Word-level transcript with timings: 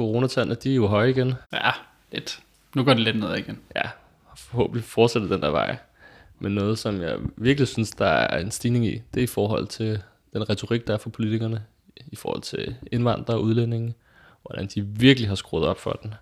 coronatallene, 0.00 0.54
de 0.54 0.70
er 0.70 0.74
jo 0.74 0.86
høje 0.86 1.10
igen. 1.10 1.34
Ja, 1.52 1.70
lidt. 2.12 2.40
Nu 2.74 2.84
går 2.84 2.94
det 2.94 3.02
lidt 3.02 3.18
ned 3.18 3.36
igen. 3.36 3.58
Ja, 3.76 3.88
forhåbentlig 4.36 4.84
fortsætter 4.84 5.28
den 5.28 5.42
der 5.42 5.50
vej. 5.50 5.76
Men 6.38 6.54
noget, 6.54 6.78
som 6.78 7.02
jeg 7.02 7.18
virkelig 7.36 7.68
synes, 7.68 7.90
der 7.90 8.06
er 8.06 8.38
en 8.38 8.50
stigning 8.50 8.86
i, 8.86 9.02
det 9.14 9.20
er 9.20 9.24
i 9.24 9.26
forhold 9.26 9.66
til 9.66 10.02
den 10.32 10.50
retorik, 10.50 10.86
der 10.86 10.94
er 10.94 10.98
for 10.98 11.10
politikerne, 11.10 11.64
i 12.06 12.16
forhold 12.16 12.42
til 12.42 12.76
indvandrere 12.92 13.36
og 13.36 13.42
udlændinge, 13.42 13.94
hvordan 14.42 14.66
de 14.66 14.86
virkelig 14.86 15.28
har 15.28 15.34
skruet 15.34 15.64
op 15.64 15.78
for 15.78 15.92
den. 16.02 16.14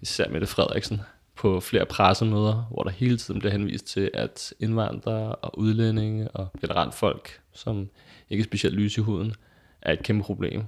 Især 0.00 0.28
Mette 0.28 0.46
Frederiksen 0.46 1.00
på 1.36 1.60
flere 1.60 1.86
pressemøder, 1.86 2.66
hvor 2.70 2.82
der 2.82 2.90
hele 2.90 3.16
tiden 3.16 3.40
bliver 3.40 3.52
henvist 3.52 3.86
til, 3.86 4.10
at 4.14 4.54
indvandrere 4.60 5.34
og 5.34 5.58
udlændinge 5.58 6.28
og 6.28 6.48
generelt 6.60 6.94
folk, 6.94 7.40
som 7.52 7.88
ikke 8.30 8.42
er 8.42 8.44
specielt 8.44 8.76
lys 8.76 8.98
i 8.98 9.00
huden, 9.00 9.34
er 9.82 9.92
et 9.92 10.02
kæmpe 10.02 10.24
problem. 10.24 10.64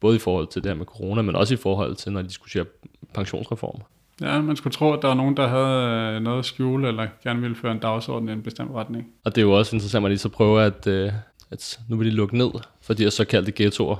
Både 0.00 0.16
i 0.16 0.18
forhold 0.18 0.46
til 0.46 0.62
det 0.62 0.70
her 0.70 0.76
med 0.76 0.86
corona, 0.86 1.22
men 1.22 1.36
også 1.36 1.54
i 1.54 1.56
forhold 1.56 1.96
til, 1.96 2.12
når 2.12 2.22
de 2.22 2.28
diskuterer 2.28 2.64
pensionsreform. 3.14 3.80
Ja, 4.20 4.40
man 4.40 4.56
skulle 4.56 4.74
tro, 4.74 4.92
at 4.92 5.02
der 5.02 5.08
var 5.08 5.14
nogen, 5.14 5.36
der 5.36 5.48
havde 5.48 6.14
øh, 6.16 6.22
noget 6.22 6.38
at 6.38 6.44
skjule, 6.44 6.88
eller 6.88 7.06
gerne 7.24 7.40
ville 7.40 7.56
føre 7.56 7.72
en 7.72 7.78
dagsorden 7.78 8.28
i 8.28 8.32
en 8.32 8.42
bestemt 8.42 8.70
retning. 8.74 9.06
Og 9.24 9.34
det 9.34 9.40
er 9.40 9.46
jo 9.46 9.52
også 9.52 9.76
interessant, 9.76 10.06
at 10.06 10.10
de 10.10 10.18
så 10.18 10.28
prøver, 10.28 10.60
at, 10.60 10.86
øh, 10.86 11.12
at 11.50 11.80
nu 11.88 11.96
vil 11.96 12.06
de 12.06 12.12
lukke 12.12 12.38
ned 12.38 12.50
for 12.82 12.94
de 12.94 13.02
her 13.02 13.10
såkaldte 13.10 13.52
ghettoer. 13.56 13.96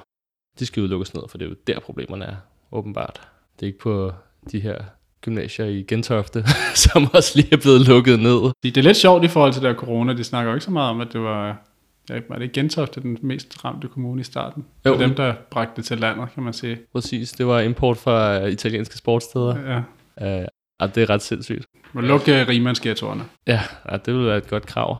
De 0.59 0.67
skal 0.67 0.83
lukkes 0.83 1.15
ned, 1.15 1.23
for 1.29 1.39
det 1.39 1.45
er 1.45 1.49
jo 1.49 1.57
der 1.67 1.81
problemerne 1.81 2.25
er, 2.25 2.37
åbenbart. 2.73 3.21
Det 3.57 3.63
er 3.63 3.67
ikke 3.67 3.79
på 3.79 4.13
de 4.53 4.61
her 4.61 4.77
gymnasier 5.21 5.67
i 5.67 5.83
Gentofte, 5.83 6.45
som 6.85 7.07
også 7.15 7.33
lige 7.35 7.53
er 7.53 7.57
blevet 7.57 7.89
lukket 7.89 8.21
ned. 8.21 8.53
Det 8.63 8.77
er 8.77 8.83
lidt 8.83 8.97
sjovt 8.97 9.25
i 9.25 9.29
forhold 9.29 9.53
til 9.53 9.63
der 9.63 9.75
corona. 9.75 10.13
De 10.13 10.25
snakker 10.25 10.51
jo 10.51 10.55
ikke 10.57 10.65
så 10.65 10.71
meget 10.71 10.91
om, 10.91 11.01
at 11.01 11.13
det 11.13 11.21
var, 11.21 11.68
ja, 12.11 12.21
var 12.29 12.39
det 12.39 12.53
Gentofte, 12.53 13.01
den 13.01 13.19
mest 13.23 13.65
ramte 13.65 13.89
kommune 13.89 14.21
i 14.21 14.25
starten. 14.25 14.65
Jo. 14.87 14.99
Dem, 14.99 15.15
der 15.15 15.35
bragte 15.51 15.73
det 15.77 15.85
til 15.85 15.99
landet, 15.99 16.29
kan 16.35 16.43
man 16.43 16.53
sige. 16.53 16.79
Præcis, 16.93 17.33
det 17.33 17.47
var 17.47 17.61
import 17.61 17.97
fra 17.97 18.41
øh, 18.41 18.53
italienske 18.53 18.97
sportssteder. 18.97 19.83
Ja. 20.19 20.41
Uh, 20.41 20.47
og 20.81 20.95
det 20.95 21.03
er 21.03 21.11
ret 21.11 21.23
sindssygt. 21.23 21.67
Må 21.93 22.01
lukke 22.01 22.43
uh, 22.43 22.49
rimandsghettoerne. 22.49 23.25
Ja, 23.47 23.61
ja, 23.91 23.97
det 23.97 24.15
vil 24.15 24.27
være 24.27 24.37
et 24.37 24.49
godt 24.49 24.67
krav. 24.67 24.99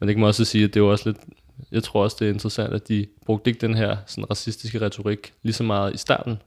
Men 0.00 0.08
det 0.08 0.14
kan 0.14 0.20
man 0.20 0.28
også 0.28 0.44
sige, 0.44 0.64
at 0.64 0.74
det 0.74 0.80
er 0.80 0.84
jo 0.84 0.90
også 0.90 1.08
lidt... 1.08 1.18
Jeg 1.72 1.82
tror 1.82 2.02
også, 2.02 2.16
det 2.20 2.28
er 2.28 2.32
interessant, 2.32 2.74
at 2.74 2.88
de 2.88 3.06
brugte 3.26 3.50
ikke 3.50 3.60
den 3.60 3.74
her 3.74 3.96
sådan, 4.06 4.30
racistiske 4.30 4.80
retorik 4.80 5.32
lige 5.42 5.52
så 5.52 5.62
meget 5.62 5.94
i 5.94 5.96
starten 5.96 6.38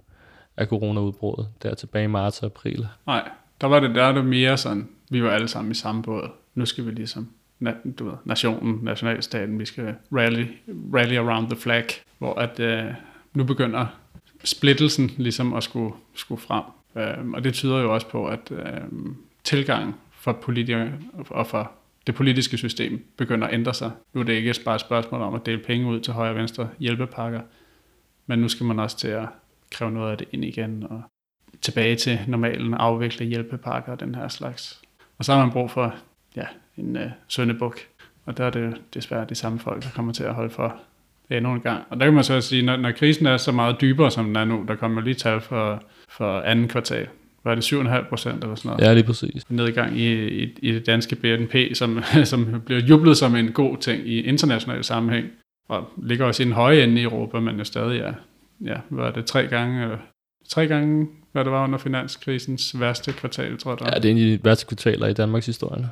af 0.57 0.67
coronaudbruddet, 0.67 1.47
der 1.63 1.75
tilbage 1.75 2.03
i 2.03 2.07
marts 2.07 2.39
og 2.39 2.45
april. 2.45 2.87
Nej, 3.07 3.29
der 3.61 3.67
var 3.67 3.79
det 3.79 3.95
der, 3.95 4.05
der 4.05 4.13
var 4.13 4.21
mere 4.21 4.57
sådan, 4.57 4.89
vi 5.09 5.23
var 5.23 5.29
alle 5.29 5.47
sammen 5.47 5.71
i 5.71 5.75
samme 5.75 6.03
båd. 6.03 6.29
Nu 6.55 6.65
skal 6.65 6.85
vi 6.85 6.91
ligesom, 6.91 7.29
na- 7.63 7.91
du 7.99 8.05
ved, 8.05 8.13
nationen, 8.25 8.79
nationalstaten, 8.83 9.59
vi 9.59 9.65
skal 9.65 9.95
rally, 10.11 10.45
rally 10.93 11.15
around 11.15 11.49
the 11.49 11.59
flag, 11.59 11.85
hvor 12.17 12.33
at 12.33 12.59
øh, 12.59 12.93
nu 13.33 13.43
begynder 13.43 13.85
splittelsen 14.43 15.11
ligesom 15.17 15.53
at 15.53 15.63
skulle, 15.63 15.93
skulle 16.15 16.41
frem. 16.41 16.63
Øh, 16.95 17.29
og 17.33 17.43
det 17.43 17.53
tyder 17.53 17.79
jo 17.79 17.93
også 17.93 18.07
på, 18.07 18.27
at 18.27 18.51
øh, 18.51 18.81
tilgangen 19.43 19.95
for 20.11 20.31
politikere 20.31 20.91
og 21.29 21.47
for 21.47 21.71
det 22.07 22.15
politiske 22.15 22.57
system 22.57 23.05
begynder 23.17 23.47
at 23.47 23.53
ændre 23.53 23.73
sig. 23.73 23.91
Nu 24.13 24.21
er 24.21 24.25
det 24.25 24.33
ikke 24.33 24.55
bare 24.65 24.75
et 24.75 24.81
spørgsmål 24.81 25.21
om 25.21 25.33
at 25.33 25.45
dele 25.45 25.63
penge 25.63 25.87
ud 25.87 25.99
til 25.99 26.13
højre 26.13 26.31
og 26.31 26.35
venstre 26.35 26.69
hjælpepakker, 26.79 27.41
men 28.27 28.39
nu 28.39 28.47
skal 28.47 28.65
man 28.65 28.79
også 28.79 28.97
til 28.97 29.07
at 29.07 29.27
kræve 29.71 29.91
noget 29.91 30.11
af 30.11 30.17
det 30.17 30.27
ind 30.31 30.45
igen 30.45 30.83
og 30.89 31.01
tilbage 31.61 31.95
til 31.95 32.19
normalen, 32.27 32.73
afvikle 32.73 33.25
hjælpepakker 33.25 33.91
og 33.91 33.99
den 33.99 34.15
her 34.15 34.27
slags. 34.27 34.81
Og 35.17 35.25
så 35.25 35.33
har 35.33 35.45
man 35.45 35.51
brug 35.51 35.71
for 35.71 35.95
ja, 36.35 36.45
en 36.79 36.95
øh, 36.95 37.09
søndebuk, 37.27 37.79
og 38.25 38.37
der 38.37 38.45
er 38.45 38.49
det 38.49 38.81
desværre 38.93 39.25
de 39.29 39.35
samme 39.35 39.59
folk, 39.59 39.83
der 39.83 39.89
kommer 39.95 40.13
til 40.13 40.23
at 40.23 40.33
holde 40.33 40.49
for 40.49 40.75
endnu 41.29 41.53
en 41.53 41.61
gang. 41.61 41.83
Og 41.89 41.99
der 41.99 42.05
kan 42.05 42.13
man 42.13 42.23
så 42.23 42.41
sige, 42.41 42.61
når, 42.61 42.77
når 42.77 42.91
krisen 42.91 43.25
er 43.25 43.37
så 43.37 43.51
meget 43.51 43.81
dybere, 43.81 44.11
som 44.11 44.25
den 44.25 44.35
er 44.35 44.45
nu, 44.45 44.65
der 44.67 44.75
kommer 44.75 45.01
lige 45.01 45.13
tal 45.13 45.41
for, 45.41 45.83
for 46.09 46.39
anden 46.39 46.67
kvartal, 46.67 47.07
var 47.43 47.55
det 47.55 47.73
7,5 47.73 48.09
procent 48.09 48.43
eller 48.43 48.55
sådan 48.55 48.69
noget. 48.69 48.83
Ja, 48.83 48.93
lige 48.93 49.03
præcis. 49.03 49.49
Nedgang 49.49 49.97
i, 49.97 50.27
i, 50.43 50.57
i 50.61 50.71
det 50.71 50.85
danske 50.85 51.15
BNP, 51.15 51.55
som, 51.73 52.03
som 52.23 52.61
bliver 52.65 52.81
jublet 52.81 53.17
som 53.17 53.35
en 53.35 53.51
god 53.51 53.77
ting 53.77 54.07
i 54.07 54.21
international 54.21 54.83
sammenhæng, 54.83 55.27
og 55.69 55.89
ligger 55.97 56.25
også 56.25 56.43
i 56.43 56.45
den 56.45 56.53
høje 56.53 56.83
ende 56.83 57.01
i 57.01 57.03
Europa, 57.03 57.39
men 57.39 57.57
jo 57.57 57.63
stadig 57.63 57.99
er, 57.99 58.13
ja, 58.65 58.75
var 58.89 59.11
det 59.11 59.25
tre 59.25 59.47
gange, 59.47 59.83
eller 59.83 59.97
tre 60.49 60.67
gange, 60.67 61.07
hvad 61.31 61.43
det 61.43 61.51
var 61.51 61.63
under 61.63 61.77
finanskrisens 61.77 62.79
værste 62.79 63.11
kvartal, 63.11 63.57
tror 63.57 63.77
jeg. 63.79 63.93
Ja, 63.93 63.99
det 63.99 64.05
er 64.05 64.11
en 64.11 64.17
af 64.17 64.37
de 64.37 64.43
værste 64.43 64.65
kvartaler 64.65 65.07
i 65.07 65.13
Danmarks 65.13 65.45
historie. 65.45 65.89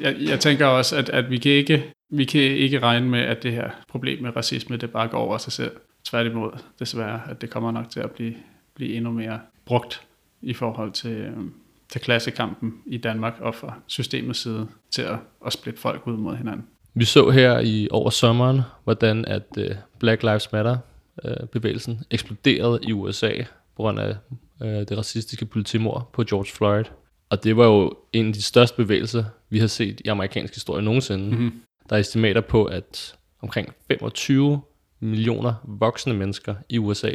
Jeg, 0.00 0.16
jeg 0.20 0.40
tænker 0.40 0.66
også, 0.66 0.96
at, 0.96 1.08
at 1.08 1.30
vi, 1.30 1.38
kan 1.38 1.52
ikke, 1.52 1.92
vi 2.10 2.24
kan 2.24 2.40
ikke 2.40 2.78
regne 2.78 3.08
med, 3.08 3.20
at 3.20 3.42
det 3.42 3.52
her 3.52 3.70
problem 3.88 4.22
med 4.22 4.36
racisme, 4.36 4.76
det 4.76 4.90
bare 4.90 5.08
går 5.08 5.18
over 5.18 5.38
sig 5.38 5.52
selv. 5.52 5.72
Tværtimod, 6.04 6.50
desværre, 6.78 7.20
at 7.30 7.40
det 7.40 7.50
kommer 7.50 7.70
nok 7.70 7.90
til 7.90 8.00
at 8.00 8.10
blive, 8.10 8.34
blive 8.74 8.94
endnu 8.94 9.12
mere 9.12 9.40
brugt 9.64 10.02
i 10.42 10.52
forhold 10.52 10.92
til, 10.92 11.10
øhm, 11.10 11.52
til 11.88 12.00
klassekampen 12.00 12.74
i 12.86 12.96
Danmark 12.96 13.34
og 13.40 13.54
fra 13.54 13.74
systemets 13.86 14.38
side 14.38 14.66
til 14.90 15.02
at, 15.02 15.16
at 15.46 15.52
splitte 15.52 15.80
folk 15.80 16.06
ud 16.06 16.16
mod 16.16 16.36
hinanden. 16.36 16.66
Vi 16.94 17.04
så 17.04 17.30
her 17.30 17.58
i 17.58 17.88
over 17.90 18.10
sommeren, 18.10 18.60
hvordan 18.84 19.24
at 19.24 19.46
øh, 19.58 19.70
Black 19.98 20.22
Lives 20.22 20.52
Matter 20.52 20.76
uh, 21.24 21.46
bevægelsen 21.48 22.00
eksploderede 22.10 22.80
i 22.82 22.92
USA 22.92 23.32
på 23.76 23.82
grund 23.82 24.00
af 24.00 24.16
øh, 24.62 24.68
det 24.68 24.98
racistiske 24.98 25.46
politimord 25.46 26.10
på 26.12 26.24
George 26.24 26.52
Floyd. 26.52 26.84
Og 27.30 27.44
det 27.44 27.56
var 27.56 27.66
jo 27.66 27.96
en 28.12 28.26
af 28.26 28.32
de 28.32 28.42
største 28.42 28.76
bevægelser, 28.76 29.24
vi 29.50 29.58
har 29.58 29.66
set 29.66 30.00
i 30.04 30.08
amerikansk 30.08 30.54
historie 30.54 30.82
nogensinde. 30.82 31.30
Mm-hmm. 31.30 31.52
Der 31.90 31.96
er 31.96 32.00
estimater 32.00 32.40
på, 32.40 32.64
at 32.64 33.16
omkring 33.42 33.72
25 33.88 34.60
millioner 35.00 35.54
voksne 35.64 36.14
mennesker 36.14 36.54
i 36.68 36.78
USA 36.78 37.10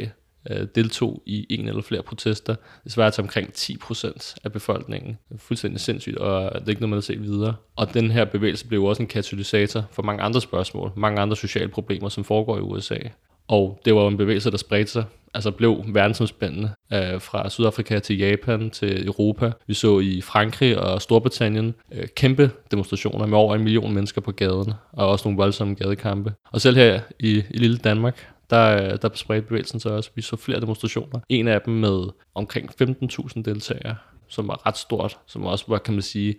øh, 0.50 0.66
deltog 0.74 1.22
i 1.26 1.46
en 1.50 1.68
eller 1.68 1.82
flere 1.82 2.02
protester. 2.02 2.54
Det 2.84 2.92
svarer 2.92 3.10
til 3.10 3.22
omkring 3.22 3.52
10 3.52 3.76
procent 3.76 4.34
af 4.44 4.52
befolkningen. 4.52 5.18
Det 5.28 5.34
er 5.34 5.38
fuldstændig 5.38 5.80
sindssygt, 5.80 6.16
og 6.16 6.54
det 6.54 6.64
er 6.64 6.68
ikke 6.68 6.80
noget, 6.80 6.90
man 6.90 6.96
har 6.96 7.00
set 7.00 7.22
videre. 7.22 7.54
Og 7.76 7.94
den 7.94 8.10
her 8.10 8.24
bevægelse 8.24 8.66
blev 8.66 8.80
jo 8.80 8.86
også 8.86 9.02
en 9.02 9.08
katalysator 9.08 9.84
for 9.90 10.02
mange 10.02 10.22
andre 10.22 10.40
spørgsmål, 10.40 10.92
mange 10.96 11.20
andre 11.20 11.36
sociale 11.36 11.68
problemer, 11.68 12.08
som 12.08 12.24
foregår 12.24 12.58
i 12.58 12.60
USA. 12.60 12.98
Og 13.50 13.80
det 13.84 13.94
var 13.94 14.00
jo 14.00 14.08
en 14.08 14.16
bevægelse, 14.16 14.50
der 14.50 14.56
spredte 14.56 14.92
sig, 14.92 15.04
altså 15.34 15.50
blev 15.50 15.84
verdensomspændende 15.88 16.70
øh, 16.92 17.20
fra 17.20 17.50
Sydafrika 17.50 17.98
til 17.98 18.18
Japan 18.18 18.70
til 18.70 19.06
Europa. 19.06 19.52
Vi 19.66 19.74
så 19.74 19.98
i 19.98 20.20
Frankrig 20.20 20.78
og 20.78 21.02
Storbritannien 21.02 21.74
øh, 21.92 22.08
kæmpe 22.16 22.50
demonstrationer 22.70 23.26
med 23.26 23.38
over 23.38 23.54
en 23.54 23.62
million 23.62 23.94
mennesker 23.94 24.20
på 24.20 24.32
gaden, 24.32 24.72
og 24.92 25.08
også 25.08 25.28
nogle 25.28 25.36
voldsomme 25.36 25.74
gadekampe. 25.74 26.32
Og 26.52 26.60
selv 26.60 26.76
her 26.76 27.00
i, 27.18 27.42
i 27.50 27.56
lille 27.58 27.76
Danmark, 27.76 28.28
der, 28.50 28.96
der 28.96 29.08
spredte 29.14 29.48
bevægelsen 29.48 29.80
sig 29.80 29.92
også. 29.92 30.10
Vi 30.14 30.22
så 30.22 30.36
flere 30.36 30.60
demonstrationer. 30.60 31.20
En 31.28 31.48
af 31.48 31.60
dem 31.60 31.74
med 31.74 32.08
omkring 32.34 32.70
15.000 32.82 33.42
deltagere, 33.42 33.96
som 34.28 34.48
var 34.48 34.66
ret 34.66 34.78
stort, 34.78 35.18
som 35.26 35.44
også 35.44 35.64
var, 35.68 35.78
kan 35.78 35.94
man 35.94 36.02
sige, 36.02 36.34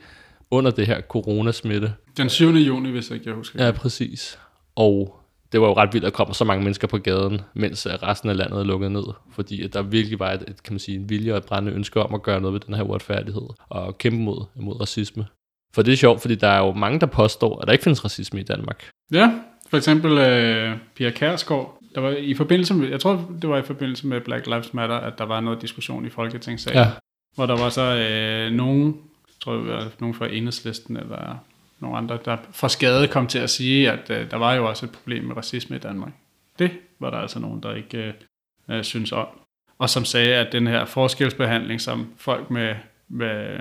under 0.52 0.72
det 0.72 0.88
her 0.88 1.02
coronasmitte. 1.02 1.94
Den 2.18 2.30
7. 2.30 2.48
juni, 2.48 2.92
hvis 2.92 3.12
ikke 3.12 3.26
jeg 3.26 3.36
husker. 3.36 3.66
Ja, 3.66 3.72
præcis. 3.72 4.40
Og 4.76 5.21
det 5.52 5.62
var 5.62 5.68
jo 5.68 5.74
ret 5.74 5.94
vildt, 5.94 6.06
at 6.06 6.12
der 6.12 6.16
kommer 6.18 6.34
så 6.34 6.46
mange 6.46 6.64
mennesker 6.64 6.88
på 6.88 6.98
gaden, 6.98 7.42
mens 7.54 7.86
øh, 7.86 7.94
resten 7.94 8.30
af 8.30 8.38
landet 8.38 8.60
er 8.60 8.64
lukket 8.64 8.92
ned. 8.92 9.04
Fordi 9.32 9.64
at 9.64 9.74
der 9.74 9.82
virkelig 9.82 10.20
var 10.20 10.32
et, 10.32 10.42
et, 10.48 10.64
kan 10.64 10.74
man 10.74 10.80
sige, 10.80 10.98
en 10.98 11.10
vilje 11.10 11.32
og 11.32 11.38
et 11.38 11.46
brændende 11.46 11.78
ønske 11.78 12.02
om 12.04 12.14
at 12.14 12.24
gøre 12.24 12.42
noget 12.42 12.54
ved 12.54 12.60
den 12.60 12.74
her 12.74 12.84
uretfærdighed 12.84 13.48
og 13.70 13.98
kæmpe 13.98 14.20
mod, 14.20 14.46
mod 14.56 14.82
racisme. 14.82 15.26
For 15.74 15.82
det 15.82 15.92
er 15.92 15.98
sjovt, 15.98 16.22
fordi 16.22 16.36
der 16.36 16.48
er 16.48 16.60
jo 16.60 16.72
mange, 16.74 17.00
der 17.00 17.06
påstår, 17.06 17.60
at 17.62 17.68
der 17.68 17.72
ikke 17.72 17.84
findes 17.84 18.06
racisme 18.06 18.40
i 18.40 18.44
Danmark. 18.44 18.90
Ja, 19.14 19.32
for 19.70 19.78
eksempel 19.78 20.18
øh, 20.18 20.78
Pia 20.96 21.10
Kærsgaard, 21.10 21.78
der 21.96 22.02
var 22.02 22.10
i 22.10 22.34
forbindelse 22.34 22.74
med, 22.74 22.90
jeg 22.90 23.00
tror 23.00 23.30
det 23.42 23.50
var 23.50 23.58
i 23.58 23.62
forbindelse 23.62 24.08
med 24.08 24.22
Black 24.22 24.48
Lives 24.48 24.74
Matter, 24.74 24.96
at 24.96 25.14
der 25.18 25.26
var 25.26 25.40
noget 25.42 25.62
diskussion 25.62 26.06
i 26.06 26.10
Folketingssalen, 26.10 26.80
Ja. 26.80 26.88
hvor 27.36 27.46
der 27.46 27.58
var 27.58 27.70
så 27.70 27.82
øh, 27.82 28.52
nogen, 28.52 28.86
jeg 29.28 29.36
tror 29.44 29.54
var 29.58 29.88
nogen 30.00 30.16
fra 30.16 30.28
enhedslisten 30.32 30.98
eller 30.98 31.38
nogle 31.82 31.98
andre, 31.98 32.20
der 32.26 32.38
for 32.52 32.68
skade 32.68 33.08
kom 33.08 33.28
til 33.28 33.40
at 33.40 33.50
sige, 33.50 33.92
at 33.92 34.10
øh, 34.10 34.32
der 34.32 34.38
var 34.38 34.54
jo 34.54 34.70
også 34.70 34.86
et 34.86 34.92
problem 34.92 35.24
med 35.24 35.38
racisme 35.38 35.76
i 35.76 35.80
Danmark. 35.80 36.12
Det 36.60 36.72
var 37.00 37.10
der 37.10 37.18
altså 37.18 37.40
nogen, 37.40 37.64
der 37.64 37.76
ikke 37.76 37.98
øh, 37.98 38.14
øh 38.78 38.84
synes 38.84 39.12
om. 39.12 39.28
Og 39.80 39.90
som 39.90 40.06
sagde, 40.06 40.36
at 40.36 40.52
den 40.52 40.68
her 40.68 40.86
forskelsbehandling, 40.86 41.82
som 41.82 42.14
folk 42.18 42.52
med, 42.52 42.76
med, 43.10 43.60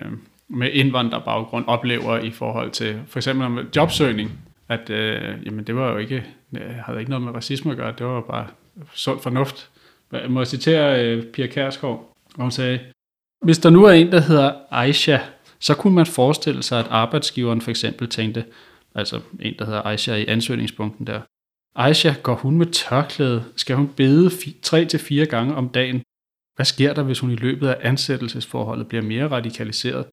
med 0.48 0.70
indvandrerbaggrund 0.72 1.64
oplever 1.66 2.18
i 2.18 2.30
forhold 2.30 2.70
til 2.70 3.02
for 3.06 3.18
eksempel 3.18 3.50
med 3.50 3.64
jobsøgning, 3.76 4.30
at 4.68 4.90
øh, 4.90 5.46
jamen 5.46 5.64
det 5.64 5.76
var 5.76 5.90
jo 5.90 5.96
ikke, 5.96 6.26
øh, 6.56 6.74
havde 6.86 6.98
ikke 6.98 7.10
noget 7.10 7.24
med 7.24 7.34
racisme 7.34 7.70
at 7.70 7.76
gøre, 7.76 7.94
det 7.98 8.06
var 8.06 8.14
jo 8.14 8.20
bare 8.20 8.46
sund 8.94 9.20
fornuft. 9.20 9.70
Jeg 10.12 10.30
må 10.30 10.44
citere 10.44 11.04
øh, 11.04 11.26
Pia 11.26 11.46
Kærsgaard, 11.46 12.14
hvor 12.34 12.44
hun 12.44 12.50
sagde, 12.50 12.78
hvis 13.42 13.58
der 13.58 13.70
nu 13.70 13.84
er 13.84 13.92
en, 13.92 14.12
der 14.12 14.20
hedder 14.20 14.52
Aisha, 14.70 15.18
så 15.60 15.74
kunne 15.74 15.94
man 15.94 16.06
forestille 16.06 16.62
sig, 16.62 16.78
at 16.78 16.86
arbejdsgiveren 16.90 17.60
for 17.60 17.70
eksempel 17.70 18.08
tænkte, 18.08 18.44
altså 18.94 19.20
en, 19.40 19.54
der 19.58 19.64
hedder 19.64 19.82
Aisha 19.82 20.14
i 20.14 20.26
ansøgningspunkten 20.26 21.06
der, 21.06 21.20
Aisha, 21.76 22.12
går 22.22 22.34
hun 22.34 22.58
med 22.58 22.66
tørklæde? 22.66 23.44
Skal 23.56 23.76
hun 23.76 23.88
bede 23.88 24.26
3-4 24.66 25.24
gange 25.24 25.54
om 25.54 25.68
dagen? 25.68 26.02
Hvad 26.56 26.66
sker 26.66 26.94
der, 26.94 27.02
hvis 27.02 27.18
hun 27.18 27.30
i 27.30 27.36
løbet 27.36 27.68
af 27.68 27.76
ansættelsesforholdet 27.80 28.88
bliver 28.88 29.02
mere 29.02 29.28
radikaliseret? 29.28 30.06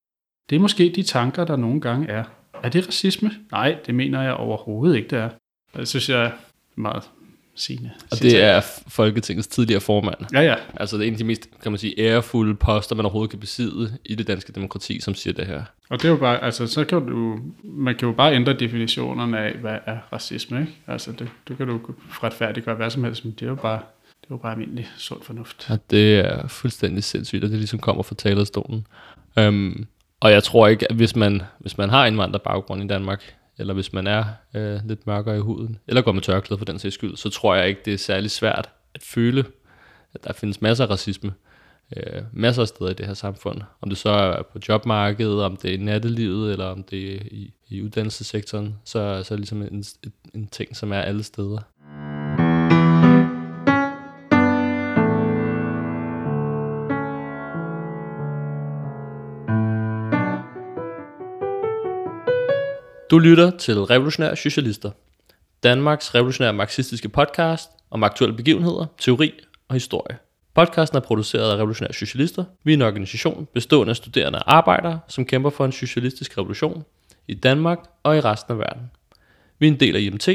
Det 0.50 0.56
er 0.56 0.60
måske 0.60 0.92
de 0.96 1.04
tanker, 1.04 1.46
der 1.46 1.56
nogle 1.56 1.82
gange 1.82 2.08
er. 2.08 2.24
Er 2.64 2.70
det 2.70 2.88
racisme? 2.88 3.32
Nej, 3.52 3.78
det 3.86 3.96
mener 3.96 4.22
jeg 4.22 4.34
overhovedet 4.34 4.96
ikke, 4.96 5.10
det 5.10 5.20
er. 5.20 5.30
Det 5.78 5.88
synes 5.88 6.10
jeg 6.10 6.26
er 6.26 6.32
meget 6.76 7.10
sine 7.58 7.92
Og 8.12 8.18
det 8.22 8.44
er 8.44 8.62
Folketingets 8.88 9.48
tidligere 9.48 9.82
formand. 9.82 10.18
Ja, 10.34 10.42
ja. 10.42 10.56
Altså 10.76 10.98
det 10.98 11.04
er 11.04 11.08
en 11.08 11.14
af 11.14 11.18
de 11.18 11.24
mest, 11.24 11.50
kan 11.64 11.72
man 11.72 11.80
sige, 11.80 12.00
ærefulde 12.00 12.56
poster, 12.56 12.96
man 12.96 13.06
overhovedet 13.06 13.30
kan 13.30 13.40
besidde 13.40 13.98
i 14.06 14.16
det 14.16 14.28
danske 14.28 14.54
demokrati, 14.54 15.02
som 15.02 15.16
siger 15.16 15.34
det 15.34 15.48
her. 15.48 15.64
Og 15.90 16.02
det 16.02 16.06
er 16.06 16.10
jo 16.10 16.18
bare, 16.18 16.44
altså 16.44 16.68
så 16.68 16.86
kan 16.86 17.06
du, 17.06 17.40
man 17.64 17.96
kan 17.96 18.08
jo 18.08 18.14
bare 18.14 18.36
ændre 18.36 18.54
definitionerne 18.54 19.40
af, 19.40 19.54
hvad 19.54 19.78
er 19.86 19.98
racisme, 20.14 20.60
ikke? 20.60 20.72
Altså 20.88 21.12
det, 21.12 21.30
du 21.48 21.56
kan 21.56 21.68
du 21.68 21.80
retfærdiggøre 22.24 22.76
hvad 22.76 22.90
som 22.90 23.04
helst, 23.04 23.26
men 23.26 23.34
det 23.40 23.46
er 23.46 23.50
jo 23.50 23.56
bare, 23.56 23.80
det 24.22 24.24
er 24.24 24.36
jo 24.36 24.38
bare 24.38 24.52
almindelig 24.52 24.88
sund 24.98 25.24
fornuft. 25.24 25.68
Og 25.70 25.80
det 25.90 26.20
er 26.20 26.48
fuldstændig 26.48 27.04
sindssygt, 27.04 27.44
at 27.44 27.50
det 27.50 27.58
ligesom 27.58 27.80
kommer 27.80 28.04
fra 28.04 28.16
talerstolen. 28.16 28.88
Um, 29.42 29.88
og 30.20 30.32
jeg 30.32 30.44
tror 30.44 30.68
ikke, 30.68 30.92
at 30.92 30.96
hvis 30.96 31.16
man, 31.16 31.42
hvis 31.60 31.78
man 31.78 31.90
har 31.90 32.06
indvandrerbaggrund 32.06 32.84
i 32.84 32.88
Danmark, 32.88 33.36
eller 33.58 33.74
hvis 33.74 33.94
man 33.94 34.08
er 34.08 34.26
øh, 34.54 34.80
lidt 34.86 35.08
mørkere 35.08 35.38
i 35.38 35.40
huden, 35.40 35.80
eller 35.88 36.02
går 36.02 36.12
med 36.12 36.22
tørklæde 36.22 36.58
for 36.58 36.66
den 36.66 36.80
sags 36.80 36.96
skyld, 36.96 37.16
så 37.16 37.30
tror 37.30 37.56
jeg 37.56 37.68
ikke, 37.68 37.82
det 37.86 37.94
er 37.94 37.98
særlig 37.98 38.32
svært 38.32 38.70
at 38.94 39.04
føle, 39.04 39.46
at 40.14 40.24
der 40.24 40.34
findes 40.34 40.62
masser 40.62 40.86
af 40.86 40.90
racisme, 40.90 41.34
øh, 41.98 42.22
masser 42.34 42.62
af 42.62 42.68
steder 42.68 42.90
i 42.90 42.94
det 42.94 43.06
her 43.06 43.14
samfund. 43.14 43.62
Om 43.82 43.90
det 43.90 43.98
så 43.98 44.10
er 44.10 44.42
på 44.42 44.60
jobmarkedet, 44.70 45.44
om 45.44 45.56
det 45.56 45.70
er 45.70 45.74
i 45.74 45.78
nattelivet, 45.78 46.52
eller 46.52 46.66
om 46.66 46.84
det 46.84 47.16
er 47.16 47.20
i, 47.32 47.54
i 47.68 47.82
uddannelsessektoren, 47.82 48.76
så, 48.84 49.24
så 49.24 49.34
er 49.34 49.36
det 49.36 49.40
ligesom 49.40 49.62
en, 49.62 49.74
en, 49.74 49.84
en 50.34 50.48
ting, 50.48 50.76
som 50.76 50.92
er 50.92 51.00
alle 51.00 51.24
steder. 51.24 51.60
Du 63.12 63.20
lytter 63.20 63.58
til 63.58 63.80
Revolutionære 63.80 64.36
Socialister, 64.36 64.92
Danmarks 65.64 66.16
revolutionære 66.16 66.54
marxistiske 66.54 67.10
podcast 67.10 67.70
om 67.92 68.04
aktuelle 68.04 68.36
begivenheder, 68.36 68.86
teori 68.98 69.34
og 69.68 69.76
historie. 69.76 70.18
Podcasten 70.56 70.98
er 70.98 71.02
produceret 71.02 71.52
af 71.52 71.56
Revolutionære 71.56 71.94
Socialister. 71.94 72.44
Vi 72.64 72.74
er 72.74 72.78
en 72.78 72.82
organisation 72.82 73.48
bestående 73.54 73.90
af 73.90 73.96
studerende 73.96 74.40
og 74.40 74.56
arbejdere, 74.56 75.00
som 75.08 75.26
kæmper 75.26 75.50
for 75.50 75.66
en 75.66 75.72
socialistisk 75.72 76.38
revolution 76.38 76.84
i 77.28 77.34
Danmark 77.34 77.80
og 78.04 78.18
i 78.18 78.22
resten 78.22 78.52
af 78.54 78.60
verden. 78.60 78.92
Vi 79.60 79.68
er 79.68 79.72
en 79.72 79.80
del 79.80 79.96
af 79.96 80.00
IMT, 80.00 80.30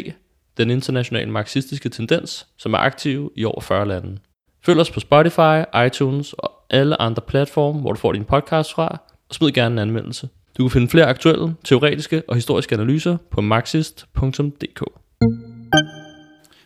den 0.57 0.71
internationale 0.71 1.31
marxistiske 1.31 1.89
tendens, 1.89 2.47
som 2.57 2.75
er 2.75 2.79
aktiv 2.79 3.33
i 3.37 3.45
over 3.45 3.61
40 3.61 3.89
lande. 3.89 4.19
Følg 4.65 4.81
os 4.81 4.91
på 4.91 5.01
Spotify, 5.01 5.65
iTunes 5.87 6.33
og 6.33 6.53
alle 6.71 7.03
andre 7.03 7.23
platforme, 7.23 7.81
hvor 7.81 7.93
du 7.93 7.99
får 7.99 8.13
din 8.13 8.25
podcast 8.25 8.73
fra, 8.73 8.99
og 9.29 9.35
smid 9.35 9.53
gerne 9.53 9.73
en 9.75 9.79
anmeldelse. 9.79 10.29
Du 10.59 10.63
kan 10.63 10.71
finde 10.71 10.89
flere 10.89 11.07
aktuelle, 11.07 11.55
teoretiske 11.65 12.23
og 12.29 12.35
historiske 12.35 12.75
analyser 12.75 13.17
på 13.31 13.41
marxist.dk. 13.41 14.83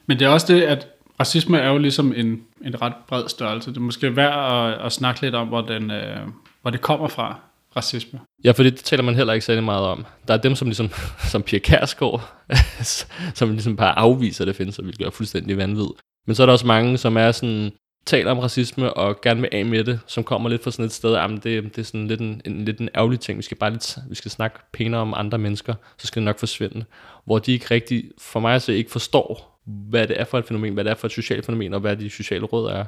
Men 0.06 0.18
det 0.18 0.24
er 0.24 0.28
også 0.28 0.54
det, 0.54 0.62
at 0.62 0.88
racisme 1.20 1.58
er 1.58 1.70
jo 1.70 1.78
ligesom 1.78 2.12
en, 2.16 2.42
en 2.64 2.82
ret 2.82 2.92
bred 3.08 3.28
størrelse. 3.28 3.70
Det 3.70 3.76
er 3.76 3.80
måske 3.80 4.16
værd 4.16 4.72
at, 4.72 4.86
at 4.86 4.92
snakke 4.92 5.20
lidt 5.20 5.34
om, 5.34 5.48
hvor, 5.48 5.60
den, 5.60 5.90
øh, 5.90 6.16
hvor 6.62 6.70
det 6.70 6.80
kommer 6.80 7.08
fra, 7.08 7.40
racisme. 7.76 8.20
Ja, 8.44 8.50
for 8.50 8.62
det 8.62 8.76
taler 8.76 9.02
man 9.02 9.14
heller 9.14 9.32
ikke 9.32 9.46
særlig 9.46 9.64
meget 9.64 9.86
om. 9.86 10.06
Der 10.28 10.34
er 10.34 10.38
dem, 10.38 10.54
som 10.54 10.68
ligesom, 10.68 10.90
som 11.32 11.42
Pia 11.42 11.58
Kærsgaard, 11.58 12.32
som 13.38 13.50
ligesom 13.50 13.76
bare 13.76 13.98
afviser, 13.98 14.44
at 14.44 14.48
det 14.48 14.56
findes, 14.56 14.76
hvilket 14.76 15.06
er 15.06 15.10
fuldstændig 15.10 15.56
vanvid. 15.56 15.88
Men 16.26 16.34
så 16.34 16.42
er 16.42 16.46
der 16.46 16.52
også 16.52 16.66
mange, 16.66 16.98
som 16.98 17.16
er 17.16 17.32
sådan, 17.32 17.72
taler 18.06 18.30
om 18.30 18.38
racisme 18.38 18.94
og 18.94 19.20
gerne 19.20 19.40
vil 19.40 19.50
af 19.52 19.66
med 19.66 19.84
det, 19.84 20.00
som 20.06 20.24
kommer 20.24 20.48
lidt 20.48 20.62
fra 20.62 20.70
sådan 20.70 20.84
et 20.84 20.92
sted, 20.92 21.14
ah, 21.14 21.22
jamen 21.22 21.36
det, 21.36 21.64
det 21.64 21.78
er 21.78 21.82
sådan 21.82 22.06
lidt 22.06 22.20
en, 22.20 22.42
en, 22.44 22.64
lidt 22.64 22.80
en 22.80 22.88
ærgerlig 22.94 23.20
ting, 23.20 23.38
vi 23.38 23.42
skal 23.42 23.56
bare 23.56 23.70
lidt, 23.70 23.98
vi 24.08 24.14
skal 24.14 24.30
snakke 24.30 24.58
pænere 24.72 25.00
om 25.00 25.14
andre 25.16 25.38
mennesker, 25.38 25.74
så 25.98 26.06
skal 26.06 26.20
det 26.20 26.24
nok 26.24 26.38
forsvinde. 26.38 26.84
Hvor 27.24 27.38
de 27.38 27.52
ikke 27.52 27.66
rigtig, 27.70 28.10
for 28.18 28.40
mig 28.40 28.62
så 28.62 28.72
ikke 28.72 28.90
forstår, 28.90 29.60
hvad 29.66 30.08
det 30.08 30.20
er 30.20 30.24
for 30.24 30.38
et 30.38 30.44
fænomen, 30.44 30.74
hvad 30.74 30.84
det 30.84 30.90
er 30.90 30.94
for 30.94 31.06
et 31.06 31.12
socialt 31.12 31.46
fænomen, 31.46 31.74
og 31.74 31.80
hvad 31.80 31.96
de 31.96 32.10
sociale 32.10 32.44
råd 32.44 32.70
er. 32.70 32.84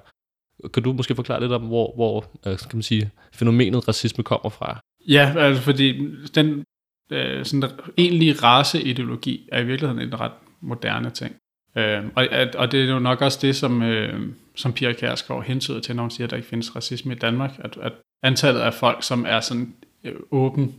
Kan 0.75 0.83
du 0.83 0.93
måske 0.93 1.15
forklare 1.15 1.41
lidt 1.41 1.53
om, 1.53 1.63
hvor, 1.63 1.95
hvor 1.95 2.25
kan 2.45 2.59
skal 2.59 2.77
man 2.77 2.83
sige, 2.83 3.11
fænomenet 3.35 3.89
racisme 3.89 4.25
kommer 4.25 4.51
fra? 4.51 4.81
Ja, 5.09 5.35
altså 5.37 5.63
fordi 5.63 6.15
den 6.35 6.65
øh, 7.13 7.45
sådan 7.45 7.71
egentlige 7.97 8.33
raceideologi 8.33 9.49
er 9.53 9.61
i 9.61 9.65
virkeligheden 9.65 10.03
en 10.03 10.21
ret 10.21 10.33
moderne 10.61 11.11
ting. 11.11 11.37
Øh, 11.79 12.05
og, 12.15 12.27
og 12.55 12.73
det 12.73 12.85
er 12.85 12.93
jo 12.93 12.99
nok 12.99 13.23
også 13.23 13.39
det, 13.43 13.57
som, 13.57 13.83
øh, 13.83 14.21
som 14.55 14.73
Pia 14.73 14.93
Kjærsgaard 14.93 15.45
hentyder 15.45 15.81
til, 15.81 15.97
når 15.97 16.03
hun 16.03 16.11
siger, 16.11 16.27
at 16.27 16.31
der 16.31 16.37
ikke 16.37 16.49
findes 16.49 16.77
racisme 16.77 17.13
i 17.13 17.19
Danmark, 17.19 17.51
at, 17.59 17.79
at 17.83 17.93
antallet 18.23 18.61
af 18.61 18.75
folk, 18.75 19.03
som 19.03 19.25
er 19.29 19.41
sådan 19.41 19.75
øh, 20.05 20.15
åben 20.31 20.75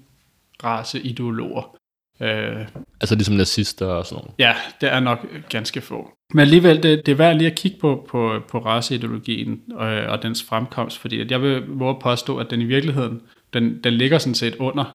raceideologer, 0.63 1.75
Øh, 2.21 2.67
altså 3.01 3.15
ligesom 3.15 3.35
nazister 3.35 3.85
og 3.85 4.05
sådan 4.05 4.21
noget. 4.23 4.35
Ja, 4.39 4.55
det 4.81 4.93
er 4.93 4.99
nok 4.99 5.27
ganske 5.49 5.81
få. 5.81 6.11
Men 6.33 6.41
alligevel, 6.41 6.83
det, 6.83 7.05
det 7.05 7.11
er 7.11 7.15
værd 7.15 7.37
lige 7.37 7.51
at 7.51 7.57
kigge 7.57 7.77
på, 7.79 8.07
på, 8.09 8.39
på 8.49 8.59
raceideologien 8.59 9.61
og, 9.71 9.87
og 9.87 10.23
dens 10.23 10.43
fremkomst, 10.43 10.97
fordi 10.97 11.21
at 11.21 11.31
jeg 11.31 11.41
vil 11.41 11.67
våge 11.67 11.89
at 11.89 11.99
påstå, 11.99 12.37
at 12.37 12.49
den 12.49 12.61
i 12.61 12.65
virkeligheden, 12.65 13.21
den, 13.53 13.83
den 13.83 13.93
ligger 13.93 14.17
sådan 14.17 14.35
set 14.35 14.55
under 14.55 14.93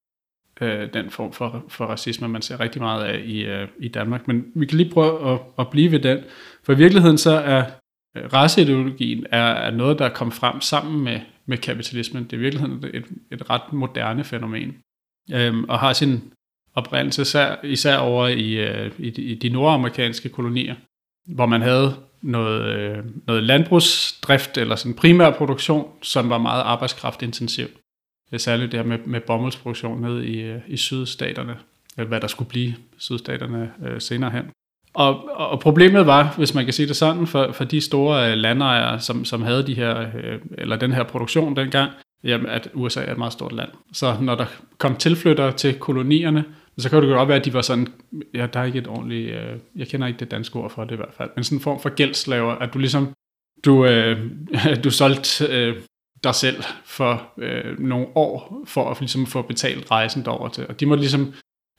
øh, 0.60 0.92
den 0.94 1.10
form 1.10 1.32
for, 1.32 1.64
for 1.68 1.84
racisme, 1.84 2.28
man 2.28 2.42
ser 2.42 2.60
rigtig 2.60 2.82
meget 2.82 3.04
af 3.04 3.22
i, 3.24 3.44
øh, 3.44 3.68
i 3.80 3.88
Danmark. 3.88 4.28
Men 4.28 4.44
vi 4.54 4.66
kan 4.66 4.78
lige 4.78 4.90
prøve 4.90 5.32
at, 5.32 5.40
at 5.58 5.70
blive 5.70 5.90
ved 5.90 5.98
den, 5.98 6.18
for 6.64 6.72
i 6.72 6.76
virkeligheden 6.76 7.18
så 7.18 7.30
er 7.30 7.64
øh, 8.16 8.32
raceideologien 8.32 9.26
er, 9.30 9.46
er 9.46 9.70
noget, 9.70 9.98
der 9.98 10.04
er 10.04 10.14
kommet 10.14 10.34
frem 10.34 10.60
sammen 10.60 11.04
med, 11.04 11.20
med 11.46 11.58
kapitalismen. 11.58 12.24
Det 12.24 12.32
er 12.32 12.36
i 12.36 12.40
virkeligheden 12.40 12.84
et, 12.94 13.04
et 13.32 13.50
ret 13.50 13.72
moderne 13.72 14.24
fænomen, 14.24 14.76
øhm, 15.32 15.64
og 15.64 15.78
har 15.78 15.92
sin 15.92 16.32
oprindelse, 16.74 17.22
især, 17.22 17.56
især 17.64 17.96
over 17.96 18.28
i, 18.28 18.52
øh, 18.52 18.90
i, 18.98 19.10
de, 19.10 19.22
i 19.22 19.34
de 19.34 19.48
nordamerikanske 19.48 20.28
kolonier, 20.28 20.74
hvor 21.34 21.46
man 21.46 21.62
havde 21.62 21.96
noget, 22.22 22.78
øh, 22.78 23.04
noget 23.26 23.42
landbrugsdrift 23.42 24.58
eller 24.58 24.76
sådan 24.76 24.94
primær 24.94 25.30
produktion, 25.30 25.88
som 26.02 26.30
var 26.30 26.38
meget 26.38 26.62
arbejdskraftintensiv. 26.62 27.66
Det 28.34 28.42
særligt 28.42 28.72
det 28.72 28.80
her 28.80 28.86
med, 28.86 28.98
med 29.04 29.20
bomuldsproduktion 29.20 30.00
ned 30.00 30.22
i, 30.22 30.40
øh, 30.40 30.60
i 30.66 30.76
sydstaterne, 30.76 31.56
eller 31.98 32.08
hvad 32.08 32.20
der 32.20 32.26
skulle 32.26 32.48
blive 32.48 32.74
sydstaterne 32.98 33.72
øh, 33.86 34.00
senere 34.00 34.30
hen. 34.30 34.44
Og, 34.94 35.38
og 35.38 35.60
problemet 35.60 36.06
var, 36.06 36.34
hvis 36.36 36.54
man 36.54 36.64
kan 36.64 36.72
sige 36.72 36.88
det 36.88 36.96
sådan, 36.96 37.26
for, 37.26 37.52
for 37.52 37.64
de 37.64 37.80
store 37.80 38.30
øh, 38.30 38.36
landejere, 38.36 39.00
som, 39.00 39.24
som 39.24 39.42
havde 39.42 39.66
de 39.66 39.74
her, 39.74 40.00
øh, 40.00 40.38
eller 40.58 40.76
den 40.76 40.92
her 40.92 41.02
produktion 41.02 41.56
dengang, 41.56 41.90
jamen, 42.24 42.46
at 42.46 42.68
USA 42.74 43.04
er 43.04 43.12
et 43.12 43.18
meget 43.18 43.32
stort 43.32 43.52
land. 43.52 43.68
Så 43.92 44.16
når 44.20 44.34
der 44.34 44.46
kom 44.78 44.96
tilflyttere 44.96 45.52
til 45.52 45.78
kolonierne, 45.78 46.44
så 46.78 46.90
kan 46.90 47.02
det 47.02 47.08
godt 47.08 47.28
være, 47.28 47.38
at 47.38 47.44
de 47.44 47.54
var 47.54 47.62
sådan, 47.62 47.86
ja, 48.34 48.46
der 48.52 48.60
er 48.60 48.64
ikke 48.64 48.78
et 48.78 48.88
ordentligt, 48.88 49.34
øh, 49.34 49.58
jeg 49.76 49.88
kender 49.88 50.06
ikke 50.06 50.20
det 50.20 50.30
danske 50.30 50.56
ord 50.56 50.70
for 50.70 50.84
det 50.84 50.92
i 50.92 50.96
hvert 50.96 51.14
fald, 51.16 51.30
men 51.36 51.44
sådan 51.44 51.58
en 51.58 51.62
form 51.62 51.80
for 51.80 51.94
gældslaver, 51.94 52.52
at 52.52 52.74
du 52.74 52.78
ligesom, 52.78 53.12
du, 53.64 53.86
øh, 53.86 54.30
du 54.84 54.90
solgte 54.90 55.46
øh, 55.46 55.76
dig 56.24 56.34
selv 56.34 56.62
for 56.84 57.32
øh, 57.38 57.78
nogle 57.78 58.06
år, 58.14 58.62
for 58.66 58.90
at 58.90 59.00
ligesom 59.00 59.26
få 59.26 59.42
betalt 59.42 59.90
rejsen 59.90 60.24
derover 60.24 60.48
til. 60.48 60.66
Og 60.68 60.80
de 60.80 60.86
måtte 60.86 61.02
ligesom 61.02 61.34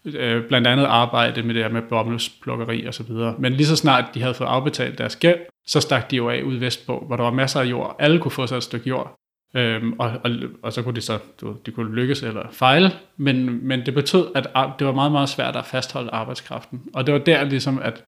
øh, 0.05 0.47
blandt 0.47 0.67
andet 0.67 0.85
arbejde 0.85 1.43
med 1.43 1.55
det 1.55 1.63
her 1.63 1.71
med 1.71 1.81
bomuldsplukkeri 1.81 2.85
og 2.85 2.93
så 2.93 3.03
videre. 3.03 3.35
Men 3.39 3.53
lige 3.53 3.67
så 3.67 3.75
snart 3.75 4.05
de 4.13 4.21
havde 4.21 4.33
fået 4.33 4.47
afbetalt 4.47 4.97
deres 4.97 5.15
gæld, 5.15 5.39
så 5.67 5.81
stak 5.81 6.11
de 6.11 6.15
jo 6.15 6.29
af 6.29 6.41
ud 6.41 6.55
vestpå, 6.55 7.03
hvor 7.07 7.15
der 7.15 7.23
var 7.23 7.31
masser 7.31 7.61
af 7.61 7.65
jord. 7.65 7.95
Alle 7.99 8.19
kunne 8.19 8.31
få 8.31 8.47
sig 8.47 8.57
et 8.57 8.63
stykke 8.63 8.89
jord. 8.89 9.19
Øhm, 9.55 9.93
og, 9.99 10.11
og, 10.23 10.31
og 10.63 10.73
så 10.73 10.81
kunne 10.81 10.95
de 10.95 11.01
så 11.01 11.19
du, 11.41 11.55
de 11.65 11.71
kunne 11.71 11.95
lykkes 11.95 12.23
eller 12.23 12.51
fejle, 12.51 12.91
men, 13.17 13.67
men 13.67 13.85
det 13.85 13.93
betød, 13.93 14.27
at 14.35 14.69
det 14.79 14.87
var 14.87 14.93
meget, 14.93 15.11
meget 15.11 15.29
svært 15.29 15.55
at 15.55 15.65
fastholde 15.65 16.11
arbejdskraften. 16.11 16.81
Og 16.93 17.05
det 17.05 17.13
var 17.13 17.19
der 17.19 17.43
ligesom, 17.43 17.79
at, 17.79 18.03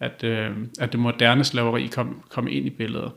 at, 0.00 0.24
øh, 0.24 0.50
at 0.80 0.92
det 0.92 1.00
moderne 1.00 1.44
slaveri 1.44 1.86
kom, 1.86 2.22
kom 2.30 2.48
ind 2.48 2.66
i 2.66 2.70
billedet. 2.70 3.12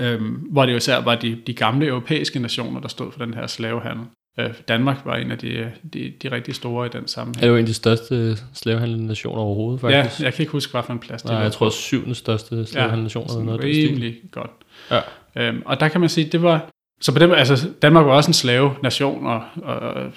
Øhm, 0.00 0.34
hvor 0.50 0.66
det 0.66 0.72
jo 0.72 0.76
især 0.76 1.00
var 1.00 1.14
de, 1.14 1.38
de 1.46 1.54
gamle 1.54 1.86
europæiske 1.86 2.38
nationer, 2.38 2.80
der 2.80 2.88
stod 2.88 3.12
for 3.12 3.24
den 3.24 3.34
her 3.34 3.46
slavehandel. 3.46 4.04
Øh, 4.40 4.50
Danmark 4.68 4.96
var 5.04 5.16
en 5.16 5.30
af 5.30 5.38
de, 5.38 5.72
de, 5.92 6.12
de 6.22 6.30
rigtig 6.30 6.54
store 6.54 6.86
i 6.86 6.88
den 6.92 7.08
sammenhæng. 7.08 7.40
Det 7.40 7.46
er 7.46 7.50
jo 7.50 7.56
en 7.56 7.60
af 7.60 7.66
de 7.66 7.74
største 7.74 8.36
slavehandelsnationer 8.54 9.42
overhovedet, 9.42 9.80
faktisk. 9.80 10.20
Ja, 10.20 10.24
jeg 10.24 10.34
kan 10.34 10.42
ikke 10.42 10.52
huske, 10.52 10.70
hvad 10.70 10.82
for 10.82 10.92
en 10.92 10.98
plads 10.98 11.22
det 11.22 11.30
Nej, 11.30 11.40
jeg 11.40 11.52
tror 11.52 11.70
syvende 11.70 12.14
største 12.14 12.66
slavehandelsnation. 12.66 13.38
Ja, 13.38 13.44
noget 13.44 13.64
rimelig 13.64 14.16
godt. 14.30 14.50
Ja. 14.90 15.00
Øhm, 15.36 15.62
og 15.64 15.80
der 15.80 15.88
kan 15.88 16.00
man 16.00 16.08
sige, 16.10 16.28
det 16.32 16.42
var, 16.42 16.70
så 17.00 17.12
på 17.12 17.18
dem, 17.18 17.32
altså 17.32 17.68
Danmark 17.82 18.06
var 18.06 18.12
også 18.12 18.30
en 18.30 18.34
slave-nation, 18.34 19.26
og, 19.26 19.42
og, 19.62 19.78
og 19.78 20.10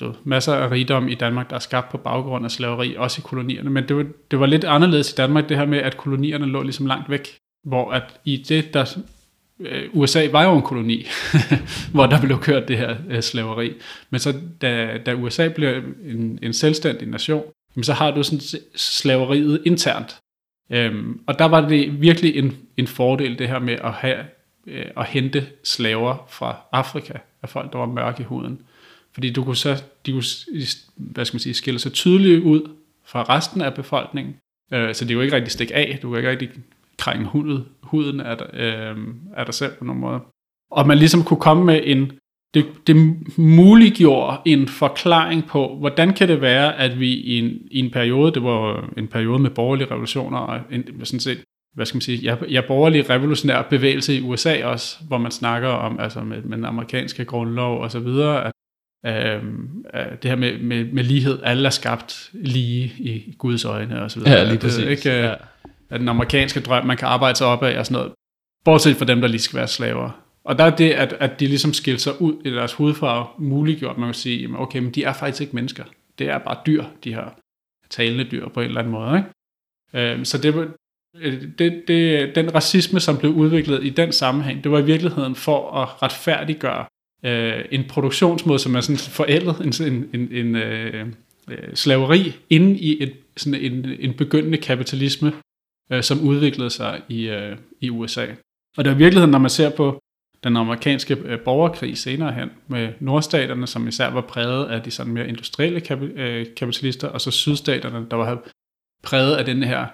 du, 0.00 0.14
masser 0.24 0.54
af 0.54 0.70
rigdom 0.70 1.08
i 1.08 1.14
Danmark, 1.14 1.50
der 1.50 1.56
er 1.56 1.60
skabt 1.60 1.90
på 1.90 1.98
baggrund 1.98 2.44
af 2.44 2.50
slaveri, 2.50 2.94
også 2.98 3.20
i 3.20 3.24
kolonierne. 3.28 3.70
Men 3.70 3.88
det 3.88 3.96
var, 3.96 4.06
det 4.30 4.40
var 4.40 4.46
lidt 4.46 4.64
anderledes 4.64 5.12
i 5.12 5.14
Danmark, 5.14 5.48
det 5.48 5.56
her 5.56 5.66
med, 5.66 5.78
at 5.78 5.96
kolonierne 5.96 6.46
lå 6.46 6.62
ligesom 6.62 6.86
langt 6.86 7.10
væk. 7.10 7.36
Hvor 7.64 7.90
at 7.90 8.20
i 8.24 8.44
det, 8.48 8.74
der 8.74 8.96
Øh, 9.60 9.88
USA 9.92 10.28
var 10.32 10.44
jo 10.44 10.56
en 10.56 10.62
koloni, 10.62 11.06
hvor 11.94 12.06
der 12.06 12.20
blev 12.20 12.40
kørt 12.40 12.68
det 12.68 12.78
her 12.78 12.96
øh, 13.08 13.22
slaveri. 13.22 13.72
Men 14.10 14.20
så 14.20 14.34
da, 14.62 14.98
da 15.06 15.14
USA 15.14 15.48
blev 15.48 15.82
en, 16.04 16.38
en 16.42 16.52
selvstændig 16.52 17.08
nation, 17.08 17.42
så 17.82 17.92
har 17.92 18.10
du 18.10 18.22
sådan 18.22 18.40
slaveriet 18.76 19.62
internt. 19.66 20.16
Øhm, 20.70 21.20
og 21.26 21.38
der 21.38 21.44
var 21.44 21.68
det 21.68 22.00
virkelig 22.00 22.36
en, 22.36 22.56
en 22.76 22.86
fordel, 22.86 23.38
det 23.38 23.48
her 23.48 23.58
med 23.58 23.74
at 23.74 23.92
have 23.92 24.18
øh, 24.66 24.86
at 24.96 25.06
hente 25.06 25.46
slaver 25.64 26.26
fra 26.28 26.56
Afrika, 26.72 27.12
af 27.42 27.48
folk, 27.48 27.72
der 27.72 27.78
var 27.78 27.86
mørke 27.86 28.20
i 28.20 28.24
huden. 28.24 28.60
Fordi 29.12 29.32
du 29.32 29.44
kunne 29.44 29.56
så, 29.56 29.82
de 30.06 30.12
kunne, 30.12 30.24
hvad 30.96 31.24
skal 31.24 31.34
man 31.34 31.40
sige, 31.40 31.54
skille 31.54 31.78
sig 31.78 31.92
tydeligt 31.92 32.42
ud 32.42 32.70
fra 33.04 33.22
resten 33.22 33.62
af 33.62 33.74
befolkningen. 33.74 34.36
Øh, 34.72 34.94
så 34.94 35.04
det 35.04 35.10
er 35.10 35.14
jo 35.14 35.20
ikke 35.20 35.36
rigtig 35.36 35.52
stik 35.52 35.70
af, 35.74 35.98
du 36.02 36.10
kan 36.10 36.18
ikke 36.18 36.30
rigtig 36.30 36.50
krænge 36.98 37.26
huden, 37.26 37.64
huden 37.82 38.20
af, 38.20 38.36
øh, 38.52 38.96
af 39.36 39.44
dig 39.44 39.54
selv 39.54 39.72
på 39.78 39.84
nogen 39.84 40.00
måde. 40.00 40.20
Og 40.70 40.86
man 40.86 40.98
ligesom 40.98 41.24
kunne 41.24 41.40
komme 41.40 41.64
med 41.64 41.80
en, 41.84 42.12
det, 42.54 42.66
det 42.86 42.96
muliggjorde 43.38 44.38
en 44.44 44.68
forklaring 44.68 45.46
på, 45.46 45.76
hvordan 45.78 46.14
kan 46.14 46.28
det 46.28 46.40
være, 46.40 46.78
at 46.78 47.00
vi 47.00 47.08
i 47.14 47.38
en, 47.38 47.50
i 47.70 47.78
en 47.78 47.90
periode, 47.90 48.32
det 48.32 48.42
var 48.42 48.90
en 48.96 49.08
periode 49.08 49.38
med 49.38 49.50
borgerlige 49.50 49.90
revolutioner, 49.90 50.38
og 50.38 50.60
en, 50.70 51.04
sådan 51.04 51.20
set, 51.20 51.44
hvad 51.74 51.86
skal 51.86 51.96
man 51.96 52.02
sige, 52.02 52.18
ja, 52.18 52.36
ja 52.50 52.60
borgerlig 52.68 53.10
revolutionær 53.10 53.62
bevægelse 53.62 54.18
i 54.18 54.22
USA 54.22 54.64
også, 54.64 54.96
hvor 55.08 55.18
man 55.18 55.30
snakker 55.30 55.68
om, 55.68 56.00
altså 56.00 56.20
med, 56.20 56.42
med 56.42 56.56
den 56.56 56.64
amerikanske 56.64 57.24
grundlov 57.24 57.80
og 57.80 57.90
så 57.90 57.98
videre, 57.98 58.44
at 58.44 58.52
Øhm, 59.06 59.84
det 60.22 60.30
her 60.30 60.36
med, 60.36 60.58
med, 60.58 60.84
med 60.92 61.04
lighed, 61.04 61.38
alle 61.42 61.66
er 61.66 61.70
skabt 61.70 62.30
lige 62.32 62.92
i 62.98 63.34
Guds 63.38 63.64
øjne 63.64 64.02
og 64.02 64.10
så 64.10 64.20
videre. 64.20 64.38
Ja, 64.38 64.44
lige 64.44 64.58
præcis. 64.58 64.84
Det, 64.84 64.90
ikke, 64.90 65.10
ja 65.10 65.34
af 65.90 65.98
den 65.98 66.08
amerikanske 66.08 66.60
drøm, 66.60 66.86
man 66.86 66.96
kan 66.96 67.08
arbejde 67.08 67.38
sig 67.38 67.46
op 67.46 67.62
af 67.62 67.78
og 67.78 67.86
sådan 67.86 67.98
noget, 68.02 68.12
bortset 68.64 68.96
fra 68.96 69.04
dem, 69.04 69.20
der 69.20 69.28
lige 69.28 69.40
skal 69.40 69.56
være 69.56 69.68
slaver. 69.68 70.10
Og 70.44 70.58
der 70.58 70.64
er 70.64 70.76
det, 70.76 70.90
at, 70.90 71.12
at 71.20 71.40
de 71.40 71.46
ligesom 71.46 71.72
skilte 71.72 72.02
sig 72.02 72.22
ud 72.22 72.34
i 72.44 72.50
deres 72.50 72.72
hudfarve, 72.72 73.26
muliggjort, 73.38 73.98
man 73.98 74.08
kan 74.08 74.14
sige, 74.14 74.58
okay, 74.58 74.78
men 74.78 74.90
de 74.90 75.04
er 75.04 75.12
faktisk 75.12 75.40
ikke 75.40 75.54
mennesker. 75.54 75.84
Det 76.18 76.28
er 76.28 76.38
bare 76.38 76.58
dyr, 76.66 76.84
de 77.04 77.14
her 77.14 77.24
talende 77.90 78.24
dyr 78.30 78.48
på 78.48 78.60
en 78.60 78.66
eller 78.66 78.80
anden 78.80 78.92
måde. 78.92 79.16
Ikke? 79.94 80.12
Øh, 80.12 80.24
så 80.24 80.38
det 80.38 80.70
øh, 81.16 81.42
det, 81.58 81.82
det, 81.88 82.34
den 82.34 82.54
racisme, 82.54 83.00
som 83.00 83.18
blev 83.18 83.32
udviklet 83.32 83.84
i 83.84 83.88
den 83.88 84.12
sammenhæng, 84.12 84.64
det 84.64 84.72
var 84.72 84.78
i 84.78 84.84
virkeligheden 84.84 85.34
for 85.34 85.70
at 85.70 86.02
retfærdiggøre 86.02 86.84
øh, 87.24 87.64
en 87.70 87.84
produktionsmåde, 87.84 88.58
som 88.58 88.74
er 88.74 88.80
sådan 88.80 88.98
forældet, 88.98 89.56
en, 89.60 89.92
en, 89.92 90.08
en, 90.14 90.46
en 90.46 90.56
øh, 90.56 91.06
øh 91.50 91.74
slaveri 91.74 92.32
inde 92.50 92.78
i 92.78 93.02
et, 93.02 93.12
sådan 93.36 93.60
en, 93.60 93.86
en 93.98 94.14
begyndende 94.14 94.58
kapitalisme, 94.58 95.32
øh, 95.90 96.02
som 96.02 96.20
udviklede 96.20 96.70
sig 96.70 97.02
i, 97.08 97.28
øh, 97.28 97.56
i 97.80 97.90
USA. 97.90 98.26
Og 98.76 98.84
det 98.84 98.90
er 98.90 98.94
i 98.94 98.98
virkeligheden, 98.98 99.30
når 99.30 99.38
man 99.38 99.50
ser 99.50 99.70
på 99.70 100.02
den 100.44 100.56
amerikanske 100.56 101.16
øh, 101.24 101.40
borgerkrig 101.40 101.98
senere 101.98 102.32
hen 102.32 102.50
med 102.68 102.92
nordstaterne, 103.00 103.66
som 103.66 103.88
især 103.88 104.10
var 104.10 104.20
præget 104.20 104.66
af 104.66 104.82
de 104.82 104.90
sådan 104.90 105.12
mere 105.12 105.28
industrielle 105.28 105.80
kap- 105.80 106.18
øh, 106.20 106.46
kapitalister, 106.56 107.08
og 107.08 107.20
så 107.20 107.30
sydstaterne, 107.30 108.06
der 108.10 108.16
var 108.16 108.42
præget 109.02 109.36
af 109.36 109.44
den 109.44 109.62
her 109.62 109.86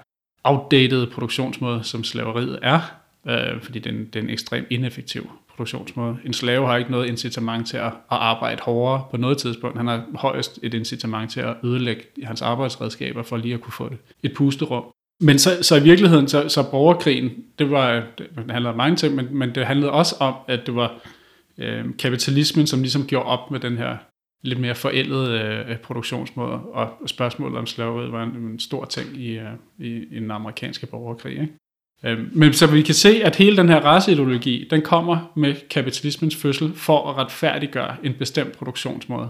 outdated 0.45 1.07
produktionsmåde, 1.07 1.85
som 1.85 2.05
slaveriet 2.05 2.59
er, 2.63 2.81
øh, 3.29 3.63
fordi 3.63 3.79
den, 3.79 4.05
den 4.05 4.29
er 4.29 4.33
ekstremt 4.33 4.67
ineffektiv 4.71 5.31
produktionsmåde. 5.49 6.19
En 6.25 6.33
slave 6.33 6.67
har 6.67 6.77
ikke 6.77 6.91
noget 6.91 7.09
incitament 7.09 7.69
til 7.69 7.77
at, 7.77 7.87
at 7.87 7.93
arbejde 8.09 8.63
hårdere 8.63 9.05
på 9.11 9.17
noget 9.17 9.39
tidspunkt. 9.39 9.77
Han 9.77 9.87
har 9.87 10.07
højst 10.15 10.59
et 10.63 10.75
incitament 10.75 11.31
til 11.31 11.41
at 11.41 11.57
ødelægge 11.65 12.03
hans 12.23 12.43
arbejdsredskaber 12.43 13.23
for 13.23 13.37
lige 13.37 13.55
at 13.55 13.61
kunne 13.61 13.73
få 13.73 13.89
det. 13.89 13.99
Et 14.23 14.35
pusterum. 14.37 14.85
Men 15.23 15.39
så, 15.39 15.63
så 15.63 15.77
i 15.77 15.83
virkeligheden, 15.83 16.29
så, 16.29 16.49
så 16.49 16.71
borgerkrigen, 16.71 17.31
det, 17.59 17.71
var, 17.71 18.07
det 18.19 18.27
handlede 18.51 18.71
om 18.71 18.77
mange 18.77 18.97
ting, 18.97 19.15
men, 19.15 19.27
men 19.31 19.55
det 19.55 19.67
handlede 19.67 19.93
også 19.93 20.17
om, 20.21 20.35
at 20.49 20.67
det 20.67 20.75
var 20.75 21.01
øh, 21.59 21.85
kapitalismen, 21.99 22.67
som 22.67 22.81
ligesom 22.81 23.07
gjorde 23.07 23.27
op 23.27 23.51
med 23.51 23.61
den 23.61 23.79
her 23.79 23.97
lidt 24.43 24.61
mere 24.61 24.75
forældede 24.75 25.65
øh, 25.69 25.79
produktionsmåde, 25.79 26.53
og 26.53 26.89
spørgsmålet 27.07 27.59
om 27.59 27.67
slaveriet 27.67 28.13
var 28.13 28.23
en, 28.23 28.31
en 28.31 28.59
stor 28.59 28.85
ting 28.85 29.17
i, 29.17 29.39
øh, 29.39 29.53
i, 29.79 29.89
i 29.89 30.21
den 30.21 30.31
amerikanske 30.31 30.87
borgerkrig. 30.87 31.33
Ikke? 31.33 31.53
Øh, 32.05 32.37
men 32.37 32.53
så 32.53 32.67
vi 32.67 32.83
kan 32.83 32.95
se, 32.95 33.25
at 33.25 33.37
hele 33.37 33.57
den 33.57 33.69
her 33.69 33.81
raceideologi, 33.81 34.69
den 34.71 34.83
kommer 34.83 35.33
med 35.37 35.69
kapitalismens 35.71 36.37
fødsel 36.37 36.75
for 36.75 37.11
at 37.11 37.17
retfærdiggøre 37.17 37.97
en 38.05 38.15
bestemt 38.15 38.53
produktionsmåde. 38.53 39.29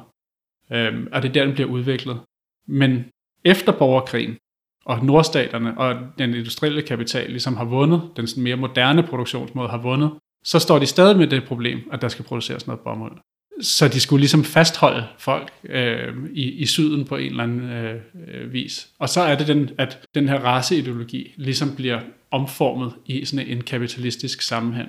Øh, 0.72 1.06
og 1.12 1.22
det 1.22 1.28
er 1.28 1.32
der, 1.32 1.44
den 1.44 1.54
bliver 1.54 1.68
udviklet. 1.70 2.20
Men 2.66 3.04
efter 3.44 3.72
borgerkrigen, 3.72 4.37
og 4.84 5.04
nordstaterne 5.04 5.78
og 5.78 5.96
den 6.18 6.34
industrielle 6.34 6.82
kapital 6.82 7.30
ligesom 7.30 7.56
har 7.56 7.64
vundet, 7.64 8.02
den 8.16 8.26
sådan 8.26 8.42
mere 8.42 8.56
moderne 8.56 9.02
produktionsmåde 9.02 9.68
har 9.68 9.78
vundet, 9.78 10.10
så 10.44 10.58
står 10.58 10.78
de 10.78 10.86
stadig 10.86 11.16
med 11.16 11.26
det 11.26 11.44
problem, 11.44 11.80
at 11.92 12.02
der 12.02 12.08
skal 12.08 12.24
produceres 12.24 12.66
noget 12.66 12.80
bomuld. 12.80 13.18
Så 13.60 13.88
de 13.88 14.00
skulle 14.00 14.20
ligesom 14.20 14.44
fastholde 14.44 15.06
folk 15.18 15.52
øh, 15.64 16.14
i, 16.32 16.50
i 16.50 16.66
syden 16.66 17.04
på 17.04 17.16
en 17.16 17.30
eller 17.30 17.42
anden 17.42 17.70
øh, 17.70 18.00
øh 18.28 18.52
vis. 18.52 18.88
Og 18.98 19.08
så 19.08 19.20
er 19.20 19.34
det, 19.34 19.48
den, 19.48 19.70
at 19.78 20.04
den 20.14 20.28
her 20.28 20.38
raceideologi 20.38 21.34
ligesom 21.36 21.76
bliver 21.76 22.00
omformet 22.30 22.92
i 23.06 23.24
sådan 23.24 23.46
en 23.46 23.60
kapitalistisk 23.60 24.42
sammenhæng, 24.42 24.88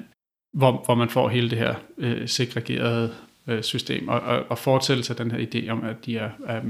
hvor, 0.54 0.82
hvor 0.86 0.96
man 0.96 1.10
får 1.10 1.30
hele 1.30 1.50
det 1.50 1.58
her 1.58 1.76
øh, 1.98 2.28
segregerede 2.28 3.14
øh, 3.48 3.64
system, 3.64 4.08
og, 4.08 4.20
og, 4.20 4.46
og 4.50 4.58
fortællelse 4.58 5.08
sig 5.08 5.18
den 5.18 5.32
her 5.32 5.40
idé 5.40 5.70
om, 5.70 5.84
at 5.84 6.06
de 6.06 6.18
er, 6.18 6.30
er 6.46 6.62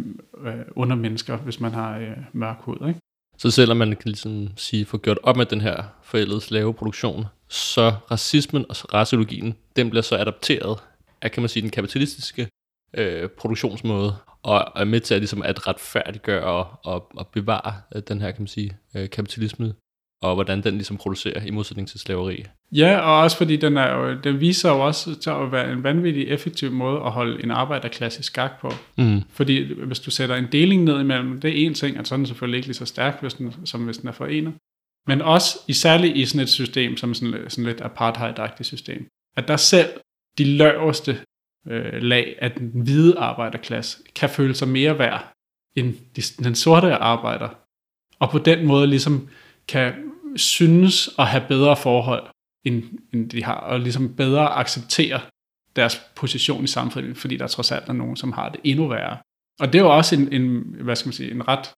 øh, 0.46 0.54
undermennesker, 0.76 1.38
hvis 1.38 1.60
man 1.60 1.72
har 1.72 1.98
øh, 1.98 2.18
mørk 2.34 2.58
hud. 2.60 2.88
Ikke? 2.88 3.00
Så 3.44 3.52
selvom 3.52 3.78
man 3.78 3.90
kan 3.90 4.06
ligesom 4.06 4.48
sige, 4.56 4.86
få 4.86 4.98
gjort 4.98 5.20
op 5.24 5.38
med 5.38 5.46
den 5.46 5.62
her 5.62 5.84
forældede 6.04 6.42
slaveproduktion, 6.42 7.26
så 7.50 7.94
racismen 8.12 8.66
og 8.70 8.94
raceologien, 8.94 9.56
den 9.76 9.90
bliver 9.90 10.02
så 10.02 10.16
adapteret 10.18 10.80
af, 11.22 11.32
kan 11.32 11.42
man 11.44 11.50
sige, 11.50 11.64
den 11.64 11.70
kapitalistiske 11.70 12.48
øh, 12.94 13.30
produktionsmåde, 13.30 14.16
og 14.44 14.72
er 14.76 14.84
med 14.84 15.00
til 15.00 15.14
at, 15.14 15.22
ligesom, 15.22 15.42
at 15.42 15.68
retfærdiggøre 15.68 16.44
og, 16.44 16.68
og, 16.84 17.12
og 17.16 17.28
bevare 17.28 17.74
øh, 17.96 18.02
den 18.08 18.22
her, 18.22 18.32
kan 18.32 18.42
man 18.42 18.48
sige, 18.48 18.78
øh, 18.96 19.10
kapitalisme, 19.10 19.74
og 20.24 20.36
hvordan 20.36 20.64
den 20.64 20.74
ligesom 20.74 20.98
producerer 20.98 21.46
i 21.46 21.52
modsætning 21.52 21.88
til 21.88 22.00
slaveri. 22.00 22.46
Ja, 22.72 23.00
og 23.00 23.20
også 23.20 23.38
fordi 23.38 23.56
den, 23.56 23.78
er 23.78 23.96
jo, 23.96 24.18
den 24.24 24.40
viser 24.40 24.70
jo 24.70 24.80
også 24.80 25.16
til 25.16 25.30
at 25.30 25.52
være 25.52 25.72
en 25.72 25.84
vanvittig 25.84 26.28
effektiv 26.28 26.72
måde 26.72 27.02
at 27.06 27.12
holde 27.12 27.44
en 27.44 27.52
arbejderklasse 27.52 28.20
i 28.20 28.24
skak 28.24 28.62
på. 28.62 28.72
Mm. 28.98 29.22
Fordi 29.30 29.74
hvis 29.74 30.00
du 30.00 30.12
sætter 30.12 30.36
en 30.36 30.48
deling 30.52 30.84
ned 30.84 31.00
imellem, 31.00 31.42
det 31.42 31.50
er 31.50 31.66
en 31.66 31.74
ting, 31.74 31.98
at 31.98 32.08
sådan 32.08 32.26
selvfølgelig 32.26 32.58
ikke 32.58 32.68
lige 32.68 32.76
så 32.76 32.86
stærk, 32.86 33.22
hvis 33.22 33.34
den, 33.34 33.54
som 33.66 33.86
hvis 33.86 33.98
den 33.98 34.08
er 34.08 34.14
forenet. 34.14 34.54
Men 35.08 35.22
også, 35.22 35.60
i 35.68 35.74
særligt 35.74 36.18
i 36.18 36.26
sådan 36.26 36.42
et 36.42 36.50
system, 36.50 36.98
som 36.98 37.14
sådan, 37.14 37.50
sådan 37.50 37.66
lidt 37.66 37.82
apartheid-agtigt 37.82 38.64
system, 38.64 39.08
at 39.38 39.48
der 39.48 39.58
selv 39.58 39.90
de 40.38 40.44
laveste 40.44 41.18
øh, 41.68 42.02
lag 42.02 42.36
af 42.42 42.52
den 42.52 42.72
hvide 42.84 43.20
arbejderklasse 43.20 43.98
kan 44.16 44.30
føle 44.30 44.56
sig 44.56 44.68
mere 44.68 45.00
værd 45.00 45.34
end 45.76 45.94
de, 46.16 46.44
den 46.44 46.56
sorte 46.56 46.96
arbejder. 46.96 47.50
Og 48.20 48.30
på 48.30 48.40
den 48.40 48.66
måde 48.66 48.88
ligesom 48.88 49.28
kan 49.68 49.94
synes 50.36 51.10
at 51.20 51.28
have 51.28 51.44
bedre 51.48 51.78
forhold, 51.78 52.30
end, 52.66 52.84
end 53.14 53.30
de 53.30 53.44
har, 53.44 53.56
og 53.56 53.80
ligesom 53.80 54.16
bedre 54.16 54.50
acceptere 54.50 55.22
deres 55.76 56.02
position 56.16 56.64
i 56.64 56.68
samfundet, 56.68 57.18
fordi 57.18 57.38
der 57.38 57.48
trods 57.48 57.72
alt 57.72 57.90
er 57.90 57.94
nogen, 57.94 58.16
som 58.16 58.32
har 58.32 58.50
det 58.50 58.60
endnu 58.64 58.88
værre. 58.88 59.18
Og 59.60 59.74
det 59.74 59.80
er 59.80 59.84
jo 59.84 59.98
også 59.98 60.16
en, 60.16 60.34
en 60.34 60.76
hvad 60.82 60.96
skal 60.96 61.08
man 61.08 61.14
sige, 61.14 61.32
en 61.32 61.48
ret 61.48 61.72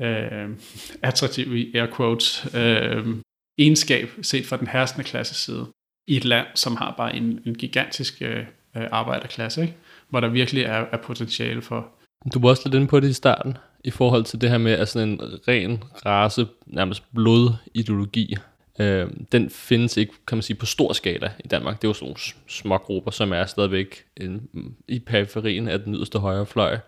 øh, 0.00 0.56
attraktiv 1.02 1.56
i 1.56 1.76
air 1.76 1.96
quotes 1.96 2.46
øh, 2.54 3.16
egenskab 3.58 4.10
set 4.22 4.46
fra 4.46 4.56
den 4.56 4.66
herskende 4.66 5.04
klasse 5.04 5.34
side 5.34 5.66
i 6.08 6.16
et 6.16 6.24
land, 6.24 6.46
som 6.54 6.76
har 6.76 6.94
bare 6.96 7.16
en, 7.16 7.40
en 7.46 7.54
gigantisk 7.54 8.22
øh, 8.22 8.44
arbejderklasse, 8.74 9.62
ikke? 9.62 9.74
hvor 10.08 10.20
der 10.20 10.28
virkelig 10.28 10.62
er, 10.62 10.84
er 10.92 10.96
potentiale 10.96 11.62
for. 11.62 11.88
Du 12.34 12.40
var 12.40 12.48
også 12.48 12.62
lidt 12.64 12.74
inde 12.74 12.86
på 12.86 13.00
det 13.00 13.08
i 13.08 13.12
starten, 13.12 13.56
i 13.86 13.90
forhold 13.90 14.24
til 14.24 14.40
det 14.40 14.50
her 14.50 14.58
med 14.58 14.72
at 14.72 14.88
sådan 14.88 15.08
en 15.08 15.20
ren 15.48 15.84
race, 16.06 16.46
nærmest 16.66 17.02
blodideologi. 17.14 18.36
Øh, 18.78 19.10
den 19.32 19.50
findes 19.50 19.96
ikke, 19.96 20.12
kan 20.26 20.36
man 20.38 20.42
sige, 20.42 20.56
på 20.56 20.66
stor 20.66 20.92
skala 20.92 21.32
i 21.44 21.48
Danmark. 21.48 21.82
Det 21.82 21.84
er 21.84 21.88
jo 21.88 21.94
sådan 21.94 22.06
nogle 22.06 22.20
små 22.48 22.78
grupper, 22.78 23.10
som 23.10 23.32
er 23.32 23.44
stadigvæk 23.44 24.04
en, 24.16 24.48
i 24.88 24.98
periferien 24.98 25.68
af 25.68 25.80
den 25.80 25.94
yderste 25.94 26.18
højre 26.18 26.46
fløj. 26.46 26.78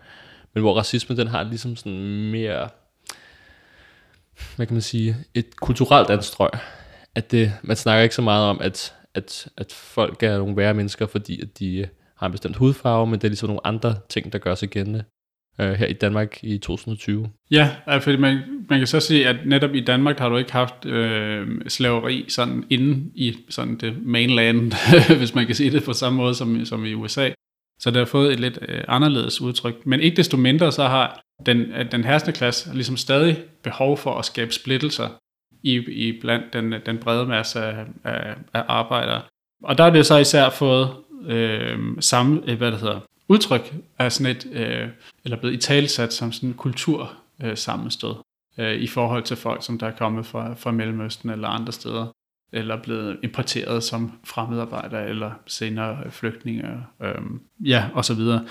Men 0.53 0.63
hvor 0.63 0.77
racisme, 0.77 1.15
den 1.15 1.27
har 1.27 1.43
ligesom 1.43 1.75
sådan 1.75 1.99
mere, 2.31 2.69
hvad 4.55 4.65
kan 4.65 4.73
man 4.73 4.81
sige, 4.81 5.15
et 5.33 5.55
kulturelt 5.55 6.09
anstrøg. 6.09 6.49
At 7.15 7.31
det, 7.31 7.53
man 7.61 7.75
snakker 7.75 8.03
ikke 8.03 8.15
så 8.15 8.21
meget 8.21 8.45
om, 8.45 8.61
at 8.61 8.95
at, 9.13 9.47
at 9.57 9.71
folk 9.73 10.23
er 10.23 10.37
nogle 10.37 10.57
værre 10.57 10.73
mennesker, 10.73 11.05
fordi 11.05 11.41
at 11.41 11.59
de 11.59 11.87
har 12.15 12.25
en 12.25 12.31
bestemt 12.31 12.55
hudfarve, 12.55 13.07
men 13.07 13.13
det 13.19 13.23
er 13.23 13.29
ligesom 13.29 13.49
nogle 13.49 13.67
andre 13.67 13.95
ting, 14.09 14.33
der 14.33 14.39
gør 14.39 14.55
sig 14.55 14.69
gældende 14.69 15.03
øh, 15.59 15.71
her 15.71 15.85
i 15.85 15.93
Danmark 15.93 16.43
i 16.43 16.57
2020. 16.57 17.29
Ja, 17.51 17.71
fordi 17.99 18.17
man, 18.17 18.39
man 18.69 18.79
kan 18.79 18.87
så 18.87 18.99
sige, 18.99 19.27
at 19.27 19.35
netop 19.45 19.75
i 19.75 19.79
Danmark 19.79 20.19
har 20.19 20.29
du 20.29 20.37
ikke 20.37 20.51
haft 20.51 20.85
øh, 20.85 21.47
slaveri 21.67 22.25
sådan 22.27 22.63
inde 22.69 23.11
i 23.15 23.37
sådan 23.49 23.75
det 23.77 24.05
mainland, 24.05 24.73
hvis 25.17 25.35
man 25.35 25.45
kan 25.45 25.55
sige 25.55 25.71
det 25.71 25.83
på 25.83 25.93
samme 25.93 26.17
måde 26.17 26.35
som, 26.35 26.65
som 26.65 26.85
i 26.85 26.93
USA. 26.93 27.29
Så 27.79 27.91
det 27.91 27.97
har 27.97 28.05
fået 28.05 28.33
et 28.33 28.39
lidt 28.39 28.59
øh, 28.67 28.83
anderledes 28.87 29.41
udtryk. 29.41 29.85
Men 29.85 29.99
ikke 29.99 30.17
desto 30.17 30.37
mindre, 30.37 30.71
så 30.71 30.83
har 30.83 31.21
den, 31.45 31.61
øh, 31.61 31.91
den 31.91 32.03
herskende 32.03 32.37
klasse 32.37 32.73
ligesom 32.73 32.97
stadig 32.97 33.37
behov 33.63 33.97
for 33.97 34.15
at 34.15 34.25
skabe 34.25 34.51
splittelser 34.51 35.07
i, 35.63 35.75
i 35.75 36.19
blandt 36.21 36.53
den, 36.53 36.73
den 36.85 36.97
brede 36.97 37.25
masse 37.25 37.59
af, 37.59 37.85
af, 38.03 38.35
af 38.53 38.63
arbejdere. 38.67 39.21
Og 39.63 39.77
der 39.77 39.83
er 39.83 39.89
det 39.89 40.05
så 40.05 40.17
især 40.17 40.49
fået 40.49 40.89
øh, 41.27 41.77
samme, 41.99 42.41
øh, 42.47 42.57
hvad 42.57 42.71
det 42.71 42.79
hedder, 42.79 42.99
udtryk 43.29 43.73
er 43.99 44.09
sådan 44.09 44.35
et, 44.35 44.47
øh, 44.51 44.87
eller 45.25 45.37
blevet 45.37 45.55
i 45.55 45.57
talsat 45.57 46.13
som 46.13 46.31
sådan 46.31 46.49
en 46.49 46.55
kultur 46.55 47.13
øh, 47.43 47.57
sammenstød 47.57 48.15
øh, 48.57 48.75
i 48.75 48.87
forhold 48.87 49.23
til 49.23 49.37
folk, 49.37 49.65
som 49.65 49.79
der 49.79 49.87
er 49.87 49.95
kommet 49.97 50.25
fra, 50.25 50.53
fra 50.53 50.71
Mellemøsten 50.71 51.29
eller 51.29 51.47
andre 51.47 51.73
steder, 51.73 52.07
eller 52.53 52.81
blevet 52.83 53.19
importeret 53.23 53.83
som 53.83 54.11
fremmedarbejdere 54.23 55.09
eller 55.09 55.31
senere 55.47 56.11
flygtninge, 56.11 56.63
øh, 57.03 57.21
ja, 57.65 57.85
og 57.93 58.05
så 58.05 58.13
videre. 58.13 58.45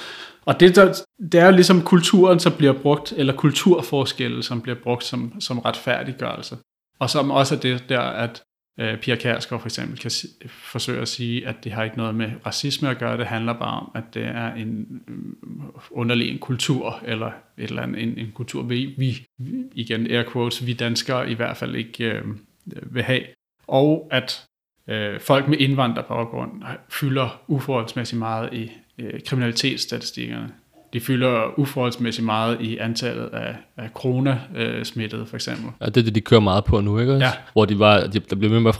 Og 0.45 0.61
det, 0.61 0.77
der, 0.77 1.03
det 1.33 1.41
er 1.41 1.47
jo 1.47 1.53
ligesom 1.53 1.83
kulturen, 1.83 2.41
som 2.41 2.53
bliver 2.53 2.83
brugt, 2.83 3.13
eller 3.17 3.37
kulturforskelle, 3.37 4.43
som 4.43 4.61
bliver 4.61 4.79
brugt 4.83 5.05
som, 5.05 5.41
som 5.41 5.59
retfærdiggørelse 5.59 6.57
og 6.99 7.11
som 7.11 7.31
også 7.31 7.55
er 7.55 7.59
det 7.59 7.89
der, 7.89 8.01
at 8.01 8.43
øh, 8.79 8.99
Pia 8.99 9.17
Kærsgaard 9.17 9.61
for 9.61 9.69
eksempel 9.69 9.99
kan 9.99 10.11
forsøge 10.49 11.01
at 11.01 11.09
sige, 11.09 11.47
at 11.47 11.65
det 11.65 11.73
har 11.73 11.85
ikke 11.85 11.97
noget 11.97 12.15
med 12.15 12.31
racisme 12.47 12.89
at 12.89 12.99
gøre, 12.99 13.19
det 13.19 13.27
handler 13.27 13.53
bare 13.53 13.81
om, 13.81 13.91
at 13.95 14.05
det 14.15 14.25
er 14.25 14.55
en 14.55 15.03
øh, 15.09 15.15
underlig 15.91 16.31
en 16.31 16.39
kultur, 16.39 17.03
eller 17.05 17.27
et 17.59 17.69
eller 17.69 17.83
andet, 17.83 18.03
en, 18.03 18.19
en 18.19 18.33
kultur, 18.35 18.63
vi, 18.63 18.95
vi, 18.99 19.27
igen 19.75 20.11
air 20.11 20.25
quotes, 20.33 20.67
vi 20.67 20.73
danskere 20.73 21.31
i 21.31 21.35
hvert 21.35 21.57
fald 21.57 21.75
ikke 21.75 22.05
øh, 22.05 22.23
vil 22.67 23.03
have, 23.03 23.23
og 23.67 24.09
at 24.11 24.45
øh, 24.89 25.21
folk 25.21 25.49
med 25.49 25.59
indvandrerbaggrund 25.59 26.63
fylder 26.89 27.43
uforholdsmæssigt 27.49 28.19
meget 28.19 28.53
i 28.53 28.71
øh, 28.99 29.21
kriminalitetsstatistikkerne 29.27 30.53
de 30.93 31.01
fylder 31.01 31.59
uforholdsmæssigt 31.59 32.25
meget 32.25 32.61
i 32.61 32.79
antallet 32.79 33.27
af, 33.27 33.57
af 33.77 33.89
corona-smittede, 33.95 35.27
for 35.27 35.37
eksempel. 35.37 35.71
Ja, 35.81 35.87
det 35.87 35.97
er 35.97 36.03
det, 36.03 36.15
de 36.15 36.21
kører 36.21 36.41
meget 36.41 36.65
på 36.65 36.81
nu, 36.81 36.99
ikke? 36.99 37.15
Ja. 37.15 37.33
Hvor 37.53 37.65
de 37.65 37.79
var, 37.79 38.01
de, 38.01 38.19
der 38.19 38.37
blev 38.37 38.51
med 38.51 38.61
med 38.61 38.71
at 38.71 38.77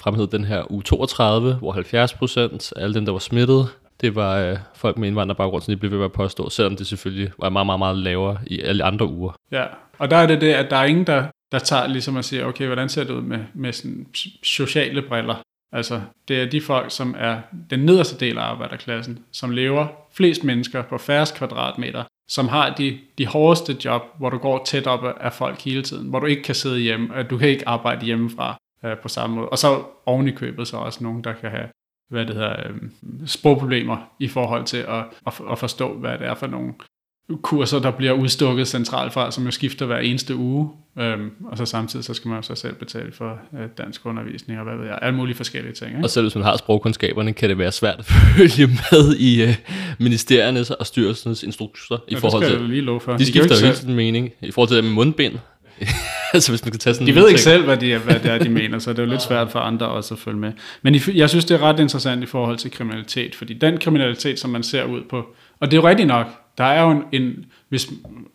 fremhæve 0.00 0.28
den 0.32 0.44
her 0.44 0.72
u 0.72 0.80
32, 0.80 1.54
hvor 1.54 1.72
70 1.72 2.12
procent 2.12 2.72
af 2.76 2.82
alle 2.82 2.94
dem, 2.94 3.04
der 3.04 3.12
var 3.12 3.18
smittet, 3.18 3.68
det 4.00 4.14
var 4.14 4.38
øh, 4.38 4.56
folk 4.74 4.98
med 4.98 5.08
indvandrerbaggrund, 5.08 5.62
som 5.62 5.72
de 5.74 5.76
blev 5.76 5.90
ved 5.90 5.98
med 5.98 6.04
at 6.04 6.12
påstå, 6.12 6.50
selvom 6.50 6.76
det 6.76 6.86
selvfølgelig 6.86 7.32
var 7.38 7.48
meget, 7.48 7.66
meget, 7.66 7.78
meget 7.78 7.96
lavere 7.96 8.38
i 8.46 8.60
alle 8.60 8.84
andre 8.84 9.06
uger. 9.06 9.32
Ja, 9.52 9.64
og 9.98 10.10
der 10.10 10.16
er 10.16 10.26
det 10.26 10.40
det, 10.40 10.52
at 10.52 10.70
der 10.70 10.76
er 10.76 10.84
ingen, 10.84 11.06
der, 11.06 11.24
der 11.52 11.58
tager 11.58 11.86
ligesom 11.86 12.16
at 12.16 12.24
sige, 12.24 12.46
okay, 12.46 12.66
hvordan 12.66 12.88
ser 12.88 13.04
det 13.04 13.10
ud 13.10 13.22
med, 13.22 13.38
med 13.54 13.72
sådan 13.72 14.06
sociale 14.42 15.02
briller? 15.02 15.42
Altså, 15.72 16.00
det 16.28 16.42
er 16.42 16.46
de 16.46 16.60
folk, 16.60 16.90
som 16.90 17.14
er 17.18 17.38
den 17.70 17.80
nederste 17.80 18.26
del 18.26 18.38
af 18.38 18.42
arbejderklassen, 18.42 19.18
som 19.32 19.50
lever 19.50 19.86
flest 20.12 20.44
mennesker 20.44 20.82
på 20.82 20.98
færrest 20.98 21.34
kvadratmeter, 21.34 22.04
som 22.28 22.48
har 22.48 22.74
de, 22.74 22.98
de 23.18 23.26
hårdeste 23.26 23.76
job, 23.84 24.02
hvor 24.18 24.30
du 24.30 24.38
går 24.38 24.64
tæt 24.64 24.86
op 24.86 25.04
af 25.20 25.32
folk 25.32 25.60
hele 25.60 25.82
tiden, 25.82 26.08
hvor 26.08 26.20
du 26.20 26.26
ikke 26.26 26.42
kan 26.42 26.54
sidde 26.54 26.80
hjemme, 26.80 27.14
at 27.14 27.30
du 27.30 27.38
kan 27.38 27.48
ikke 27.48 27.68
arbejde 27.68 28.06
hjemmefra 28.06 28.56
øh, 28.84 28.98
på 28.98 29.08
samme 29.08 29.36
måde. 29.36 29.48
Og 29.48 29.58
så 29.58 29.82
oven 30.06 30.28
i 30.28 30.30
købet 30.30 30.68
så 30.68 30.76
også 30.76 31.04
nogen, 31.04 31.24
der 31.24 31.32
kan 31.32 31.50
have 31.50 31.68
hvad 32.10 32.26
det 32.26 32.34
hedder, 32.34 32.68
øh, 32.68 32.76
sprogproblemer 33.26 33.96
i 34.18 34.28
forhold 34.28 34.64
til 34.64 34.76
at, 34.76 35.04
at, 35.26 35.40
at 35.50 35.58
forstå, 35.58 35.94
hvad 35.94 36.18
det 36.18 36.26
er 36.26 36.34
for 36.34 36.46
nogle 36.46 36.74
kurser, 37.36 37.78
der 37.78 37.90
bliver 37.90 38.12
udstukket 38.12 38.68
centralt 38.68 39.12
fra, 39.12 39.30
som 39.30 39.44
jo 39.44 39.50
skifter 39.50 39.86
hver 39.86 39.98
eneste 39.98 40.36
uge, 40.36 40.70
øhm, 40.98 41.30
og 41.44 41.58
så 41.58 41.64
samtidig 41.66 42.04
så 42.04 42.14
skal 42.14 42.28
man 42.28 42.38
jo 42.38 42.42
så 42.42 42.54
selv 42.54 42.74
betale 42.74 43.12
for 43.12 43.38
øh, 43.58 43.66
dansk 43.78 44.06
undervisning 44.06 44.58
og 44.58 44.64
hvad 44.64 44.76
ved 44.76 44.86
jeg, 44.86 44.98
alle 45.02 45.16
mulige 45.16 45.36
forskellige 45.36 45.72
ting. 45.72 45.90
Ikke? 45.90 46.04
Og 46.04 46.10
selv 46.10 46.24
hvis 46.24 46.34
man 46.34 46.44
har 46.44 46.56
sprogkundskaberne, 46.56 47.32
kan 47.32 47.48
det 47.48 47.58
være 47.58 47.72
svært 47.72 47.98
at 47.98 48.04
følge 48.36 48.66
med 48.66 49.16
i 49.16 49.42
øh, 49.42 49.56
ministeriernes 49.98 50.70
og 50.70 50.86
styrelsens 50.86 51.42
instrukser 51.42 52.04
i 52.08 52.14
ja, 52.14 52.18
forhold 52.18 52.44
til... 52.44 52.60
lige 52.60 52.80
lov 52.80 53.00
for. 53.00 53.12
De, 53.12 53.18
de 53.18 53.26
skifter 53.26 53.54
jo 53.60 53.66
hele 53.66 53.76
tiden 53.76 53.94
mening 53.94 54.30
i 54.40 54.50
forhold 54.50 54.68
til 54.68 54.76
det 54.76 54.84
med 54.84 54.92
mundbind. 54.92 55.38
altså 56.34 56.52
hvis 56.52 56.64
man 56.64 56.70
kan 56.70 56.80
tage 56.80 56.94
sådan 56.94 57.06
De 57.06 57.14
ved 57.14 57.22
ting. 57.22 57.30
ikke 57.30 57.40
selv, 57.40 57.64
hvad, 57.64 57.76
de, 57.76 57.98
hvad 57.98 58.14
det 58.14 58.30
er, 58.30 58.38
de 58.38 58.48
mener, 58.48 58.78
så 58.78 58.90
det 58.90 58.98
er 58.98 59.02
jo 59.02 59.10
lidt 59.10 59.22
svært 59.22 59.50
for 59.50 59.58
andre 59.58 59.88
også 59.88 60.14
at 60.14 60.20
følge 60.20 60.38
med. 60.38 60.52
Men 60.82 60.94
jeg 61.14 61.28
synes, 61.30 61.44
det 61.44 61.54
er 61.54 61.62
ret 61.62 61.80
interessant 61.80 62.22
i 62.22 62.26
forhold 62.26 62.56
til 62.56 62.70
kriminalitet, 62.70 63.34
fordi 63.34 63.54
den 63.54 63.78
kriminalitet, 63.78 64.38
som 64.38 64.50
man 64.50 64.62
ser 64.62 64.84
ud 64.84 65.00
på, 65.10 65.26
og 65.60 65.70
det 65.70 65.76
er 65.76 65.82
jo 65.82 65.88
rigtigt 65.88 66.08
nok, 66.08 66.26
der 66.58 66.64
er 66.64 66.82
jo 66.82 66.90
en, 66.90 67.04
en 67.12 67.46
hvis, 67.68 67.90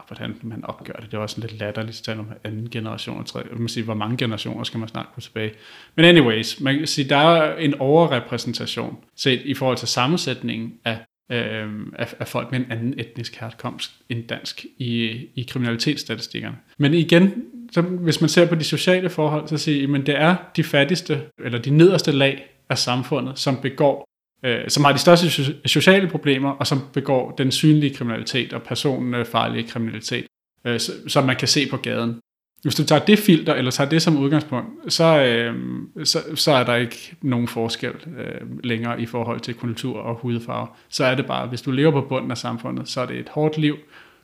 hvordan 0.08 0.36
man 0.42 0.66
opgør 0.66 0.94
det, 0.94 1.12
det 1.12 1.18
er 1.18 1.22
også 1.22 1.42
lidt 1.42 1.60
latterligt 1.60 1.98
at 1.98 2.04
tale 2.04 2.20
om 2.20 2.30
anden 2.44 2.70
generation 2.70 3.18
og 3.18 3.26
tredje, 3.26 3.48
man 3.56 3.68
sige, 3.68 3.84
hvor 3.84 3.94
mange 3.94 4.18
generationer 4.18 4.64
skal 4.64 4.80
man 4.80 4.90
snart 4.90 5.06
gå 5.16 5.22
tilbage. 5.22 5.52
Men 5.96 6.06
anyways, 6.06 6.62
man 6.62 6.78
kan 6.78 6.88
sige, 6.88 7.10
der 7.10 7.18
er 7.18 7.58
en 7.58 7.74
overrepræsentation 7.80 8.98
set 9.16 9.42
i 9.46 9.54
forhold 9.54 9.78
til 9.78 9.88
sammensætningen 9.88 10.74
af, 10.86 10.98
øh, 11.32 11.70
af, 12.00 12.14
af 12.20 12.28
folk 12.28 12.52
med 12.52 12.60
en 12.60 12.72
anden 12.72 13.00
etnisk 13.00 13.36
herkomst 13.36 13.92
end 14.10 14.28
dansk 14.28 14.66
i, 14.78 15.06
i 15.36 15.48
kriminalitetsstatistikkerne. 15.50 16.58
Men 16.78 16.94
igen, 16.94 17.44
så 17.72 17.82
hvis 17.82 18.22
man 18.22 18.30
ser 18.30 18.46
på 18.46 18.56
de 18.56 18.64
sociale 18.64 19.10
forhold, 19.10 19.48
så 19.48 19.58
siger 19.58 19.88
man, 19.88 20.06
det 20.06 20.22
er 20.22 20.36
de 20.56 20.64
fattigste, 20.64 21.22
eller 21.46 21.60
de 21.60 21.70
nederste 21.70 22.12
lag 22.12 22.50
af 22.70 22.78
samfundet, 22.78 23.40
som 23.40 23.58
begår 23.62 24.06
øh, 24.46 24.70
som 24.70 24.84
har 24.84 24.92
de 24.92 24.98
største 24.98 25.30
sociale 25.66 26.08
problemer, 26.08 26.50
og 26.50 26.68
som 26.68 26.82
begår 26.94 27.32
den 27.32 27.52
synlige 27.52 27.96
kriminalitet 27.96 28.54
og 28.54 28.64
personfarlige 28.64 29.68
kriminalitet, 29.68 30.26
øh, 30.66 30.80
som 31.08 31.26
man 31.26 31.36
kan 31.36 31.48
se 31.48 31.68
på 31.70 31.78
gaden. 31.78 32.20
Hvis 32.62 32.76
du 32.76 32.84
tager 32.84 33.06
det 33.06 33.20
filter, 33.20 33.54
eller 33.54 33.72
tager 33.72 33.90
det 33.90 34.02
som 34.02 34.18
udgangspunkt, 34.18 34.94
så, 34.94 35.24
øh, 35.24 35.56
så, 36.04 36.20
så 36.36 36.52
er 36.52 36.64
der 36.64 36.76
ikke 36.76 37.16
nogen 37.22 37.48
forskel 37.48 37.94
øh, 38.18 38.64
længere 38.64 39.02
i 39.02 39.06
forhold 39.06 39.40
til 39.40 39.54
kultur 39.54 40.00
og 40.00 40.16
hudfarve. 40.16 40.68
Så 40.90 41.06
er 41.06 41.16
det 41.16 41.26
bare, 41.26 41.48
hvis 41.48 41.62
du 41.62 41.72
lever 41.72 41.92
på 41.92 42.02
bunden 42.02 42.32
af 42.32 42.38
samfundet, 42.38 42.90
så 42.90 43.02
er 43.02 43.06
det 43.06 43.20
et 43.20 43.30
hårdt 43.30 43.58
liv, 43.58 43.76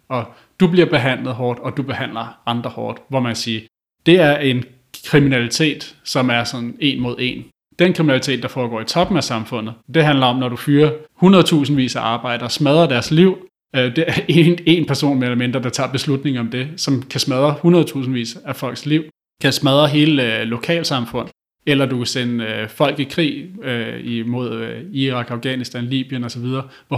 og 0.10 0.26
du 0.60 0.68
bliver 0.68 0.86
behandlet 0.86 1.34
hårdt, 1.34 1.60
og 1.60 1.78
du 1.78 1.84
behandler 1.84 2.42
andre 2.46 2.70
hårdt, 2.70 3.02
hvor 3.10 3.20
man 3.20 3.36
siger, 3.36 3.62
det 4.06 4.20
er 4.20 4.38
en 4.38 4.64
kriminalitet, 5.06 5.96
som 6.04 6.30
er 6.30 6.44
sådan 6.44 6.78
en 6.80 7.02
mod 7.02 7.16
en 7.20 7.46
den 7.82 7.94
kriminalitet, 7.94 8.44
der 8.44 8.48
foregår 8.48 8.82
i 8.82 8.86
toppen 8.86 9.18
af 9.18 9.24
samfundet, 9.24 9.74
det 9.94 10.06
handler 10.06 10.26
om, 10.26 10.36
når 10.36 10.50
du 10.50 10.56
fyrer 10.56 10.92
100.000 11.24 11.74
vis 11.74 11.96
af 11.96 12.02
arbejdere, 12.02 12.50
smadrer 12.50 12.88
deres 12.88 13.12
liv. 13.12 13.38
Øh, 13.76 13.96
det 13.96 14.04
er 14.08 14.14
en, 14.28 14.60
en 14.66 14.86
person 14.86 15.20
mere 15.20 15.26
eller 15.26 15.38
mindre, 15.38 15.62
der 15.62 15.70
tager 15.70 15.92
beslutning 15.92 16.40
om 16.40 16.48
det, 16.48 16.68
som 16.78 17.02
kan 17.02 17.20
smadre 17.20 17.56
100.000 18.04 18.10
vis 18.10 18.38
af 18.46 18.56
folks 18.56 18.86
liv, 18.86 19.04
kan 19.42 19.54
smadre 19.54 19.88
hele 19.88 20.40
øh, 20.40 20.48
lokalsamfund, 20.48 21.28
eller 21.66 21.86
du 21.86 21.98
kan 21.98 22.06
sende 22.06 22.46
øh, 22.46 22.70
folk 22.70 23.00
i 23.00 23.04
krig 23.04 23.46
øh, 23.64 24.06
imod 24.06 24.52
øh, 24.52 24.94
Irak, 24.94 25.32
Afghanistan, 25.32 25.84
Libyen 25.84 26.24
osv., 26.24 26.46
hvor 26.88 26.98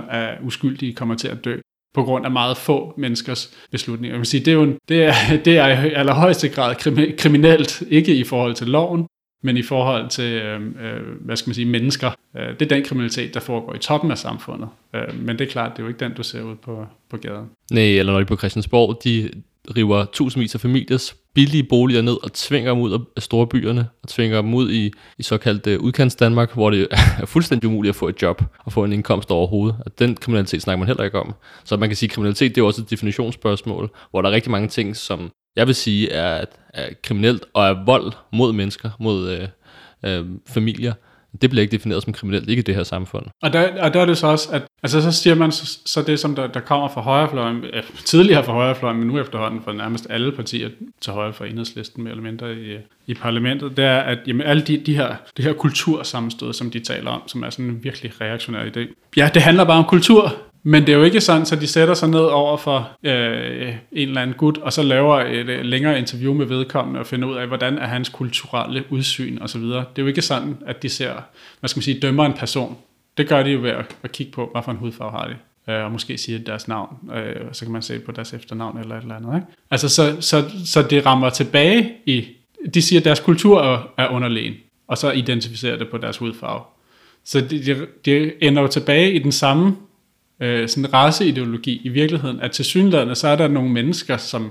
100.000 0.00 0.10
af 0.10 0.38
uskyldige 0.42 0.94
kommer 0.94 1.14
til 1.14 1.28
at 1.28 1.44
dø 1.44 1.56
på 1.94 2.02
grund 2.02 2.24
af 2.24 2.30
meget 2.30 2.56
få 2.56 2.94
menneskers 2.98 3.50
beslutninger. 3.70 4.14
Jeg 4.14 4.18
vil 4.18 4.26
sige, 4.26 4.44
det 4.44 4.48
er 4.48 4.54
jo 4.54 4.78
det 4.88 5.04
er, 5.04 5.12
det 5.44 5.58
er 5.58 5.84
i 5.84 5.92
allerhøjeste 5.92 6.48
grad 6.48 6.74
kriminelt, 7.18 7.82
ikke 7.90 8.14
i 8.16 8.24
forhold 8.24 8.54
til 8.54 8.66
loven, 8.66 9.06
men 9.44 9.56
i 9.56 9.62
forhold 9.62 10.10
til, 10.10 10.32
øhm, 10.42 10.76
øh, 10.76 11.20
hvad 11.20 11.36
skal 11.36 11.48
man 11.48 11.54
sige, 11.54 11.66
mennesker, 11.66 12.10
øh, 12.36 12.48
det 12.48 12.62
er 12.62 12.74
den 12.74 12.84
kriminalitet, 12.84 13.34
der 13.34 13.40
foregår 13.40 13.74
i 13.74 13.78
toppen 13.78 14.10
af 14.10 14.18
samfundet. 14.18 14.68
Øh, 14.94 15.20
men 15.20 15.38
det 15.38 15.46
er 15.46 15.50
klart, 15.50 15.72
det 15.72 15.78
er 15.78 15.82
jo 15.82 15.88
ikke 15.88 16.04
den, 16.04 16.14
du 16.14 16.22
ser 16.22 16.42
ud 16.42 16.56
på, 16.56 16.86
på 17.10 17.16
gaden. 17.16 17.46
Nej, 17.72 17.84
eller 17.84 18.12
når 18.12 18.20
de 18.20 18.26
på 18.26 18.36
Christiansborg, 18.36 19.04
de 19.04 19.30
river 19.76 20.04
tusindvis 20.04 20.54
af 20.54 20.60
familiers 20.60 21.16
billige 21.34 21.62
boliger 21.62 22.02
ned 22.02 22.16
og 22.24 22.32
tvinger 22.32 22.72
dem 22.72 22.80
ud 22.80 23.06
af 23.16 23.22
store 23.22 23.46
byerne 23.46 23.88
og 24.02 24.08
tvinger 24.08 24.42
dem 24.42 24.54
ud 24.54 24.72
i, 24.72 24.92
i 25.18 25.22
såkaldt 25.22 25.66
øh, 25.66 25.78
uh, 25.78 25.84
udkants 25.84 26.14
Danmark, 26.14 26.52
hvor 26.52 26.70
det 26.70 26.88
er 27.20 27.26
fuldstændig 27.26 27.68
umuligt 27.68 27.90
at 27.90 27.96
få 27.96 28.08
et 28.08 28.22
job 28.22 28.42
og 28.64 28.72
få 28.72 28.84
en 28.84 28.92
indkomst 28.92 29.30
overhovedet. 29.30 29.76
At 29.86 29.98
den 29.98 30.16
kriminalitet 30.16 30.62
snakker 30.62 30.78
man 30.78 30.86
heller 30.86 31.04
ikke 31.04 31.18
om. 31.18 31.34
Så 31.64 31.76
man 31.76 31.88
kan 31.88 31.96
sige, 31.96 32.08
at 32.08 32.14
kriminalitet 32.14 32.54
det 32.54 32.60
er 32.60 32.64
også 32.64 32.82
et 32.82 32.90
definitionsspørgsmål, 32.90 33.90
hvor 34.10 34.22
der 34.22 34.28
er 34.28 34.32
rigtig 34.32 34.50
mange 34.50 34.68
ting, 34.68 34.96
som 34.96 35.30
jeg 35.56 35.66
vil 35.66 35.74
sige 35.74 36.10
er, 36.12 36.44
er 36.74 36.88
kriminelt 37.02 37.44
og 37.54 37.66
er 37.66 37.84
vold 37.84 38.12
mod 38.32 38.52
mennesker, 38.52 38.90
mod 39.00 39.30
øh, 39.30 39.48
øh, 40.04 40.26
familier. 40.46 40.92
Det 41.40 41.50
bliver 41.50 41.62
ikke 41.62 41.72
defineret 41.72 42.02
som 42.02 42.12
kriminelt, 42.12 42.48
ikke 42.48 42.60
i 42.60 42.62
det 42.62 42.74
her 42.74 42.82
samfund. 42.82 43.26
Og 43.42 43.52
der, 43.52 43.82
og 43.82 43.94
der 43.94 44.00
er 44.00 44.06
det 44.06 44.18
så 44.18 44.26
også, 44.26 44.48
at 44.52 44.62
altså, 44.82 45.02
så 45.02 45.12
siger 45.12 45.34
man 45.34 45.52
så, 45.52 45.78
så 45.86 46.02
det, 46.02 46.20
som 46.20 46.34
der, 46.34 46.46
der 46.46 46.60
kommer 46.60 46.88
fra 46.88 47.00
højrefløjen, 47.00 47.64
øh, 47.64 47.82
tidligere 48.04 48.44
fra 48.44 48.52
højrefløjen, 48.52 48.98
men 48.98 49.08
nu 49.08 49.18
efterhånden 49.18 49.62
fra 49.62 49.72
nærmest 49.72 50.06
alle 50.10 50.32
partier 50.32 50.68
til 51.00 51.12
højre 51.12 51.32
for 51.32 51.44
enhedslisten, 51.44 52.02
mere 52.02 52.10
eller 52.10 52.22
mindre 52.22 52.54
i, 52.54 52.76
i 53.06 53.14
parlamentet, 53.14 53.76
det 53.76 53.84
er, 53.84 53.98
at 53.98 54.18
jamen, 54.26 54.46
alle 54.46 54.62
de, 54.62 54.78
de 54.86 54.96
her, 54.96 55.16
det 55.36 55.44
her 55.44 55.52
kultursammenstød, 55.52 56.52
som 56.52 56.70
de 56.70 56.80
taler 56.80 57.10
om, 57.10 57.28
som 57.28 57.42
er 57.42 57.50
sådan 57.50 57.64
en 57.64 57.84
virkelig 57.84 58.20
reaktionær 58.20 58.64
idé. 58.64 59.10
Ja, 59.16 59.30
det 59.34 59.42
handler 59.42 59.64
bare 59.64 59.78
om 59.78 59.84
kultur. 59.84 60.34
Men 60.66 60.86
det 60.86 60.92
er 60.92 60.96
jo 60.96 61.04
ikke 61.04 61.20
sådan, 61.20 61.42
at 61.42 61.48
så 61.48 61.56
de 61.56 61.66
sætter 61.66 61.94
sig 61.94 62.08
ned 62.08 62.20
over 62.20 62.56
for 62.56 62.90
øh, 63.02 63.74
en 63.92 64.08
eller 64.08 64.20
anden 64.20 64.36
gut, 64.36 64.58
og 64.58 64.72
så 64.72 64.82
laver 64.82 65.20
et 65.20 65.48
øh, 65.48 65.64
længere 65.64 65.98
interview 65.98 66.34
med 66.34 66.46
vedkommende 66.46 67.00
og 67.00 67.06
finder 67.06 67.28
ud 67.28 67.36
af, 67.36 67.46
hvordan 67.46 67.78
er 67.78 67.86
hans 67.86 68.08
kulturelle 68.08 68.84
udsyn 68.90 69.38
osv. 69.42 69.62
Det 69.62 69.74
er 69.74 69.84
jo 69.98 70.06
ikke 70.06 70.22
sådan, 70.22 70.56
at 70.66 70.82
de 70.82 70.88
ser, 70.88 71.12
hvad 71.60 71.68
skal 71.68 71.78
man 71.78 71.82
sige, 71.82 72.00
dømmer 72.00 72.26
en 72.26 72.32
person. 72.32 72.76
Det 73.16 73.28
gør 73.28 73.42
de 73.42 73.50
jo 73.50 73.60
ved 73.60 73.70
at, 73.70 73.96
at 74.02 74.12
kigge 74.12 74.32
på, 74.32 74.48
hvad 74.52 74.62
for 74.62 74.70
en 74.70 74.76
hudfarve 74.76 75.10
har 75.10 75.26
de. 75.26 75.36
Øh, 75.72 75.84
og 75.84 75.92
måske 75.92 76.18
sige 76.18 76.38
deres 76.38 76.68
navn, 76.68 76.96
øh, 77.14 77.48
og 77.48 77.56
så 77.56 77.64
kan 77.64 77.72
man 77.72 77.82
se 77.82 77.98
på 77.98 78.12
deres 78.12 78.32
efternavn 78.32 78.78
eller 78.78 78.96
et 78.96 79.02
eller 79.02 79.16
andet. 79.16 79.34
Ikke? 79.34 79.46
Altså, 79.70 79.88
så, 79.88 80.16
så, 80.20 80.44
så 80.64 80.82
det 80.82 81.06
rammer 81.06 81.30
tilbage 81.30 81.92
i, 82.06 82.24
de 82.74 82.82
siger, 82.82 83.00
at 83.00 83.04
deres 83.04 83.20
kultur 83.20 83.60
er, 83.62 83.92
er 83.96 84.08
underlegen, 84.08 84.54
og 84.88 84.98
så 84.98 85.10
identificerer 85.10 85.76
det 85.76 85.88
på 85.88 85.98
deres 85.98 86.16
hudfarve. 86.16 86.60
Så 87.24 87.40
det 87.40 87.66
de, 87.66 87.86
de 88.04 88.32
ender 88.44 88.62
jo 88.62 88.68
tilbage 88.68 89.12
i 89.12 89.18
den 89.18 89.32
samme 89.32 89.76
øh, 90.40 90.68
sådan 90.68 90.94
raceideologi 90.94 91.80
i 91.84 91.88
virkeligheden, 91.88 92.40
at 92.40 92.50
til 92.50 92.64
synligheden, 92.64 93.16
så 93.16 93.28
er 93.28 93.36
der 93.36 93.48
nogle 93.48 93.70
mennesker, 93.70 94.16
som, 94.16 94.50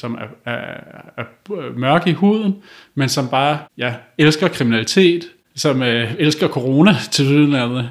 som 0.00 0.14
er, 0.14 0.52
er, 0.52 0.80
er, 1.16 1.78
mørke 1.78 2.10
i 2.10 2.12
huden, 2.12 2.62
men 2.94 3.08
som 3.08 3.28
bare 3.28 3.58
ja, 3.78 3.94
elsker 4.18 4.48
kriminalitet, 4.48 5.24
som 5.54 5.82
øh, 5.82 6.14
elsker 6.18 6.48
corona 6.48 6.94
til 7.10 7.26
synligheden, 7.26 7.52
ja, 7.52 7.84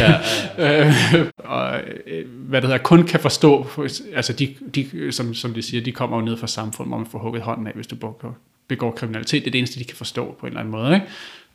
ja, 0.00 0.20
ja. 0.58 0.86
øh, 0.86 0.94
og 1.38 1.80
øh, 2.06 2.24
hvad 2.28 2.60
det 2.60 2.68
hedder, 2.68 2.82
kun 2.82 3.02
kan 3.02 3.20
forstå, 3.20 3.66
altså 4.14 4.32
de, 4.32 4.54
de, 4.74 5.12
som, 5.12 5.34
som 5.34 5.54
de 5.54 5.62
siger, 5.62 5.84
de 5.84 5.92
kommer 5.92 6.16
jo 6.16 6.24
ned 6.24 6.36
fra 6.36 6.46
samfundet, 6.46 6.90
hvor 6.90 6.98
man 6.98 7.06
får 7.06 7.18
hugget 7.18 7.42
hånden 7.42 7.66
af, 7.66 7.72
hvis 7.74 7.86
du 7.86 7.94
begår, 7.94 8.38
begår 8.68 8.90
kriminalitet. 8.90 9.42
Det 9.42 9.46
er 9.46 9.52
det 9.52 9.58
eneste, 9.58 9.78
de 9.78 9.84
kan 9.84 9.96
forstå 9.96 10.36
på 10.40 10.46
en 10.46 10.50
eller 10.50 10.60
anden 10.60 10.72
måde. 10.72 10.94
Ikke? 10.94 11.06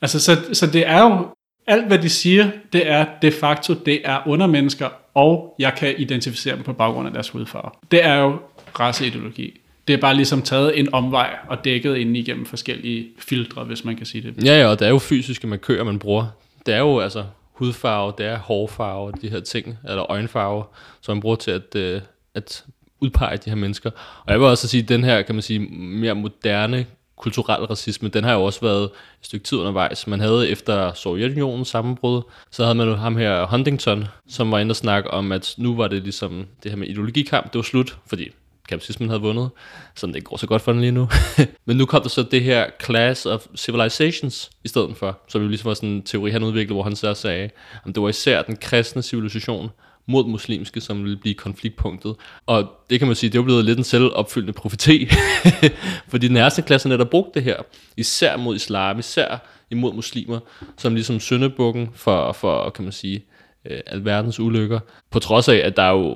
Altså, 0.02 0.20
så, 0.20 0.38
så 0.54 0.68
det 0.68 0.88
er 0.88 1.02
jo 1.02 1.28
alt 1.68 1.88
hvad 1.88 2.00
de 2.00 2.10
siger, 2.10 2.50
det 2.74 2.90
er 2.90 3.06
de 3.22 3.32
facto, 3.32 3.74
det 3.74 4.02
er 4.06 4.28
undermennesker, 4.28 4.90
og 5.14 5.56
jeg 5.60 5.74
kan 5.78 5.96
identificere 5.98 6.56
dem 6.56 6.64
på 6.64 6.74
baggrund 6.74 7.08
af 7.08 7.14
deres 7.14 7.30
hudfarve. 7.30 7.70
Det 7.92 8.06
er 8.06 8.16
jo 8.16 8.40
raceideologi. 8.80 9.60
Det 9.88 9.94
er 9.94 9.98
bare 9.98 10.16
ligesom 10.16 10.42
taget 10.42 10.80
en 10.80 10.94
omvej 10.94 11.36
og 11.48 11.66
dækket 11.66 11.96
ind 11.96 12.18
igennem 12.18 12.46
forskellige 12.46 13.08
filtre, 13.20 13.64
hvis 13.64 13.86
man 13.86 13.96
kan 13.96 14.06
sige 14.06 14.22
det. 14.22 14.46
Ja, 14.46 14.60
ja, 14.60 14.68
og 14.68 14.80
det 14.80 14.86
er 14.86 14.90
jo 14.90 15.00
fysiske 15.00 15.48
markører, 15.48 15.84
man 15.84 16.00
bruger. 16.00 16.26
Det 16.66 16.74
er 16.74 16.80
jo 16.80 17.00
altså 17.00 17.24
hudfarve, 17.54 18.14
det 18.18 18.26
er 18.26 18.38
hårfarve, 18.38 19.12
de 19.22 19.30
her 19.30 19.40
ting, 19.40 19.78
eller 19.90 20.12
øjenfarve, 20.12 20.64
som 21.02 21.16
man 21.18 21.22
bruger 21.22 21.36
til 21.36 21.52
at, 21.52 21.76
øh, 21.76 22.02
at 22.36 22.66
udpege 23.02 23.38
de 23.38 23.50
her 23.50 23.56
mennesker. 23.56 23.90
Og 24.26 24.32
jeg 24.32 24.40
vil 24.40 24.48
også 24.48 24.68
sige, 24.68 24.84
at 24.84 24.90
den 24.90 25.04
her, 25.04 25.22
kan 25.22 25.36
man 25.36 25.42
sige, 25.42 25.60
mere 25.60 26.16
moderne 26.16 26.86
kulturel 27.18 27.64
racisme, 27.64 28.10
den 28.10 28.24
har 28.24 28.34
jo 28.34 28.44
også 28.44 28.62
været 28.62 28.84
et 28.84 28.90
stykke 29.22 29.44
tid 29.44 29.58
undervejs. 29.58 30.08
Man 30.08 30.20
havde 30.20 30.50
efter 30.50 30.94
Sovjetunionens 30.94 31.68
sammenbrud, 31.68 32.22
så 32.52 32.64
havde 32.64 32.76
man 32.76 32.88
jo 32.88 32.96
ham 32.96 33.18
her 33.18 33.46
Huntington, 33.46 34.08
som 34.28 34.52
var 34.52 34.60
inde 34.60 34.72
og 34.72 34.76
snakke 34.76 35.12
om, 35.12 35.32
at 35.32 35.54
nu 35.58 35.76
var 35.76 35.88
det 35.88 36.04
ligesom 36.04 36.48
det 36.64 36.72
her 36.72 36.78
med 36.78 36.88
ideologikamp, 36.88 37.54
det 37.54 37.56
var 37.56 37.64
slut, 37.64 37.98
fordi 38.08 38.30
kapitalismen 38.70 39.10
havde 39.10 39.22
vundet, 39.22 39.50
så 39.96 40.08
det 40.08 40.16
ikke 40.16 40.26
går 40.26 40.38
så 40.38 40.48
godt 40.48 40.62
for 40.62 40.72
den 40.72 40.82
lige 40.82 40.92
nu. 40.92 41.10
Men 41.66 41.78
nu 41.78 41.86
kom 41.86 42.02
der 42.02 42.10
så 42.10 42.24
det 42.32 42.44
her 42.44 42.66
Class 42.86 43.26
of 43.26 43.46
Civilizations 43.56 44.52
i 44.64 44.68
stedet 44.68 44.98
for, 44.98 45.20
som 45.28 45.42
jo 45.42 45.48
ligesom 45.48 45.68
var 45.68 45.74
sådan 45.74 45.90
en 45.90 46.04
teori, 46.04 46.32
han 46.32 46.44
udviklede, 46.44 46.74
hvor 46.74 46.84
han 46.84 46.96
så 46.96 47.14
sagde, 47.14 47.50
at 47.86 47.96
det 47.96 48.04
var 48.04 48.10
især 48.10 48.42
den 48.42 48.58
kristne 48.58 49.02
civilisation, 49.02 49.70
mod 50.08 50.28
muslimske, 50.28 50.82
som 50.82 51.04
ville 51.04 51.18
blive 51.18 51.36
konfliktpunktet. 51.36 52.16
Og 52.46 52.70
det 52.90 53.00
kan 53.00 53.08
man 53.08 53.16
sige, 53.16 53.30
det 53.30 53.40
er 53.40 53.44
blevet 53.44 53.66
lidt 53.66 53.78
en 53.78 53.84
selvopfyldende 53.84 54.54
profeti, 54.54 55.08
fordi 56.12 56.28
den 56.28 56.38
ærste 56.38 56.62
klasse 56.62 56.90
netop 56.90 57.10
brugt 57.10 57.36
det 57.36 57.44
her, 57.44 57.58
især 57.98 58.38
mod 58.38 58.56
islam, 58.56 59.00
især 59.00 59.38
imod 59.72 59.94
muslimer, 59.94 60.40
som 60.78 60.94
ligesom 60.94 61.20
syndebukken 61.20 61.90
for, 61.94 62.32
for 62.32 62.70
kan 62.70 62.84
man 62.84 62.92
sige, 62.92 63.26
øh, 63.70 63.80
alverdens 63.86 64.40
ulykker. 64.40 64.80
På 65.12 65.20
trods 65.20 65.50
af, 65.50 65.56
at 65.56 65.78
der 65.78 65.84
er 65.84 65.92
jo 65.92 66.16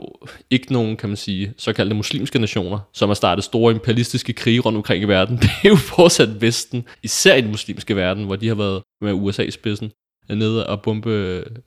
ikke 0.50 0.74
nogen, 0.74 0.98
kan 0.98 1.10
man 1.10 1.18
sige, 1.18 1.54
såkaldte 1.58 1.96
muslimske 1.96 2.40
nationer, 2.40 2.80
som 2.94 3.10
har 3.10 3.14
startet 3.14 3.44
store 3.44 3.74
imperialistiske 3.74 4.34
krige 4.34 4.60
rundt 4.60 4.78
omkring 4.78 5.04
i 5.04 5.08
verden. 5.08 5.38
Det 5.42 5.50
er 5.64 5.70
jo 5.70 5.76
fortsat 5.76 6.42
Vesten, 6.42 6.86
især 7.04 7.36
i 7.36 7.42
den 7.42 7.52
muslimske 7.52 7.96
verden, 7.96 8.26
hvor 8.26 8.36
de 8.36 8.48
har 8.48 8.56
været 8.56 8.84
med 9.02 9.14
USA 9.14 9.44
i 9.44 9.52
spidsen 9.52 9.92
ned 10.36 10.58
og 10.58 10.82
bombe 10.82 11.10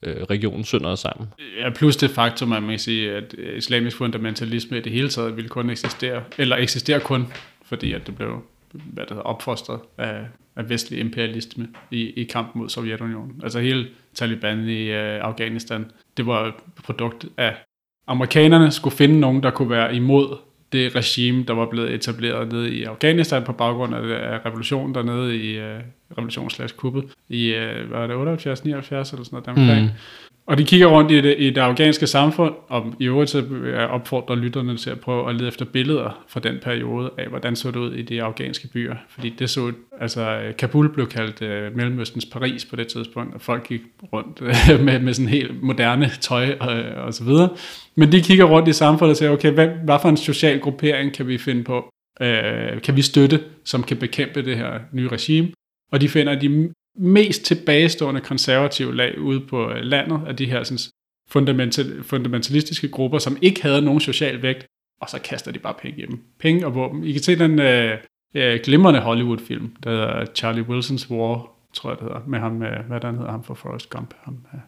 øh, 0.03 0.23
regionen 0.23 0.65
sønder 0.65 0.95
sammen. 0.95 1.29
Ja, 1.61 1.71
plus 1.71 1.97
det 1.97 2.11
faktum, 2.11 2.53
at 2.53 2.63
man 2.63 2.71
kan 2.71 2.79
sige, 2.79 3.13
at 3.13 3.35
øh, 3.39 3.59
islamisk 3.59 3.97
fundamentalisme 3.97 4.79
i 4.79 4.81
det 4.81 4.93
hele 4.93 5.09
taget 5.09 5.37
ville 5.37 5.49
kun 5.49 5.71
eksistere, 5.71 6.23
eller 6.39 6.57
eksisterer 6.57 6.99
kun, 6.99 7.27
fordi 7.65 7.93
at 7.93 8.07
det 8.07 8.17
blev 8.17 8.43
hvad 8.73 9.05
det 9.05 9.11
hedder, 9.11 9.23
opfostret 9.23 9.81
af, 9.99 10.27
af 10.57 10.69
vestlig 10.69 11.01
imperialisme 11.01 11.69
i, 11.91 12.11
i 12.11 12.25
kamp 12.25 12.55
mod 12.55 12.69
Sovjetunionen. 12.69 13.41
Altså 13.43 13.61
hele 13.61 13.87
Taliban 14.15 14.69
i 14.69 14.83
øh, 14.83 15.25
Afghanistan, 15.25 15.91
det 16.17 16.27
var 16.27 16.47
et 16.47 16.55
produkt 16.85 17.27
af 17.37 17.57
amerikanerne 18.07 18.71
skulle 18.71 18.97
finde 18.97 19.21
nogen, 19.21 19.43
der 19.43 19.51
kunne 19.51 19.71
være 19.71 19.95
imod 19.95 20.37
det 20.73 20.97
regime, 20.97 21.45
der 21.45 21.55
var 21.55 21.67
blevet 21.67 21.95
etableret 21.95 22.53
nede 22.53 22.75
i 22.75 22.85
Afghanistan 22.85 23.45
på 23.45 23.53
baggrund 23.53 23.95
af, 23.95 24.47
revolutionen 24.47 24.95
dernede 24.95 25.37
i 25.37 25.59
øh, 25.59 25.77
uh, 25.77 25.83
revolutionsslagskuppet 26.19 27.05
i, 27.29 27.55
uh, 27.55 27.91
var 27.91 28.07
det 28.07 28.17
78, 28.17 28.65
79 28.65 29.13
eller 29.13 29.25
sådan 29.25 29.37
noget 29.37 29.47
deromkring. 29.47 29.87
Mm. 29.87 29.91
Og 30.51 30.59
de 30.59 30.65
kigger 30.65 30.87
rundt 30.87 31.11
i 31.11 31.21
det, 31.21 31.35
i 31.39 31.51
det 31.51 31.61
afghanske 31.61 32.07
samfund, 32.07 32.55
og 32.69 32.95
i 33.01 33.05
øvrigt 33.05 33.31
så 33.31 33.45
opfordrer 33.91 34.37
lytterne 34.37 34.77
til 34.77 34.91
at 34.91 35.01
prøve 35.01 35.29
at 35.29 35.35
lede 35.35 35.49
efter 35.49 35.65
billeder 35.65 36.25
fra 36.29 36.41
den 36.41 36.59
periode 36.63 37.11
af, 37.19 37.29
hvordan 37.29 37.57
så 37.57 37.71
det 37.71 37.77
ud 37.77 37.93
i 37.93 38.03
de 38.03 38.23
afghanske 38.23 38.69
byer. 38.69 38.95
Fordi 39.09 39.35
det 39.39 39.51
så, 39.51 39.73
altså 40.01 40.53
Kabul 40.59 40.93
blev 40.95 41.09
kaldt 41.09 41.43
uh, 41.43 41.77
Mellemøstens 41.77 42.27
Paris 42.27 42.65
på 42.65 42.77
det 42.77 42.89
tidspunkt, 42.89 43.35
og 43.35 43.41
folk 43.41 43.69
gik 43.69 43.81
rundt 44.13 44.41
uh, 44.41 44.81
med, 44.87 44.99
med 44.99 45.15
sådan 45.15 45.29
helt 45.29 45.63
moderne 45.63 46.11
tøj 46.21 46.57
og, 46.61 46.75
og 47.05 47.15
så 47.15 47.25
videre. 47.25 47.49
Men 47.97 48.13
de 48.13 48.23
kigger 48.23 48.45
rundt 48.45 48.69
i 48.69 48.73
samfundet 48.73 49.11
og 49.11 49.17
siger, 49.17 49.31
okay, 49.31 49.53
hvad, 49.53 49.69
hvad 49.85 49.99
for 50.03 50.09
en 50.09 50.17
social 50.17 50.61
gruppering 50.61 51.13
kan 51.13 51.29
vi 51.29 51.39
finde 51.39 51.65
på, 51.65 51.77
uh, 52.21 52.81
kan 52.83 52.97
vi 52.97 53.03
støtte, 53.03 53.41
som 53.65 53.83
kan 53.83 53.97
bekæmpe 53.97 54.43
det 54.43 54.57
her 54.57 54.81
nye 54.93 55.09
regime? 55.09 55.49
Og 55.93 56.01
de 56.01 56.09
finder 56.09 56.39
de 56.39 56.71
mest 57.01 57.43
tilbagestående 57.43 58.21
konservative 58.21 58.97
lag 58.97 59.19
ude 59.19 59.41
på 59.41 59.71
øh, 59.71 59.77
landet 59.83 60.21
af 60.27 60.37
de 60.37 60.47
her 60.47 60.63
sådan, 60.63 60.79
fundamental, 61.31 62.05
fundamentalistiske 62.05 62.89
grupper, 62.89 63.19
som 63.19 63.37
ikke 63.43 63.63
havde 63.63 63.83
nogen 63.83 64.01
social 64.01 64.43
vægt, 64.43 64.67
og 65.01 65.11
så 65.11 65.19
kaster 65.25 65.53
de 65.53 65.59
bare 65.59 65.75
penge 65.83 66.03
i 66.03 66.07
dem. 66.07 66.21
Penge 66.41 66.67
og 66.67 66.75
våben. 66.75 67.05
I 67.05 67.13
kan 67.13 67.23
se 67.23 67.39
den 67.39 67.59
øh, 67.59 67.99
øh, 68.35 68.61
glimrende 68.65 69.01
Hollywood-film, 69.01 69.77
der 69.85 69.91
hedder 69.91 70.25
Charlie 70.35 70.65
Wilson's 70.65 71.11
War, 71.11 71.49
tror 71.75 71.91
jeg 71.91 71.99
det 71.99 72.03
hedder, 72.03 72.21
med 72.27 72.39
ham, 72.39 72.63
øh, 72.63 72.87
hvad 72.89 73.01
der 73.01 73.13
hedder 73.13 73.31
ham 73.31 73.45
for 73.45 73.55
Forrest 73.55 73.91
Gump. 73.91 74.15
Ham, 74.23 74.39
øh. 74.55 74.61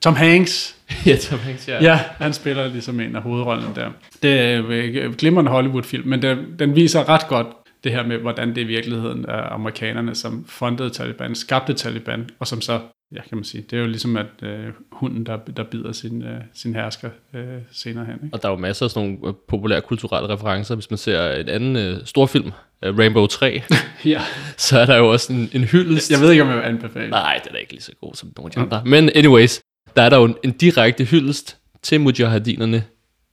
Tom 0.00 0.14
Hanks. 0.14 0.76
ja, 1.06 1.16
Tom 1.16 1.38
Hanks, 1.38 1.68
ja. 1.68 1.82
Ja, 1.82 2.00
han 2.18 2.32
spiller 2.32 2.68
ligesom 2.68 3.00
en 3.00 3.16
af 3.16 3.22
hovedrollerne 3.22 3.74
der. 3.74 3.90
Det 4.22 4.40
er 4.40 4.62
øh, 4.68 5.14
glimrende 5.14 5.50
Hollywood-film, 5.50 6.08
men 6.08 6.22
den, 6.22 6.38
den 6.58 6.76
viser 6.76 7.08
ret 7.08 7.28
godt 7.28 7.46
det 7.84 7.92
her 7.92 8.06
med, 8.06 8.18
hvordan 8.18 8.48
det 8.48 8.60
i 8.60 8.64
virkeligheden 8.64 9.24
er 9.28 9.52
amerikanerne, 9.52 10.14
som 10.14 10.44
fundede 10.44 10.90
Taliban, 10.90 11.34
skabte 11.34 11.74
Taliban, 11.74 12.30
og 12.38 12.46
som 12.46 12.60
så, 12.60 12.80
ja 13.14 13.22
kan 13.28 13.36
man 13.38 13.44
sige, 13.44 13.64
det 13.70 13.76
er 13.76 13.80
jo 13.80 13.86
ligesom 13.86 14.16
at 14.16 14.26
øh, 14.42 14.68
hunden, 14.92 15.26
der, 15.26 15.36
der 15.36 15.64
bider 15.64 15.92
sin, 15.92 16.22
øh, 16.22 16.40
sin 16.54 16.74
hersker 16.74 17.10
øh, 17.34 17.44
senere 17.72 18.04
hen. 18.04 18.14
Ikke? 18.14 18.28
Og 18.32 18.42
der 18.42 18.48
er 18.48 18.52
jo 18.52 18.58
masser 18.58 18.86
af 18.86 18.90
sådan 18.90 19.08
nogle 19.08 19.28
øh, 19.28 19.34
populære 19.48 19.80
kulturelle 19.80 20.28
referencer, 20.28 20.74
hvis 20.74 20.90
man 20.90 20.98
ser 20.98 21.32
en 21.32 21.48
anden 21.48 21.76
øh, 21.76 21.98
stor 22.04 22.26
film, 22.26 22.50
øh, 22.84 22.98
Rainbow 22.98 23.26
3, 23.26 23.62
ja. 24.04 24.20
så 24.56 24.78
er 24.78 24.86
der 24.86 24.96
jo 24.96 25.12
også 25.12 25.32
en, 25.32 25.50
en 25.52 25.64
hyldest. 25.64 26.10
Jeg 26.10 26.20
ved 26.20 26.30
ikke, 26.30 26.42
om 26.42 26.48
jeg 26.48 26.56
vil 26.56 26.64
anbefale. 26.64 27.10
Nej, 27.10 27.40
det 27.42 27.48
er 27.48 27.52
da 27.52 27.58
ikke 27.58 27.72
lige 27.72 27.82
så 27.82 27.92
god 28.00 28.14
som 28.14 28.32
nogle 28.36 28.48
af 28.48 28.52
de 28.52 28.60
andre. 28.60 28.82
Men 28.84 29.10
anyways, 29.14 29.60
der 29.96 30.02
er 30.02 30.08
der 30.08 30.18
jo 30.18 30.24
en, 30.24 30.36
en 30.44 30.52
direkte 30.52 31.04
hyldest 31.04 31.58
til 31.82 32.00
mujahedinerne 32.00 32.84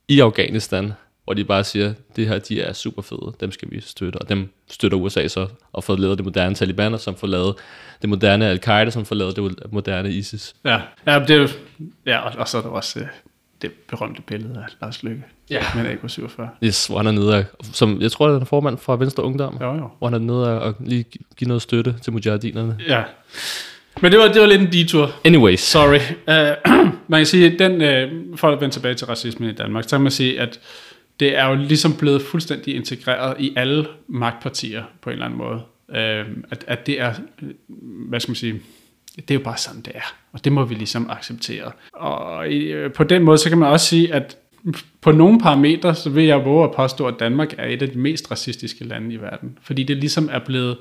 i 0.08 0.20
Afghanistan, 0.20 0.92
hvor 1.30 1.34
de 1.34 1.44
bare 1.44 1.64
siger, 1.64 1.92
det 2.16 2.28
her, 2.28 2.38
de 2.38 2.60
er 2.60 2.72
super 2.72 3.02
fede, 3.02 3.32
dem 3.40 3.52
skal 3.52 3.70
vi 3.70 3.80
støtte, 3.80 4.16
og 4.16 4.28
dem 4.28 4.48
støtter 4.70 4.98
USA 4.98 5.28
så, 5.28 5.46
og 5.72 5.84
får 5.84 5.96
lavet 5.96 6.18
det 6.18 6.24
moderne 6.24 6.54
Taliban, 6.54 6.98
som 6.98 7.16
får 7.16 7.26
lavet 7.26 7.54
det 8.02 8.08
moderne 8.10 8.46
Al-Qaida, 8.46 8.90
som 8.90 9.04
får 9.04 9.14
lavet 9.14 9.36
det 9.36 9.72
moderne 9.72 10.12
ISIS. 10.12 10.54
Ja, 10.64 10.80
ja, 11.06 11.18
det 11.28 11.36
er, 11.36 11.48
ja 12.06 12.18
og, 12.18 12.32
og 12.38 12.48
så 12.48 12.58
er 12.58 12.62
der 12.62 12.68
også 12.68 13.00
øh, 13.00 13.06
det 13.62 13.72
berømte 13.88 14.22
billede 14.22 14.58
af 14.58 14.74
Lars 14.82 15.02
Lykke, 15.02 15.24
ja. 15.50 15.62
med 15.74 15.84
AK-47. 15.84 16.42
Yes, 16.64 16.86
hvor 16.86 16.96
han 16.96 17.06
er 17.06 17.12
nede, 17.12 17.46
som 17.72 18.00
jeg 18.00 18.12
tror, 18.12 18.26
det 18.26 18.36
er 18.36 18.40
en 18.40 18.46
formand 18.46 18.78
fra 18.78 18.96
Venstre 18.96 19.22
Ungdom, 19.22 19.58
jo, 19.60 19.74
jo. 19.74 19.88
hvor 19.98 20.06
han 20.06 20.14
er 20.14 20.18
nede 20.18 20.60
og 20.60 20.74
lige 20.80 21.04
give 21.36 21.48
noget 21.48 21.62
støtte 21.62 21.94
til 22.02 22.12
mujahedinerne. 22.12 22.78
Ja, 22.88 23.02
men 24.02 24.12
det 24.12 24.20
var, 24.20 24.28
det 24.28 24.40
var 24.40 24.46
lidt 24.46 24.60
en 24.60 24.72
detur. 24.72 25.12
Anyways. 25.24 25.60
Sorry. 25.60 26.00
Uh, 26.28 26.72
man 27.08 27.20
kan 27.20 27.26
sige, 27.26 27.52
at 27.52 27.58
den, 27.58 27.72
uh, 27.72 28.38
for 28.38 28.48
at 28.48 28.60
vende 28.60 28.74
tilbage 28.74 28.94
til 28.94 29.06
racismen 29.06 29.50
i 29.50 29.52
Danmark, 29.52 29.84
så 29.84 29.90
kan 29.90 30.00
man 30.00 30.12
sige, 30.12 30.40
at 30.40 30.60
det 31.20 31.36
er 31.38 31.46
jo 31.48 31.54
ligesom 31.54 31.96
blevet 31.96 32.22
fuldstændig 32.22 32.76
integreret 32.76 33.40
i 33.40 33.52
alle 33.56 33.86
magtpartier 34.08 34.84
på 35.00 35.10
en 35.10 35.12
eller 35.12 35.24
anden 35.24 35.38
måde. 35.38 35.62
Øh, 35.90 36.26
at, 36.50 36.64
at 36.66 36.86
det 36.86 37.00
er, 37.00 37.14
øh, 37.42 37.48
hvad 38.08 38.20
skal 38.20 38.30
man 38.30 38.36
sige, 38.36 38.60
det 39.16 39.30
er 39.30 39.34
jo 39.34 39.44
bare 39.44 39.56
sådan, 39.56 39.80
det 39.80 39.92
er. 39.94 40.14
Og 40.32 40.44
det 40.44 40.52
må 40.52 40.64
vi 40.64 40.74
ligesom 40.74 41.10
acceptere. 41.10 41.72
Og 41.92 42.52
øh, 42.52 42.92
på 42.92 43.04
den 43.04 43.22
måde, 43.22 43.38
så 43.38 43.48
kan 43.48 43.58
man 43.58 43.68
også 43.68 43.86
sige, 43.86 44.14
at 44.14 44.36
på 45.00 45.12
nogle 45.12 45.40
parametre, 45.40 45.94
så 45.94 46.10
vil 46.10 46.24
jeg 46.24 46.44
våge 46.44 46.64
at 46.64 46.74
påstå, 46.74 47.06
at 47.06 47.14
Danmark 47.20 47.54
er 47.58 47.66
et 47.66 47.82
af 47.82 47.90
de 47.90 47.98
mest 47.98 48.30
racistiske 48.30 48.84
lande 48.84 49.14
i 49.14 49.20
verden. 49.20 49.58
Fordi 49.62 49.82
det 49.82 49.96
ligesom 49.96 50.28
er 50.32 50.38
blevet, 50.38 50.78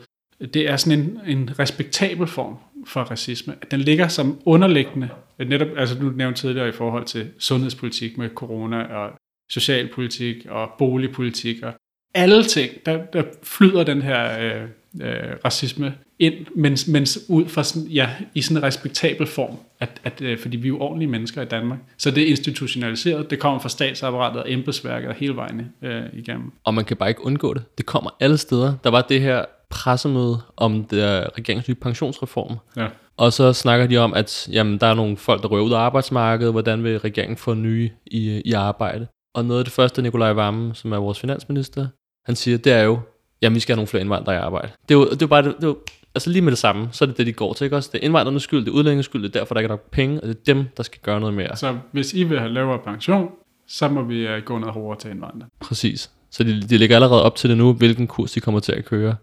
det 0.53 0.69
er 0.69 0.77
sådan 0.77 0.99
en, 0.99 1.19
en 1.27 1.59
respektabel 1.59 2.27
form 2.27 2.55
for 2.85 3.01
racisme. 3.01 3.55
Den 3.71 3.79
ligger 3.79 4.07
som 4.07 4.39
underliggende, 4.45 5.09
netop, 5.39 5.67
altså 5.77 5.95
du 5.95 6.09
nævnte 6.09 6.41
tidligere 6.41 6.69
i 6.69 6.71
forhold 6.71 7.05
til 7.05 7.27
sundhedspolitik 7.39 8.17
med 8.17 8.29
corona 8.29 8.83
og 8.83 9.11
socialpolitik 9.49 10.45
og 10.49 10.69
boligpolitik 10.77 11.63
og 11.63 11.73
alle 12.13 12.43
ting, 12.43 12.71
der, 12.85 13.05
der 13.13 13.23
flyder 13.43 13.83
den 13.83 14.01
her 14.01 14.39
øh, 14.39 14.61
øh, 15.01 15.35
racisme 15.45 15.93
ind, 16.19 16.33
mens, 16.55 16.87
mens 16.87 17.19
ud 17.29 17.45
fra 17.45 17.63
sådan, 17.63 17.87
ja, 17.87 18.09
i 18.35 18.41
sådan 18.41 18.57
en 18.57 18.63
respektabel 18.63 19.27
form, 19.27 19.57
at, 19.79 20.01
at, 20.03 20.21
øh, 20.21 20.39
fordi 20.39 20.57
vi 20.57 20.67
er 20.67 20.69
jo 20.69 20.79
ordentlige 20.79 21.09
mennesker 21.09 21.41
i 21.41 21.45
Danmark. 21.45 21.79
Så 21.97 22.11
det 22.11 22.23
er 22.23 22.27
institutionaliseret, 22.27 23.29
det 23.29 23.39
kommer 23.39 23.59
fra 23.59 23.69
statsapparatet 23.69 24.43
og 24.43 24.51
embedsværket 24.51 25.09
og 25.09 25.15
hele 25.15 25.35
vejen 25.35 25.71
øh, 25.81 26.03
igennem. 26.13 26.51
Og 26.63 26.73
man 26.73 26.85
kan 26.85 26.97
bare 26.97 27.09
ikke 27.09 27.25
undgå 27.25 27.53
det. 27.53 27.63
Det 27.77 27.85
kommer 27.85 28.09
alle 28.19 28.37
steder. 28.37 28.73
Der 28.83 28.89
var 28.89 29.01
det 29.01 29.21
her 29.21 29.45
pressemøde 29.69 30.41
om 30.57 30.83
det 30.83 31.03
regeringens 31.37 31.67
nye 31.67 31.75
pensionsreform. 31.75 32.57
Ja. 32.77 32.87
Og 33.17 33.33
så 33.33 33.53
snakker 33.53 33.87
de 33.87 33.97
om, 33.97 34.13
at 34.13 34.49
jamen, 34.51 34.77
der 34.77 34.87
er 34.87 34.93
nogle 34.93 35.17
folk, 35.17 35.41
der 35.41 35.47
røver 35.47 35.63
ud 35.63 35.71
af 35.71 35.77
arbejdsmarkedet, 35.77 36.53
hvordan 36.53 36.83
vil 36.83 36.99
regeringen 36.99 37.37
få 37.37 37.53
nye 37.53 37.89
i, 38.05 38.41
i 38.45 38.53
arbejde. 38.53 39.07
Og 39.39 39.45
noget 39.45 39.59
af 39.59 39.65
det 39.65 39.73
første, 39.73 40.01
Nikolaj 40.01 40.33
Vammen, 40.33 40.75
som 40.75 40.91
er 40.91 40.97
vores 40.97 41.19
finansminister, 41.19 41.87
han 42.25 42.35
siger, 42.35 42.57
det 42.57 42.73
er 42.73 42.83
jo, 42.83 42.99
jamen 43.41 43.55
vi 43.55 43.59
skal 43.59 43.73
have 43.73 43.77
nogle 43.77 43.87
flere 43.87 44.01
indvandrere 44.01 44.35
i 44.35 44.39
arbejde. 44.39 44.71
Det 44.89 44.95
er 44.95 44.99
jo, 44.99 45.05
det 45.05 45.11
er 45.11 45.17
jo 45.21 45.27
bare, 45.27 45.43
det, 45.43 45.55
det 45.55 45.63
er 45.63 45.67
jo, 45.67 45.77
altså 46.15 46.29
lige 46.29 46.41
med 46.41 46.51
det 46.51 46.59
samme, 46.59 46.89
så 46.91 47.05
er 47.05 47.07
det 47.07 47.17
det, 47.17 47.27
de 47.27 47.33
går 47.33 47.53
til, 47.53 47.63
ikke 47.63 47.75
også? 47.75 47.89
Det 47.93 47.99
er 47.99 48.05
indvandrernes 48.05 48.43
skyld, 48.43 48.59
det 48.59 48.67
er 48.67 48.71
udlændingens 48.71 49.05
skyld, 49.05 49.23
det 49.23 49.35
er 49.35 49.39
derfor, 49.39 49.55
der 49.55 49.59
ikke 49.59 49.67
er 49.67 49.71
nok 49.71 49.91
penge, 49.91 50.21
og 50.21 50.27
det 50.27 50.35
er 50.35 50.53
dem, 50.53 50.65
der 50.77 50.83
skal 50.83 50.99
gøre 51.03 51.19
noget 51.19 51.35
mere. 51.35 51.55
Så 51.55 51.77
hvis 51.91 52.13
I 52.13 52.23
vil 52.23 52.39
have 52.39 52.53
lavere 52.53 52.79
pension, 52.79 53.29
så 53.67 53.87
må 53.87 54.03
vi 54.03 54.25
uh, 54.25 54.43
gå 54.45 54.57
noget 54.57 54.73
hårdere 54.73 54.99
til 54.99 55.11
indvandrere. 55.11 55.49
Præcis. 55.59 56.11
Så 56.31 56.43
de, 56.43 56.61
de 56.61 56.77
ligger 56.77 56.95
allerede 56.95 57.23
op 57.23 57.35
til 57.35 57.49
det 57.49 57.57
nu, 57.57 57.73
hvilken 57.73 58.07
kurs 58.07 58.31
de 58.31 58.39
kommer 58.39 58.59
til 58.59 58.71
at 58.71 58.85
køre. 58.85 59.15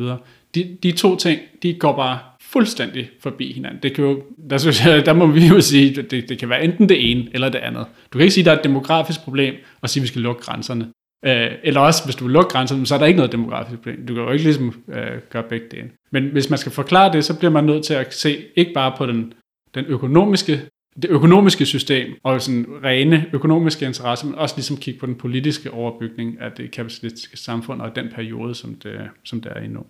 De, 0.55 0.77
de 0.83 0.91
to 0.91 1.15
ting, 1.15 1.39
de 1.63 1.73
går 1.73 1.95
bare 1.95 2.19
fuldstændig 2.41 3.09
forbi 3.19 3.53
hinanden. 3.53 3.79
Det 3.83 3.93
kan 3.93 4.05
jo, 4.05 4.23
der, 4.49 4.57
synes 4.57 4.85
jeg, 4.85 5.05
der 5.05 5.13
må 5.13 5.27
vi 5.27 5.47
jo 5.47 5.61
sige, 5.61 5.99
at 5.99 6.11
det, 6.11 6.29
det 6.29 6.39
kan 6.39 6.49
være 6.49 6.63
enten 6.63 6.89
det 6.89 7.11
ene 7.11 7.27
eller 7.33 7.49
det 7.49 7.59
andet. 7.59 7.85
Du 8.13 8.17
kan 8.17 8.21
ikke 8.21 8.33
sige, 8.33 8.41
at 8.41 8.45
der 8.45 8.51
er 8.51 8.57
et 8.57 8.63
demografisk 8.63 9.23
problem, 9.23 9.55
og 9.81 9.89
sige, 9.89 10.01
at 10.01 10.03
vi 10.03 10.07
skal 10.07 10.21
lukke 10.21 10.41
grænserne. 10.41 10.91
Øh, 11.25 11.51
eller 11.63 11.81
også, 11.81 12.05
hvis 12.05 12.15
du 12.15 12.23
vil 12.23 12.33
lukke 12.33 12.49
grænserne, 12.49 12.85
så 12.85 12.95
er 12.95 12.99
der 12.99 13.05
ikke 13.05 13.17
noget 13.17 13.31
demografisk 13.31 13.77
problem. 13.77 14.07
Du 14.07 14.13
kan 14.13 14.23
jo 14.23 14.31
ikke 14.31 14.43
ligesom 14.43 14.83
øh, 14.87 15.21
gøre 15.29 15.43
begge 15.43 15.65
dele. 15.71 15.89
Men 16.11 16.23
hvis 16.23 16.49
man 16.49 16.59
skal 16.59 16.71
forklare 16.71 17.13
det, 17.13 17.25
så 17.25 17.37
bliver 17.39 17.51
man 17.51 17.63
nødt 17.63 17.85
til 17.85 17.93
at 17.93 18.13
se 18.13 18.37
ikke 18.55 18.73
bare 18.73 18.93
på 18.97 19.05
den, 19.05 19.33
den 19.75 19.85
økonomiske 19.85 20.61
det 21.01 21.09
økonomiske 21.09 21.65
system 21.65 22.13
og 22.23 22.41
sådan 22.41 22.65
rene 22.83 23.25
økonomiske 23.33 23.85
interesser, 23.85 24.27
men 24.27 24.35
også 24.35 24.55
ligesom 24.55 24.77
kigge 24.77 24.99
på 24.99 25.05
den 25.05 25.15
politiske 25.15 25.71
overbygning 25.71 26.41
af 26.41 26.51
det 26.51 26.71
kapitalistiske 26.71 27.37
samfund 27.37 27.81
og 27.81 27.95
den 27.95 28.09
periode, 28.15 28.55
som 28.55 28.75
det, 28.75 29.09
som 29.23 29.41
det 29.41 29.51
er 29.55 29.59
i 29.59 29.67
nu. 29.67 29.85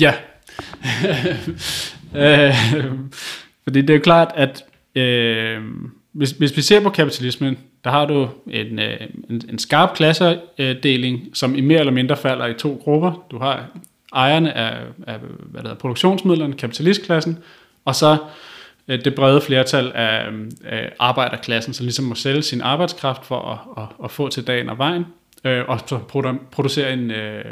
Ja, 0.00 0.14
øh, 2.22 2.54
fordi 3.64 3.80
det 3.80 3.90
er 3.90 3.94
jo 3.94 4.00
klart, 4.00 4.32
at 4.34 4.64
øh, 4.94 5.60
hvis, 6.12 6.30
hvis 6.30 6.56
vi 6.56 6.62
ser 6.62 6.80
på 6.80 6.90
kapitalismen, 6.90 7.58
der 7.84 7.90
har 7.90 8.04
du 8.04 8.28
en, 8.50 8.78
øh, 8.78 9.00
en, 9.30 9.42
en 9.48 9.58
skarp 9.58 9.94
klassedeling, 9.94 11.20
som 11.34 11.54
i 11.54 11.60
mere 11.60 11.78
eller 11.78 11.92
mindre 11.92 12.16
falder 12.16 12.46
i 12.46 12.54
to 12.54 12.80
grupper. 12.84 13.26
Du 13.30 13.38
har 13.38 13.66
ejerne 14.12 14.52
af, 14.52 14.76
af 15.06 15.18
hvad 15.18 15.62
der 15.62 15.68
hedder, 15.68 15.80
produktionsmidlerne, 15.80 16.54
kapitalistklassen, 16.54 17.38
og 17.84 17.94
så 17.94 18.16
Øh, 18.88 19.04
det 19.04 19.14
brede 19.14 19.40
flertal 19.40 19.92
af, 19.94 20.28
af 20.64 20.92
arbejderklassen, 20.98 21.74
som 21.74 21.84
ligesom 21.84 22.04
må 22.04 22.14
sælge 22.14 22.42
sin 22.42 22.60
arbejdskraft 22.60 23.24
for 23.24 23.40
at, 23.40 23.82
at, 23.82 24.04
at 24.04 24.10
få 24.10 24.28
til 24.28 24.46
dagen 24.46 24.68
og 24.68 24.78
vejen, 24.78 25.06
øh, 25.44 25.64
og 25.68 25.80
så 25.86 25.98
producere 26.50 26.92
en, 26.92 27.10
øh, 27.10 27.44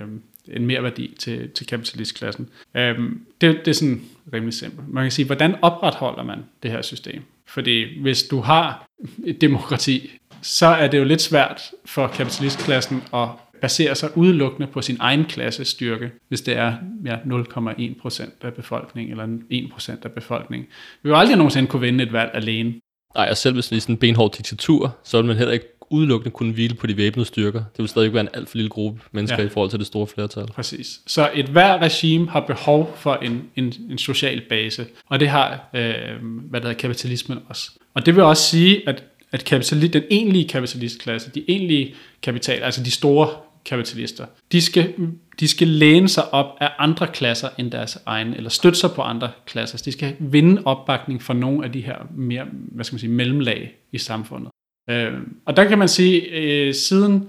en 0.48 0.66
mere 0.66 0.82
værdi 0.82 1.14
til, 1.18 1.50
til 1.50 1.66
kapitalistklassen. 1.66 2.48
Øhm, 2.76 3.20
det, 3.40 3.60
det 3.64 3.68
er 3.68 3.74
sådan 3.74 4.02
rimelig 4.32 4.54
simpelt. 4.54 4.88
Man 4.88 5.04
kan 5.04 5.10
sige, 5.10 5.26
hvordan 5.26 5.54
opretholder 5.62 6.22
man 6.22 6.38
det 6.62 6.70
her 6.70 6.82
system? 6.82 7.22
Fordi 7.46 8.00
hvis 8.00 8.22
du 8.22 8.40
har 8.40 8.86
et 9.26 9.40
demokrati, 9.40 10.10
så 10.42 10.66
er 10.66 10.88
det 10.88 10.98
jo 10.98 11.04
lidt 11.04 11.22
svært 11.22 11.70
for 11.84 12.06
kapitalistklassen 12.06 13.02
at 13.14 13.28
basere 13.60 13.94
sig 13.94 14.16
udelukkende 14.16 14.66
på 14.66 14.82
sin 14.82 14.96
egen 15.00 15.24
klasses 15.24 15.68
styrke, 15.68 16.10
hvis 16.28 16.40
det 16.40 16.56
er 16.56 16.74
ja, 17.04 17.16
0,1% 17.16 18.30
af 18.42 18.54
befolkningen, 18.54 19.20
eller 19.20 19.38
1% 19.52 19.96
af 20.04 20.12
befolkningen. 20.12 20.68
Vi 21.02 21.08
vil 21.08 21.16
aldrig 21.16 21.36
nogensinde 21.36 21.68
kunne 21.68 21.80
vinde 21.80 22.04
et 22.04 22.12
valg 22.12 22.30
alene. 22.34 22.74
Nej, 23.14 23.26
og 23.30 23.36
selv 23.36 23.54
hvis 23.54 23.68
det 23.68 23.76
er 23.76 23.80
sådan 23.80 23.94
en 23.94 23.98
benhård 23.98 24.32
diktatur, 24.32 24.96
så 25.04 25.18
vil 25.18 25.26
man 25.26 25.36
heller 25.36 25.52
ikke 25.52 25.79
udelukkende 25.90 26.30
kunne 26.30 26.52
hvile 26.52 26.74
på 26.74 26.86
de 26.86 26.96
væbnede 26.96 27.26
styrker. 27.26 27.58
Det 27.58 27.78
vil 27.78 27.88
stadig 27.88 28.12
være 28.12 28.20
en 28.20 28.28
alt 28.34 28.48
for 28.48 28.56
lille 28.56 28.70
gruppe 28.70 29.00
mennesker 29.12 29.38
ja. 29.38 29.46
i 29.46 29.48
forhold 29.48 29.70
til 29.70 29.78
det 29.78 29.86
store 29.86 30.06
flertal. 30.06 30.46
Præcis. 30.46 31.00
Så 31.06 31.30
et 31.34 31.46
hver 31.46 31.78
regime 31.78 32.30
har 32.30 32.40
behov 32.40 32.96
for 32.96 33.14
en, 33.14 33.42
en, 33.56 33.72
en 33.90 33.98
social 33.98 34.42
base, 34.48 34.86
og 35.08 35.20
det 35.20 35.28
har 35.28 35.68
øh, 35.74 35.82
hvad 36.22 36.60
der 36.60 36.66
hedder, 36.66 36.80
kapitalismen 36.80 37.38
også. 37.48 37.70
Og 37.94 38.06
det 38.06 38.16
vil 38.16 38.22
også 38.22 38.42
sige, 38.42 38.88
at 38.88 39.04
at 39.32 39.44
kapitalist, 39.44 39.92
den 39.92 40.02
egentlige 40.10 40.48
kapitalistklasse, 40.48 41.30
de 41.30 41.44
egentlige 41.48 41.94
kapital, 42.22 42.62
altså 42.62 42.82
de 42.82 42.90
store 42.90 43.28
kapitalister. 43.64 44.26
De 44.52 44.60
skal, 44.60 44.94
de 45.40 45.48
skal 45.48 45.68
læne 45.68 46.08
sig 46.08 46.34
op 46.34 46.56
af 46.60 46.70
andre 46.78 47.06
klasser 47.06 47.48
end 47.58 47.70
deres 47.70 47.98
egne, 48.06 48.36
eller 48.36 48.50
støtte 48.50 48.78
sig 48.78 48.90
på 48.90 49.02
andre 49.02 49.30
klasser. 49.46 49.78
De 49.84 49.92
skal 49.92 50.16
vinde 50.18 50.62
opbakning 50.64 51.22
fra 51.22 51.34
nogle 51.34 51.64
af 51.64 51.72
de 51.72 51.80
her 51.80 51.96
mere, 52.14 52.46
hvad 52.50 52.84
skal 52.84 52.94
man 52.94 53.00
sige, 53.00 53.10
mellemlag 53.10 53.74
i 53.92 53.98
samfundet. 53.98 54.50
Øh, 54.90 55.12
og 55.44 55.56
der 55.56 55.64
kan 55.64 55.78
man 55.78 55.88
sige, 55.88 56.20
øh, 56.30 56.74
siden 56.74 57.28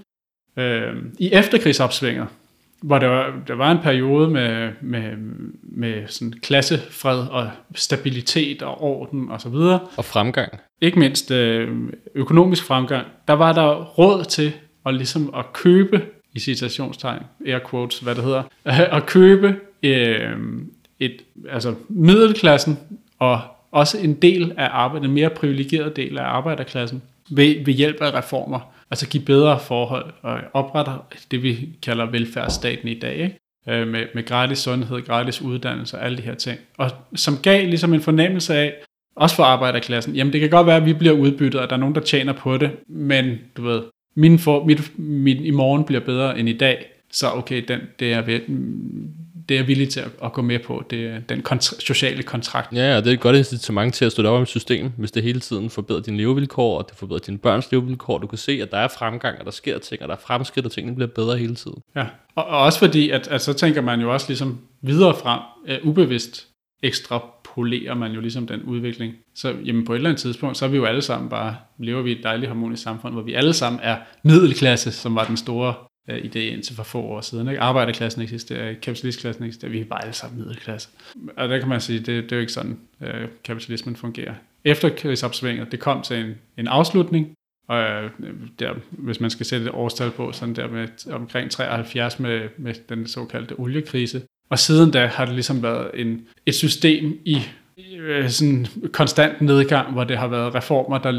øh, 0.56 0.94
i 1.18 1.32
efterkrigsopsvinger, 1.32 2.26
hvor 2.82 2.98
der 2.98 3.06
var, 3.06 3.34
der 3.48 3.54
var 3.54 3.72
en 3.72 3.78
periode 3.78 4.30
med, 4.30 4.70
med, 4.80 5.16
med 5.62 6.06
sådan 6.06 6.32
klassefred 6.32 7.18
og 7.18 7.50
stabilitet 7.74 8.62
og 8.62 8.82
orden 8.82 9.30
og 9.30 9.40
så 9.40 9.48
videre. 9.48 9.80
Og 9.96 10.04
fremgang. 10.04 10.52
Ikke 10.80 10.98
mindst 10.98 11.30
øh, 11.30 11.68
økonomisk 12.14 12.64
fremgang. 12.64 13.06
Der 13.28 13.34
var 13.34 13.52
der 13.52 13.84
råd 13.84 14.24
til 14.24 14.52
at, 14.86 14.94
ligesom 14.94 15.34
at 15.36 15.52
købe 15.52 16.02
i 16.32 16.40
citationstegn, 16.40 17.22
air 17.46 17.58
quotes, 17.70 17.98
hvad 17.98 18.14
det 18.14 18.24
hedder, 18.24 18.42
at 18.96 19.06
købe 19.06 19.56
øh, 19.82 20.30
et, 21.00 21.22
altså 21.48 21.74
middelklassen 21.88 22.78
og 23.18 23.40
også 23.70 23.98
en 23.98 24.14
del 24.14 24.52
af 24.56 24.68
arbejdet, 24.72 25.08
en 25.08 25.14
mere 25.14 25.30
privilegeret 25.30 25.96
del 25.96 26.18
af 26.18 26.24
arbejderklassen, 26.24 27.02
ved, 27.36 27.64
ved 27.64 27.74
hjælp 27.74 28.00
af 28.00 28.14
reformer, 28.14 28.74
altså 28.90 29.08
give 29.08 29.24
bedre 29.24 29.60
forhold 29.60 30.12
og 30.22 30.40
oprette 30.52 30.92
det, 31.30 31.42
vi 31.42 31.68
kalder 31.82 32.10
velfærdsstaten 32.10 32.88
i 32.88 32.98
dag, 32.98 33.16
ikke? 33.16 33.38
Øh, 33.68 33.88
med, 33.88 34.06
med 34.14 34.26
gratis 34.26 34.58
sundhed, 34.58 35.02
gratis 35.02 35.42
uddannelse 35.42 35.98
og 35.98 36.04
alle 36.04 36.18
de 36.18 36.22
her 36.22 36.34
ting. 36.34 36.58
Og 36.78 36.90
som 37.14 37.38
gav 37.42 37.66
ligesom 37.66 37.94
en 37.94 38.00
fornemmelse 38.00 38.54
af, 38.54 38.74
også 39.16 39.36
for 39.36 39.42
arbejderklassen, 39.42 40.14
jamen 40.14 40.32
det 40.32 40.40
kan 40.40 40.50
godt 40.50 40.66
være, 40.66 40.76
at 40.76 40.86
vi 40.86 40.92
bliver 40.92 41.14
udbyttet, 41.14 41.60
og 41.60 41.70
der 41.70 41.76
er 41.76 41.80
nogen, 41.80 41.94
der 41.94 42.00
tjener 42.00 42.32
på 42.32 42.56
det, 42.56 42.70
men 42.88 43.38
du 43.56 43.62
ved, 43.62 43.82
min, 44.16 44.38
for, 44.38 44.64
mit, 44.64 44.98
min 44.98 45.44
i 45.44 45.50
morgen 45.50 45.84
bliver 45.84 46.00
bedre 46.00 46.38
end 46.38 46.48
i 46.48 46.56
dag, 46.56 46.86
så 47.10 47.30
okay, 47.30 47.64
den, 47.68 47.80
det, 47.98 48.12
er, 48.12 48.40
det 49.48 49.58
er 49.58 49.62
villig 49.62 49.88
til 49.88 50.00
at, 50.00 50.10
at 50.24 50.32
gå 50.32 50.42
med 50.42 50.58
på, 50.58 50.84
det 50.90 51.06
er 51.06 51.20
den 51.20 51.42
kontra- 51.48 51.80
sociale 51.80 52.22
kontrakt. 52.22 52.72
Ja, 52.72 52.96
og 52.96 53.04
det 53.04 53.10
er 53.10 53.14
et 53.14 53.20
godt 53.20 53.36
incitament 53.36 53.94
til 53.94 54.04
at 54.04 54.12
støtte 54.12 54.28
op 54.28 54.36
om 54.36 54.42
et 54.42 54.48
system, 54.48 54.92
hvis 54.98 55.10
det 55.10 55.22
hele 55.22 55.40
tiden 55.40 55.70
forbedrer 55.70 56.00
dine 56.00 56.16
levevilkår, 56.16 56.78
og 56.78 56.88
det 56.88 56.98
forbedrer 56.98 57.20
dine 57.20 57.38
børns 57.38 57.72
levevilkår. 57.72 58.18
Du 58.18 58.26
kan 58.26 58.38
se, 58.38 58.52
at 58.52 58.70
der 58.70 58.78
er 58.78 58.88
fremgang, 58.88 59.38
og 59.38 59.44
der 59.44 59.50
sker 59.50 59.78
ting, 59.78 60.02
og 60.02 60.08
der 60.08 60.14
er 60.14 60.20
fremskridt, 60.26 60.66
og 60.66 60.72
tingene 60.72 60.96
bliver 60.96 61.08
bedre 61.08 61.38
hele 61.38 61.54
tiden. 61.54 61.78
Ja, 61.96 62.06
og, 62.34 62.44
og 62.44 62.58
også 62.58 62.78
fordi, 62.78 63.10
at, 63.10 63.28
at 63.28 63.42
så 63.42 63.52
tænker 63.52 63.80
man 63.80 64.00
jo 64.00 64.12
også 64.12 64.26
ligesom 64.28 64.58
videre 64.82 65.14
frem, 65.14 65.40
uh, 65.68 65.88
ubevidst 65.88 66.48
ekstrapolerer 66.82 67.94
man 67.94 68.12
jo 68.12 68.20
ligesom 68.20 68.46
den 68.46 68.62
udvikling. 68.62 69.14
Så 69.34 69.54
jamen 69.64 69.84
på 69.84 69.92
et 69.92 69.96
eller 69.96 70.10
andet 70.10 70.20
tidspunkt, 70.20 70.56
så 70.56 70.64
er 70.64 70.68
vi 70.68 70.76
jo 70.76 70.84
alle 70.84 71.02
sammen 71.02 71.30
bare, 71.30 71.56
lever 71.78 72.02
vi 72.02 72.12
i 72.12 72.18
et 72.18 72.24
dejligt 72.24 72.48
harmonisk 72.48 72.82
samfund, 72.82 73.14
hvor 73.14 73.22
vi 73.22 73.34
alle 73.34 73.52
sammen 73.52 73.80
er 73.82 73.96
middelklasse, 74.22 74.92
som 74.92 75.14
var 75.14 75.24
den 75.24 75.36
store 75.36 75.74
øh, 76.08 76.18
idé 76.18 76.38
indtil 76.38 76.76
for 76.76 76.82
få 76.82 77.00
år 77.00 77.20
siden. 77.20 77.48
Ikke? 77.48 77.60
Arbejderklassen 77.60 78.22
eksisterer, 78.22 78.74
kapitalistklassen 78.82 79.44
eksisterer, 79.44 79.70
vi 79.70 79.80
er 79.80 79.84
bare 79.84 80.02
alle 80.02 80.14
sammen 80.14 80.38
middelklasse. 80.38 80.88
Og 81.36 81.48
der 81.48 81.58
kan 81.58 81.68
man 81.68 81.80
sige, 81.80 81.98
det, 81.98 82.06
det 82.06 82.32
er 82.32 82.36
jo 82.36 82.40
ikke 82.40 82.52
sådan, 82.52 82.78
øh, 83.00 83.28
kapitalismen 83.44 83.96
fungerer. 83.96 84.34
Efter 84.64 84.88
krigsopsvinget, 84.88 85.72
det 85.72 85.80
kom 85.80 86.02
til 86.02 86.16
en, 86.16 86.34
en 86.58 86.68
afslutning, 86.68 87.34
og 87.68 87.78
øh, 87.78 88.10
der, 88.58 88.74
hvis 88.90 89.20
man 89.20 89.30
skal 89.30 89.46
sætte 89.46 89.66
et 89.66 89.72
årstal 89.72 90.10
på, 90.10 90.32
sådan 90.32 90.56
der 90.56 90.68
med 90.68 91.12
omkring 91.12 91.50
73 91.50 92.18
med, 92.18 92.48
med 92.58 92.74
den 92.88 93.06
såkaldte 93.06 93.58
oliekrise, 93.58 94.22
og 94.50 94.58
siden 94.58 94.90
da 94.90 95.06
har 95.06 95.24
det 95.24 95.34
ligesom 95.34 95.62
været 95.62 95.90
en, 95.94 96.26
et 96.46 96.54
system 96.54 97.18
i 97.24 97.38
øh, 97.96 98.28
sådan 98.28 98.66
konstant 98.92 99.40
nedgang, 99.40 99.92
hvor 99.92 100.04
det 100.04 100.18
har 100.18 100.28
været 100.28 100.54
reformer, 100.54 100.98
der 100.98 101.10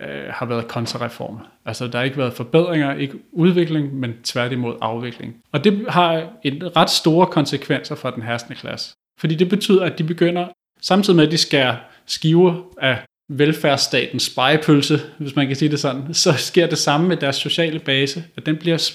øh, 0.00 0.24
har 0.30 0.46
været 0.46 0.68
kontrareformer. 0.68 1.40
Altså 1.64 1.86
der 1.86 1.98
har 1.98 2.04
ikke 2.04 2.18
været 2.18 2.32
forbedringer, 2.32 2.94
ikke 2.94 3.14
udvikling, 3.32 3.94
men 3.94 4.14
tværtimod 4.24 4.76
afvikling. 4.80 5.36
Og 5.52 5.64
det 5.64 5.86
har 5.88 6.32
en 6.42 6.76
ret 6.76 6.90
store 6.90 7.26
konsekvenser 7.26 7.94
for 7.94 8.10
den 8.10 8.22
herskende 8.22 8.58
klasse. 8.58 8.94
Fordi 9.20 9.34
det 9.34 9.48
betyder, 9.48 9.84
at 9.84 9.98
de 9.98 10.04
begynder, 10.04 10.46
samtidig 10.80 11.16
med 11.16 11.26
at 11.26 11.32
de 11.32 11.38
skærer 11.38 11.76
skiver 12.06 12.62
af 12.80 12.98
velfærdsstatens 13.28 14.22
spejepølse, 14.22 15.00
hvis 15.18 15.36
man 15.36 15.46
kan 15.46 15.56
sige 15.56 15.70
det 15.70 15.80
sådan, 15.80 16.14
så 16.14 16.32
sker 16.32 16.66
det 16.66 16.78
samme 16.78 17.08
med 17.08 17.16
deres 17.16 17.36
sociale 17.36 17.78
base, 17.78 18.24
at 18.36 18.46
den 18.46 18.56
bliver 18.56 18.90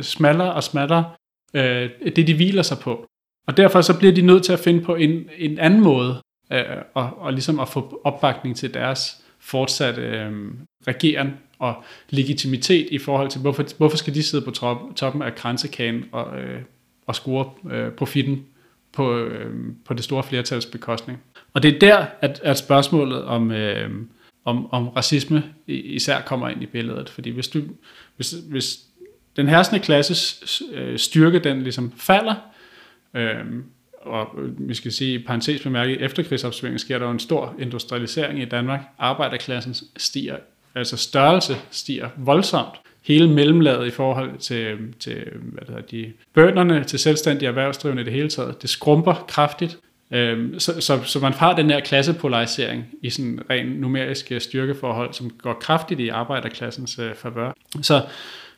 smallere 0.00 0.52
og 0.52 0.62
smallere, 0.62 1.04
øh, 1.54 1.90
det 2.16 2.26
de 2.26 2.34
hviler 2.34 2.62
sig 2.62 2.78
på. 2.78 3.06
Og 3.46 3.56
derfor 3.56 3.80
så 3.80 3.98
bliver 3.98 4.12
de 4.14 4.22
nødt 4.22 4.44
til 4.44 4.52
at 4.52 4.58
finde 4.58 4.84
på 4.84 4.94
en, 4.94 5.28
en 5.38 5.58
anden 5.58 5.80
måde, 5.80 6.22
øh, 6.52 6.62
og, 6.94 7.10
og 7.18 7.32
ligesom 7.32 7.60
at 7.60 7.68
få 7.68 8.00
opbakning 8.04 8.56
til 8.56 8.74
deres 8.74 9.22
fortsat 9.46 9.98
øh, 9.98 10.32
regeren 10.88 11.34
og 11.58 11.84
legitimitet 12.10 12.88
i 12.90 12.98
forhold 12.98 13.30
til, 13.30 13.40
hvorfor, 13.40 13.64
hvorfor 13.76 13.96
skal 13.96 14.14
de 14.14 14.22
sidde 14.22 14.44
på 14.44 14.50
top, 14.50 14.78
toppen 14.96 15.22
af 15.22 15.34
kransekagen 15.34 16.04
og, 16.12 16.40
øh, 16.40 16.60
og 17.06 17.14
score 17.14 17.50
øh, 17.70 17.92
profitten 17.92 18.44
på, 18.92 19.18
øh, 19.18 19.54
på 19.84 19.94
det 19.94 20.04
store 20.04 20.22
flertals 20.22 20.66
bekostning. 20.66 21.22
Og 21.54 21.62
det 21.62 21.74
er 21.74 21.78
der, 21.78 22.06
at, 22.20 22.40
at 22.44 22.58
spørgsmålet 22.58 23.24
om, 23.24 23.50
øh, 23.50 23.90
om, 24.44 24.72
om 24.72 24.88
racisme 24.88 25.44
især 25.66 26.20
kommer 26.20 26.48
ind 26.48 26.62
i 26.62 26.66
billedet. 26.66 27.08
Fordi 27.08 27.30
hvis, 27.30 27.48
du, 27.48 27.62
hvis, 28.16 28.30
hvis 28.30 28.78
den 29.36 29.48
herskende 29.48 29.80
klasses 29.80 30.62
øh, 30.72 30.98
styrke, 30.98 31.38
den 31.38 31.62
ligesom 31.62 31.92
falder, 31.96 32.34
øh, 33.14 33.44
og 34.06 34.28
vi 34.58 34.74
skal 34.74 34.92
sige 34.92 35.14
i 35.14 35.24
parentes 35.24 35.62
bemærket, 35.62 36.02
efter 36.02 36.22
sker 36.76 36.98
der 36.98 37.06
jo 37.06 37.12
en 37.12 37.18
stor 37.18 37.54
industrialisering 37.58 38.42
i 38.42 38.44
Danmark. 38.44 38.80
Arbejderklassen 38.98 39.74
stiger, 39.96 40.36
altså 40.74 40.96
størrelse 40.96 41.56
stiger 41.70 42.08
voldsomt. 42.16 42.74
Hele 43.02 43.28
mellemlaget 43.28 43.86
i 43.86 43.90
forhold 43.90 44.38
til, 44.38 44.76
til 45.00 45.24
hvad 45.32 45.60
det 45.60 45.68
hedder, 45.68 45.82
de 45.82 46.12
bønderne, 46.34 46.84
til 46.84 46.98
selvstændige 46.98 47.48
erhvervsdrivende 47.48 48.02
i 48.02 48.04
det 48.04 48.12
hele 48.12 48.28
taget, 48.28 48.62
det 48.62 48.70
skrumper 48.70 49.24
kraftigt. 49.28 49.78
Øhm, 50.10 50.58
så, 50.58 50.80
så, 50.80 51.02
så 51.02 51.20
man 51.20 51.32
har 51.32 51.56
den 51.56 51.70
her 51.70 51.80
klassepolarisering 51.80 52.84
i 53.02 53.10
sådan 53.10 53.40
ren 53.50 53.66
numerisk 53.66 54.32
styrkeforhold, 54.38 55.12
som 55.12 55.30
går 55.30 55.52
kraftigt 55.52 56.00
i 56.00 56.08
arbejderklassens 56.08 56.98
øh, 56.98 57.14
favør. 57.14 57.52
Så, 57.82 58.02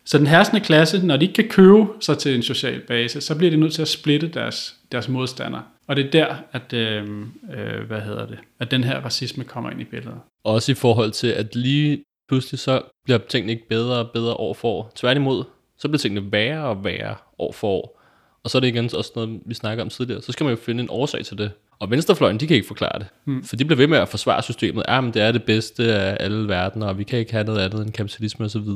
så 0.09 0.18
den 0.18 0.27
herskende 0.27 0.61
klasse, 0.61 1.07
når 1.07 1.16
de 1.16 1.25
ikke 1.25 1.35
kan 1.35 1.49
købe 1.49 1.87
sig 2.01 2.18
til 2.18 2.35
en 2.35 2.42
social 2.42 2.81
base, 2.81 3.21
så 3.21 3.35
bliver 3.35 3.51
de 3.51 3.57
nødt 3.57 3.75
til 3.75 3.83
at 3.83 3.88
splitte 3.88 4.29
deres, 4.29 4.77
deres 4.92 5.09
modstandere. 5.09 5.62
Og 5.87 5.97
det 5.97 6.07
er 6.07 6.11
der, 6.11 6.37
at, 6.53 6.73
øh, 6.73 7.09
øh, 7.57 7.87
hvad 7.87 8.01
hedder 8.01 8.27
det, 8.27 8.38
at 8.61 8.71
den 8.71 8.85
her 8.85 9.01
racisme 9.01 9.44
kommer 9.44 9.71
ind 9.71 9.81
i 9.81 9.85
billedet. 9.85 10.18
Også 10.44 10.73
i 10.73 10.75
forhold 10.75 11.11
til, 11.11 11.27
at 11.27 11.57
lige 11.57 12.05
pludselig 12.29 12.59
så 12.59 12.83
bliver 13.05 13.18
tingene 13.18 13.53
ikke 13.53 13.68
bedre 13.68 13.99
og 13.99 14.11
bedre 14.11 14.35
år 14.35 14.55
for 14.55 14.68
år. 14.68 14.92
Tværtimod, 14.94 15.44
så 15.79 15.88
bliver 15.88 15.99
tingene 15.99 16.33
værre 16.33 16.64
og 16.64 16.85
værre 16.85 17.14
år 17.38 17.53
for 17.53 17.68
år. 17.68 18.03
Og 18.44 18.51
så 18.51 18.59
er 18.59 18.61
det 18.61 18.68
igen 18.68 18.85
også 18.85 19.12
noget, 19.16 19.40
vi 19.47 19.55
snakker 19.55 19.85
om 19.85 19.90
tidligere. 19.90 20.23
Så 20.23 20.33
skal 20.33 20.44
man 20.44 20.55
jo 20.55 20.61
finde 20.61 20.83
en 20.83 20.90
årsag 20.90 21.25
til 21.25 21.38
det. 21.38 21.51
Og 21.79 21.90
venstrefløjen, 21.90 22.40
de 22.40 22.47
kan 22.47 22.57
ikke 22.57 22.66
forklare 22.66 22.99
det. 22.99 23.07
Hmm. 23.25 23.44
For 23.44 23.57
de 23.57 23.64
bliver 23.64 23.77
ved 23.77 23.87
med 23.87 23.99
at 23.99 24.09
forsvare 24.09 24.42
systemet. 24.42 24.85
Ja, 24.88 25.01
men 25.01 25.14
det 25.14 25.23
er 25.23 25.33
det 25.33 25.42
bedste 25.44 25.94
af 25.94 26.16
alle 26.21 26.49
verdener, 26.49 26.87
og 26.87 26.99
vi 26.99 27.05
kan 27.05 27.18
ikke 27.18 27.33
have 27.33 27.44
noget 27.44 27.61
andet 27.61 27.83
end 27.83 27.92
kapitalisme 27.92 28.44
osv. 28.44 28.68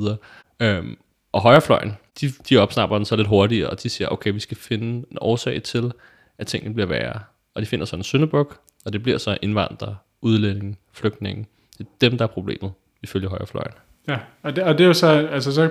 Øhm, 0.61 0.97
og 1.33 1.41
højrefløjen, 1.41 1.93
de, 2.21 2.33
de 2.49 2.57
opsnapper 2.57 2.97
den 2.97 3.05
så 3.05 3.17
lidt 3.17 3.29
hurtigere, 3.29 3.71
og 3.71 3.83
de 3.83 3.89
siger, 3.89 4.09
okay, 4.09 4.33
vi 4.33 4.41
skal 4.41 4.57
finde 4.57 5.07
en 5.11 5.19
årsag 5.21 5.63
til, 5.63 5.93
at 6.39 6.47
tingene 6.47 6.75
bliver 6.75 6.87
værre. 6.87 7.21
Og 7.55 7.63
de 7.63 7.67
finder 7.67 7.87
så 7.87 7.97
en 7.97 8.03
syndebuk, 8.03 8.61
og 8.85 8.93
det 8.93 9.03
bliver 9.03 9.19
så 9.19 9.39
indvandrere, 9.43 9.97
udlændinge, 10.21 10.77
flygtninge. 10.93 11.47
Det 11.79 11.87
er 11.87 12.09
dem, 12.09 12.19
der 12.19 12.25
er 12.25 12.29
problemet, 12.29 12.73
ifølge 13.03 13.29
højrefløjen. 13.29 13.73
Ja, 14.09 14.19
og 14.43 14.57
det, 14.57 14.65
og 14.65 14.79
det 14.79 14.85
er 14.85 14.89
jo 14.89 14.95
så, 14.95 15.07
altså 15.07 15.53
så, 15.53 15.71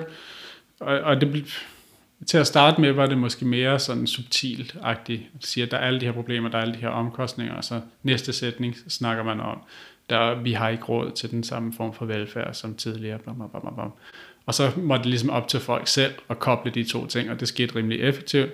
og, 0.80 1.00
og 1.00 1.22
det, 1.22 1.46
til 2.28 2.38
at 2.38 2.48
starte 2.48 2.82
med 2.82 2.92
var 2.92 3.06
det 3.06 3.18
måske 3.18 3.46
mere 3.46 3.80
sådan 3.80 4.08
subtilt-agtigt. 4.08 5.22
At 5.36 5.46
sige, 5.46 5.64
at 5.64 5.72
der 5.72 5.78
er 5.78 5.82
alle 5.82 6.00
de 6.00 6.06
her 6.06 6.14
problemer, 6.14 6.50
der 6.50 6.58
er 6.58 6.62
alle 6.62 6.74
de 6.74 6.80
her 6.80 6.90
omkostninger, 6.90 7.54
og 7.54 7.64
så 7.64 7.82
næste 8.04 8.34
sætning 8.34 8.76
snakker 8.88 9.24
man 9.24 9.40
om, 9.40 9.58
der 10.10 10.36
vi 10.36 10.54
har 10.54 10.70
ikke 10.70 10.84
råd 10.84 11.12
til 11.12 11.32
den 11.32 11.44
samme 11.44 11.74
form 11.74 11.94
for 11.94 12.06
velfærd 12.06 12.54
som 12.54 12.76
tidligere. 12.76 13.20
Blam, 13.20 13.36
blam, 13.36 13.50
blam, 13.50 13.76
blam. 13.76 13.92
Og 14.46 14.54
så 14.54 14.72
var 14.78 14.98
det 14.98 15.06
ligesom 15.06 15.30
op 15.30 15.48
til 15.48 15.60
folk 15.60 15.88
selv 15.88 16.14
at 16.30 16.40
koble 16.40 16.72
de 16.72 16.84
to 16.84 17.06
ting, 17.06 17.30
og 17.30 17.40
det 17.40 17.48
skete 17.48 17.76
rimelig 17.76 18.00
effektivt. 18.00 18.52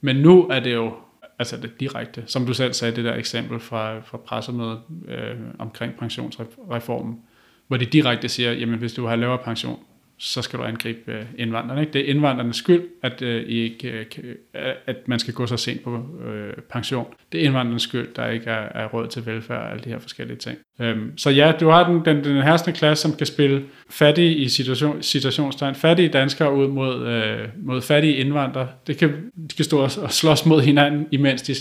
Men 0.00 0.16
nu 0.16 0.46
er 0.46 0.60
det 0.60 0.74
jo 0.74 0.94
altså 1.38 1.56
det 1.56 1.80
direkte, 1.80 2.22
som 2.26 2.46
du 2.46 2.54
selv 2.54 2.72
sagde, 2.72 2.96
det 2.96 3.04
der 3.04 3.14
eksempel 3.14 3.60
fra, 3.60 4.00
fra 4.00 4.18
pressemødet 4.18 4.80
øh, 5.08 5.36
omkring 5.58 5.94
pensionsreformen, 5.98 7.20
hvor 7.68 7.76
de 7.76 7.84
direkte 7.84 8.28
siger, 8.28 8.52
jamen 8.52 8.78
hvis 8.78 8.92
du 8.92 9.06
har 9.06 9.16
lavere 9.16 9.38
pension, 9.38 9.78
så 10.18 10.42
skal 10.42 10.58
du 10.58 10.64
angribe 10.64 11.12
øh, 11.12 11.24
indvandrerne. 11.38 11.80
Ikke? 11.80 11.92
Det 11.92 12.00
er 12.00 12.14
indvandrernes 12.14 12.56
skyld, 12.56 12.82
at, 13.02 13.22
øh, 13.22 13.44
ikke, 13.48 13.90
øh, 13.90 14.06
øh, 14.54 14.72
at 14.86 15.08
man 15.08 15.18
skal 15.18 15.34
gå 15.34 15.46
så 15.46 15.56
sent 15.56 15.84
på 15.84 16.06
øh, 16.26 16.52
pension. 16.70 17.06
Det 17.32 17.40
er 17.40 17.44
indvandrernes 17.44 17.82
skyld, 17.82 18.08
der 18.16 18.28
ikke 18.28 18.50
er, 18.50 18.82
er 18.82 18.86
råd 18.86 19.08
til 19.08 19.26
velfærd 19.26 19.62
og 19.62 19.70
alle 19.70 19.84
de 19.84 19.88
her 19.88 19.98
forskellige 19.98 20.36
ting. 20.36 20.58
Øhm, 20.80 21.18
så 21.18 21.30
ja, 21.30 21.52
du 21.60 21.68
har 21.68 21.90
den, 21.90 22.04
den, 22.04 22.24
den 22.24 22.42
herskende 22.42 22.78
klasse, 22.78 23.02
som 23.02 23.16
kan 23.16 23.26
spille 23.26 23.64
fattige 23.90 24.34
i 24.34 24.48
situation, 24.48 25.02
situationstegn, 25.02 25.74
fattige 25.74 26.08
danskere 26.08 26.54
ud 26.54 26.68
mod, 26.68 27.06
øh, 27.06 27.48
mod 27.56 27.82
fattige 27.82 28.16
indvandrere. 28.16 28.68
Det 28.86 28.98
kan, 28.98 29.30
de 29.50 29.56
kan 29.56 29.64
stå 29.64 29.78
og, 29.78 29.90
og 30.02 30.12
slås 30.12 30.46
mod 30.46 30.62
hinanden, 30.62 31.06
imens 31.10 31.42
de 31.42 31.54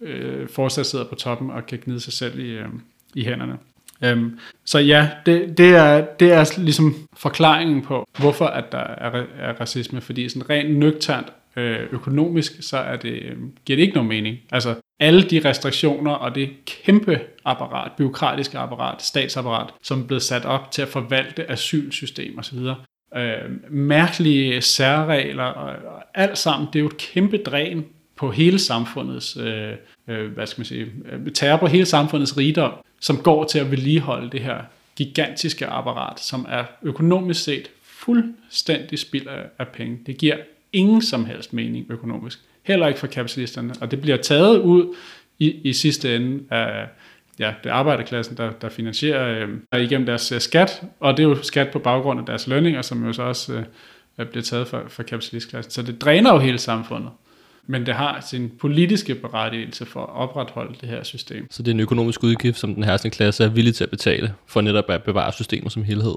øh, 0.00 0.48
fortsat 0.48 0.86
sidder 0.86 1.04
på 1.04 1.14
toppen 1.14 1.50
og 1.50 1.66
kan 1.66 1.78
gnide 1.84 2.00
sig 2.00 2.12
selv 2.12 2.38
i, 2.38 2.50
øh, 2.50 2.66
i 3.14 3.24
hænderne. 3.24 3.58
Øhm, 4.04 4.38
så 4.64 4.78
ja, 4.78 5.10
det, 5.26 5.58
det, 5.58 5.74
er, 5.74 6.06
det 6.20 6.32
er 6.32 6.60
ligesom 6.60 6.94
forklaringen 7.16 7.82
på, 7.82 8.06
hvorfor 8.18 8.46
at 8.46 8.72
der 8.72 8.78
er, 8.78 9.24
er 9.38 9.60
racisme, 9.60 10.00
fordi 10.00 10.28
sådan 10.28 10.50
rent 10.50 10.78
nøgternt 10.78 11.32
øh, 11.56 11.78
økonomisk, 11.90 12.52
så 12.60 12.76
er 12.76 12.96
det, 12.96 13.12
øh, 13.12 13.36
giver 13.64 13.76
det 13.76 13.82
ikke 13.82 13.94
nogen 13.94 14.08
mening. 14.08 14.38
Altså 14.52 14.74
alle 15.00 15.22
de 15.22 15.48
restriktioner 15.48 16.12
og 16.12 16.34
det 16.34 16.50
kæmpe 16.66 17.20
apparat, 17.44 17.92
byråkratiske 17.96 18.58
apparat, 18.58 19.02
statsapparat, 19.02 19.70
som 19.82 20.02
er 20.02 20.06
blevet 20.06 20.22
sat 20.22 20.44
op 20.44 20.70
til 20.70 20.82
at 20.82 20.88
forvalte 20.88 21.50
asylsystem 21.50 22.38
osv., 22.38 22.58
øh, 23.16 23.70
mærkelige 23.70 24.60
særregler 24.60 25.44
og, 25.44 25.94
og 25.94 26.02
alt 26.14 26.38
sammen, 26.38 26.68
det 26.72 26.78
er 26.78 26.80
jo 26.80 26.86
et 26.86 26.96
kæmpe 26.96 27.36
dræn 27.36 27.84
på 28.20 28.30
hele 28.30 28.58
samfundets, 28.58 29.36
øh, 29.36 29.72
øh, 30.08 30.32
hvad 30.32 30.46
skal 30.46 30.60
man 30.60 30.66
sige, 30.66 30.86
øh, 31.42 31.58
på 31.58 31.66
hele 31.66 31.86
samfundets 31.86 32.36
rigdom, 32.36 32.72
som 33.00 33.16
går 33.16 33.44
til 33.44 33.58
at 33.58 33.70
vedligeholde 33.70 34.30
det 34.30 34.40
her 34.40 34.58
gigantiske 34.96 35.66
apparat, 35.66 36.20
som 36.20 36.46
er 36.48 36.64
økonomisk 36.82 37.44
set 37.44 37.70
fuldstændig 37.82 38.98
spild 38.98 39.26
af, 39.26 39.42
af 39.58 39.68
penge. 39.68 39.98
Det 40.06 40.18
giver 40.18 40.36
ingen 40.72 41.02
som 41.02 41.24
helst 41.24 41.52
mening 41.52 41.86
økonomisk. 41.90 42.38
Heller 42.62 42.86
ikke 42.86 43.00
for 43.00 43.06
kapitalisterne. 43.06 43.74
Og 43.80 43.90
det 43.90 44.00
bliver 44.00 44.16
taget 44.16 44.58
ud 44.58 44.94
i, 45.38 45.50
i 45.64 45.72
sidste 45.72 46.16
ende 46.16 46.42
af 46.50 46.88
ja, 47.38 47.54
det 47.64 47.70
er 47.70 47.74
arbejderklassen, 47.74 48.36
der, 48.36 48.50
der 48.52 48.68
finansierer 48.68 49.46
øh, 49.74 49.80
igennem 49.80 50.06
deres 50.06 50.32
øh, 50.32 50.40
skat, 50.40 50.82
og 51.00 51.16
det 51.16 51.22
er 51.22 51.28
jo 51.28 51.42
skat 51.42 51.70
på 51.70 51.78
baggrund 51.78 52.20
af 52.20 52.26
deres 52.26 52.46
lønninger, 52.46 52.82
som 52.82 53.06
jo 53.06 53.12
så 53.12 53.22
også 53.22 53.64
øh, 54.18 54.26
bliver 54.26 54.42
taget 54.42 54.68
fra, 54.68 54.88
fra 54.88 55.02
kapitalistklassen. 55.02 55.72
Så 55.72 55.82
det 55.82 56.00
dræner 56.00 56.32
jo 56.32 56.38
hele 56.38 56.58
samfundet 56.58 57.10
men 57.70 57.86
det 57.86 57.94
har 57.94 58.26
sin 58.30 58.50
politiske 58.60 59.14
berettigelse 59.14 59.86
for 59.86 60.00
at 60.00 60.08
opretholde 60.14 60.74
det 60.80 60.88
her 60.88 61.02
system. 61.02 61.46
Så 61.50 61.62
det 61.62 61.70
er 61.70 61.74
en 61.74 61.80
økonomisk 61.80 62.24
udgift, 62.24 62.58
som 62.58 62.74
den 62.74 62.84
herskende 62.84 63.16
klasse 63.16 63.44
er 63.44 63.48
villig 63.48 63.74
til 63.74 63.84
at 63.84 63.90
betale, 63.90 64.32
for 64.46 64.60
netop 64.60 64.90
at 64.90 65.02
bevare 65.02 65.32
systemet 65.32 65.72
som 65.72 65.82
helhed. 65.82 66.14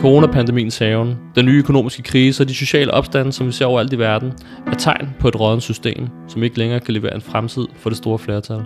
Coronapandemiens 0.00 0.78
haven, 0.78 1.18
den 1.34 1.44
nye 1.44 1.58
økonomiske 1.58 2.02
krise 2.02 2.42
og 2.42 2.48
de 2.48 2.54
sociale 2.54 2.94
opstande, 2.94 3.32
som 3.32 3.46
vi 3.46 3.52
ser 3.52 3.66
overalt 3.66 3.92
i 3.92 3.98
verden, 3.98 4.32
er 4.66 4.74
tegn 4.74 5.08
på 5.18 5.28
et 5.28 5.40
rådent 5.40 5.62
system, 5.62 6.08
som 6.28 6.42
ikke 6.42 6.58
længere 6.58 6.80
kan 6.80 6.94
levere 6.94 7.14
en 7.14 7.20
fremtid 7.20 7.66
for 7.76 7.90
det 7.90 7.96
store 7.96 8.18
flertal. 8.18 8.64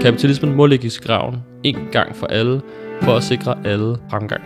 Kapitalismen 0.00 0.56
må 0.56 0.66
ligge 0.66 0.86
i 0.86 0.90
graven 1.02 1.36
en 1.62 1.76
gang 1.92 2.16
for 2.16 2.26
alle, 2.26 2.60
for 3.04 3.16
at 3.16 3.22
sikre 3.22 3.58
alle 3.64 3.96
fremgang. 4.10 4.42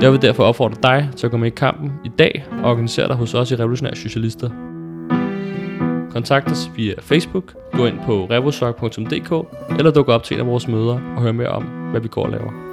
Jeg 0.00 0.12
vil 0.12 0.22
derfor 0.22 0.44
opfordre 0.44 0.76
dig 0.82 1.08
til 1.16 1.26
at 1.26 1.30
gå 1.30 1.36
med 1.36 1.46
i 1.46 1.54
kampen 1.56 1.92
i 2.04 2.10
dag 2.18 2.44
og 2.62 2.70
organisere 2.70 3.08
dig 3.08 3.16
hos 3.16 3.34
os 3.34 3.50
i 3.50 3.54
Revolutionære 3.54 3.96
Socialister. 3.96 4.50
Kontakt 6.10 6.50
os 6.50 6.70
via 6.76 6.94
Facebook, 7.00 7.54
gå 7.72 7.86
ind 7.86 7.98
på 8.06 8.26
revosok.dk 8.30 9.32
eller 9.78 9.90
duk 9.90 10.08
op 10.08 10.22
til 10.22 10.34
en 10.34 10.40
af 10.40 10.46
vores 10.46 10.68
møder 10.68 11.00
og 11.16 11.22
hør 11.22 11.32
mere 11.32 11.48
om, 11.48 11.62
hvad 11.62 12.00
vi 12.00 12.08
går 12.08 12.24
og 12.24 12.30
laver. 12.30 12.65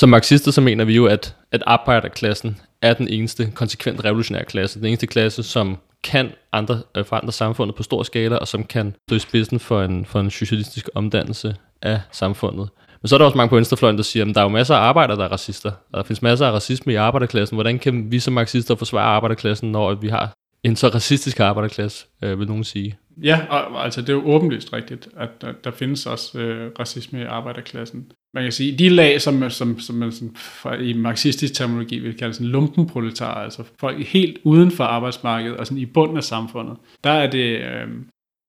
Som 0.00 0.08
marxister 0.08 0.50
så 0.50 0.60
mener 0.60 0.84
vi 0.84 0.96
jo, 0.96 1.06
at, 1.06 1.36
at 1.52 1.62
arbejderklassen 1.66 2.56
er 2.82 2.94
den 2.94 3.08
eneste 3.08 3.52
konsekvent 3.54 4.04
revolutionære 4.04 4.44
klasse. 4.44 4.78
Den 4.78 4.86
eneste 4.86 5.06
klasse, 5.06 5.42
som 5.42 5.78
kan 6.04 6.30
andre, 6.52 6.82
øh, 6.96 7.04
forandre 7.04 7.32
samfundet 7.32 7.76
på 7.76 7.82
stor 7.82 8.02
skala, 8.02 8.36
og 8.36 8.48
som 8.48 8.64
kan 8.64 8.94
stå 9.08 9.16
i 9.16 9.18
spidsen 9.18 9.60
for 9.60 9.82
en, 9.82 10.04
for 10.04 10.20
en 10.20 10.30
socialistisk 10.30 10.88
omdannelse 10.94 11.56
af 11.82 12.00
samfundet. 12.12 12.68
Men 13.02 13.08
så 13.08 13.16
er 13.16 13.18
der 13.18 13.24
også 13.24 13.36
mange 13.36 13.48
på 13.48 13.54
venstrefløjen, 13.54 13.96
der 13.96 14.02
siger, 14.02 14.26
at 14.28 14.34
der 14.34 14.40
er 14.40 14.44
jo 14.44 14.48
masser 14.48 14.74
af 14.74 14.80
arbejdere, 14.80 15.16
der 15.16 15.24
er 15.24 15.32
racister. 15.32 15.70
Og 15.70 15.98
der 15.98 16.02
findes 16.02 16.22
masser 16.22 16.46
af 16.46 16.52
racisme 16.52 16.92
i 16.92 16.96
arbejderklassen. 16.96 17.56
Hvordan 17.56 17.78
kan 17.78 18.12
vi 18.12 18.18
som 18.18 18.34
marxister 18.34 18.74
forsvare 18.74 19.04
arbejderklassen, 19.04 19.72
når 19.72 19.94
vi 19.94 20.08
har 20.08 20.32
en 20.62 20.76
så 20.76 20.88
racistisk 20.88 21.40
arbejderklasse, 21.40 22.06
øh, 22.22 22.38
vil 22.38 22.46
nogen 22.48 22.64
sige? 22.64 22.98
Ja, 23.22 23.40
og, 23.50 23.84
altså 23.84 24.00
det 24.00 24.08
er 24.08 24.12
jo 24.12 24.22
åbenlyst 24.26 24.72
rigtigt, 24.72 25.08
at 25.16 25.28
der, 25.40 25.52
der 25.64 25.70
findes 25.70 26.06
også 26.06 26.38
øh, 26.38 26.70
racisme 26.78 27.20
i 27.20 27.24
arbejderklassen. 27.24 28.12
Man 28.34 28.42
kan 28.42 28.52
sige, 28.52 28.78
de 28.78 28.88
lag, 28.88 29.20
som, 29.20 29.50
som, 29.50 29.78
som 29.78 29.96
man 29.96 30.12
sådan, 30.12 30.84
i 30.84 30.92
marxistisk 30.92 31.54
terminologi 31.54 31.98
vil 31.98 32.16
kalde 32.16 32.34
sådan 32.34 32.46
lumpenproletarer, 32.46 33.44
altså 33.44 33.64
folk 33.78 34.06
helt 34.06 34.38
uden 34.44 34.70
for 34.70 34.84
arbejdsmarkedet 34.84 35.56
og 35.56 35.66
sådan 35.66 35.78
i 35.78 35.86
bunden 35.86 36.16
af 36.16 36.24
samfundet, 36.24 36.76
der 37.04 37.10
er 37.10 37.30
det, 37.30 37.58
øh, 37.58 37.88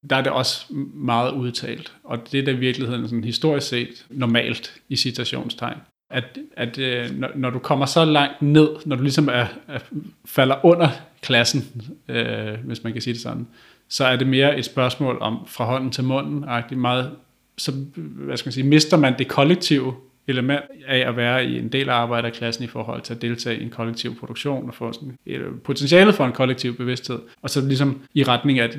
der 0.10 0.16
er 0.16 0.22
det 0.22 0.32
også 0.32 0.66
meget 0.94 1.32
udtalt. 1.32 1.94
Og 2.04 2.32
det 2.32 2.40
er 2.40 2.46
da 2.46 2.52
i 2.52 2.58
virkeligheden 2.58 3.08
sådan 3.08 3.24
historisk 3.24 3.68
set 3.68 4.06
normalt 4.10 4.82
i 4.90 4.96
citationstegn. 4.96 5.78
At, 6.12 6.38
at 6.58 6.78
øh, 6.78 7.10
når, 7.20 7.30
når 7.36 7.50
du 7.50 7.60
kommer 7.60 7.86
så 7.86 8.06
langt 8.06 8.42
ned, 8.42 8.70
når 8.86 8.96
du 8.96 9.02
ligesom 9.04 9.28
er, 9.28 9.46
er, 9.68 9.80
falder 10.26 10.66
under 10.66 10.90
klassen, 11.22 11.92
øh, 12.08 12.54
hvis 12.64 12.84
man 12.84 12.94
kan 12.94 13.02
sige 13.02 13.14
det 13.14 13.22
sådan, 13.22 13.48
så 13.90 14.06
er 14.06 14.16
det 14.16 14.28
mere 14.28 14.58
et 14.58 14.66
spørgsmål 14.66 15.18
om 15.22 15.48
fra 15.48 15.66
hånden 15.66 15.92
til 15.92 16.04
munden, 16.04 16.46
meget, 16.80 17.12
så 17.58 17.72
hvad 17.96 18.38
skal 18.38 18.48
man 18.48 18.54
sige, 18.54 18.68
mister 18.68 18.98
man 18.98 19.18
det 19.18 19.28
kollektive 19.28 19.94
element 20.28 20.62
af 20.88 21.08
at 21.10 21.18
være 21.18 21.46
i 21.46 21.60
en 21.60 21.70
del 21.70 21.90
af 21.90 21.94
arbejderklassen 21.94 22.64
i 22.64 22.68
forhold 22.68 23.02
til 23.02 23.14
at 23.14 23.22
deltage 23.22 23.60
i 23.60 23.64
en 23.64 23.70
kollektiv 23.70 24.16
produktion 24.20 24.68
og 24.68 24.76
få 24.76 24.94
sådan 24.94 25.10
øh, 25.10 25.36
potentialet 25.36 25.64
potentiale 25.64 26.14
for 26.14 26.26
en 26.26 26.32
kollektiv 26.32 26.78
bevidsthed, 26.78 27.20
og 27.42 27.50
så 27.50 27.62
ligesom 27.62 28.02
i 28.14 28.24
retning 28.24 28.60
af, 28.60 28.70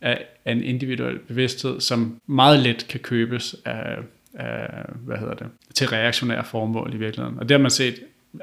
af, 0.00 0.24
af 0.44 0.52
en 0.52 0.62
individuel 0.62 1.18
bevidsthed, 1.18 1.80
som 1.80 2.20
meget 2.26 2.58
let 2.58 2.86
kan 2.88 3.00
købes 3.00 3.56
af, 3.64 3.96
af 4.34 4.84
hvad 5.04 5.16
hedder 5.16 5.34
det, 5.34 5.46
til 5.74 5.88
reaktionære 5.88 6.44
formål 6.44 6.94
i 6.94 6.96
virkeligheden. 6.96 7.38
Og 7.38 7.48
det 7.48 7.54
har 7.54 7.62
man 7.62 7.70
set 7.70 7.94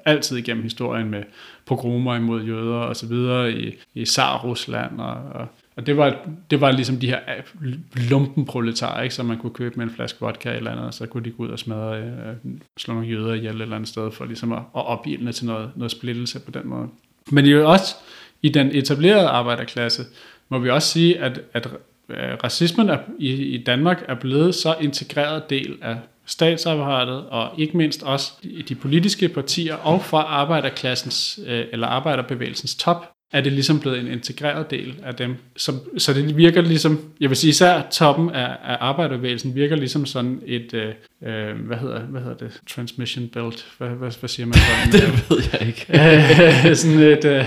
altid 0.05 0.37
igennem 0.37 0.63
historien 0.63 1.09
med 1.09 1.23
pogromer 1.65 2.15
imod 2.15 2.43
jøder 2.43 2.75
og 2.75 2.95
så 2.95 3.07
videre 3.07 3.51
i, 3.51 3.75
i 3.93 4.05
Tsar-Rusland 4.05 4.99
og, 4.99 5.13
og 5.13 5.47
og 5.79 5.85
det 5.85 5.97
var, 5.97 6.17
det 6.51 6.61
var 6.61 6.71
ligesom 6.71 6.97
de 6.97 7.07
her 7.07 7.19
lumpenproletarer, 7.25 8.09
lumpen 8.09 8.45
proletarer, 8.45 9.01
ikke, 9.03 9.15
som 9.15 9.25
man 9.25 9.37
kunne 9.37 9.53
købe 9.53 9.75
med 9.75 9.85
en 9.85 9.91
flaske 9.91 10.19
vodka 10.19 10.55
eller 10.55 10.71
andet, 10.71 10.85
og 10.85 10.93
så 10.93 11.05
kunne 11.05 11.23
de 11.23 11.31
gå 11.31 11.43
ud 11.43 11.49
og 11.49 11.59
smadre, 11.59 11.97
øh, 11.97 12.35
slå 12.77 12.93
nogle 12.93 13.09
jøder 13.09 13.33
ihjel 13.33 13.55
et 13.55 13.61
eller 13.61 13.75
andet 13.75 13.89
sted, 13.89 14.11
for 14.11 14.25
ligesom 14.25 14.51
at, 14.51 14.59
at 14.59 14.85
opildne 14.85 15.31
til 15.31 15.45
noget, 15.45 15.71
noget 15.75 15.91
splittelse 15.91 16.39
på 16.39 16.51
den 16.51 16.67
måde. 16.67 16.87
Men 17.31 17.45
jo 17.45 17.71
også 17.71 17.95
i 18.41 18.49
den 18.49 18.75
etablerede 18.75 19.27
arbejderklasse, 19.27 20.03
må 20.49 20.59
vi 20.59 20.69
også 20.69 20.87
sige, 20.87 21.19
at, 21.19 21.41
at 21.53 21.67
øh, 22.09 22.17
racismen 22.43 22.89
er, 22.89 22.97
i, 23.19 23.31
i 23.31 23.63
Danmark 23.63 24.05
er 24.07 24.15
blevet 24.15 24.55
så 24.55 24.75
integreret 24.81 25.49
del 25.49 25.77
af 25.81 25.97
statsapparatet, 26.25 27.25
og 27.29 27.49
ikke 27.57 27.77
mindst 27.77 28.03
også 28.03 28.31
de 28.69 28.75
politiske 28.75 29.29
partier 29.29 29.75
og 29.75 30.03
fra 30.03 30.21
arbejderklassens 30.21 31.39
øh, 31.47 31.65
eller 31.71 31.87
arbejderbevægelsens 31.87 32.75
top, 32.75 33.11
er 33.31 33.41
det 33.41 33.51
ligesom 33.51 33.79
blevet 33.79 33.99
en 33.99 34.07
integreret 34.07 34.71
del 34.71 34.95
af 35.03 35.15
dem. 35.15 35.35
Så, 35.57 35.71
så 35.97 36.13
det 36.13 36.37
virker 36.37 36.61
ligesom, 36.61 36.99
jeg 37.19 37.29
vil 37.29 37.37
sige 37.37 37.49
især 37.49 37.81
toppen 37.91 38.29
af, 38.29 38.57
af 38.63 38.77
arbejderbevægelsen 38.79 39.55
virker 39.55 39.75
ligesom 39.75 40.05
sådan 40.05 40.41
et, 40.45 40.73
øh, 40.73 40.93
øh 41.23 41.55
hvad, 41.55 41.77
hedder, 41.77 41.99
hvad 41.99 42.21
hedder 42.21 42.37
det, 42.37 42.61
transmission 42.67 43.27
belt, 43.27 43.65
hvad, 43.77 43.89
hvad, 43.89 44.11
hvad 44.19 44.29
siger 44.29 44.45
man 44.45 44.53
så? 44.91 44.97
det 44.97 45.29
ved 45.29 45.43
jeg 45.53 45.67
ikke. 45.67 46.75
sådan 46.81 46.99
et, 46.99 47.25
øh, 47.25 47.45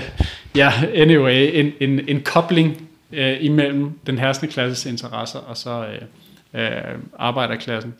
ja, 0.55 0.71
anyway, 0.95 1.49
en, 1.53 1.73
en, 1.79 2.09
en 2.09 2.21
kobling 2.21 2.89
øh, 3.11 3.37
imellem 3.41 3.91
den 4.07 4.17
herskende 4.17 4.53
klasses 4.53 4.85
interesser 4.85 5.39
og 5.39 5.57
så 5.57 5.85
øh, 5.85 6.61
øh, 6.61 6.99
arbejderklassen, 7.19 7.93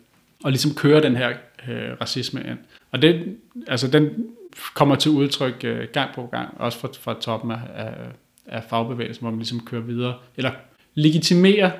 og 0.44 0.50
ligesom 0.50 0.74
køre 0.74 1.02
den 1.02 1.16
her 1.16 1.28
øh, 1.68 1.92
racisme 2.00 2.40
ind. 2.40 2.58
Og 2.92 3.02
det, 3.02 3.36
altså 3.66 3.88
den 3.88 4.10
kommer 4.74 4.94
til 4.94 5.10
udtryk 5.10 5.64
øh, 5.64 5.88
gang 5.92 6.14
på 6.14 6.26
gang, 6.26 6.60
også 6.60 6.78
fra, 6.78 6.88
fra 7.00 7.20
toppen 7.20 7.50
af, 7.50 7.60
af, 7.74 7.92
af 8.46 8.62
fagbevægelsen, 8.70 9.22
hvor 9.22 9.30
man 9.30 9.38
ligesom 9.38 9.60
kører 9.60 9.82
videre, 9.82 10.14
eller 10.36 10.50
legitimerer 10.94 11.70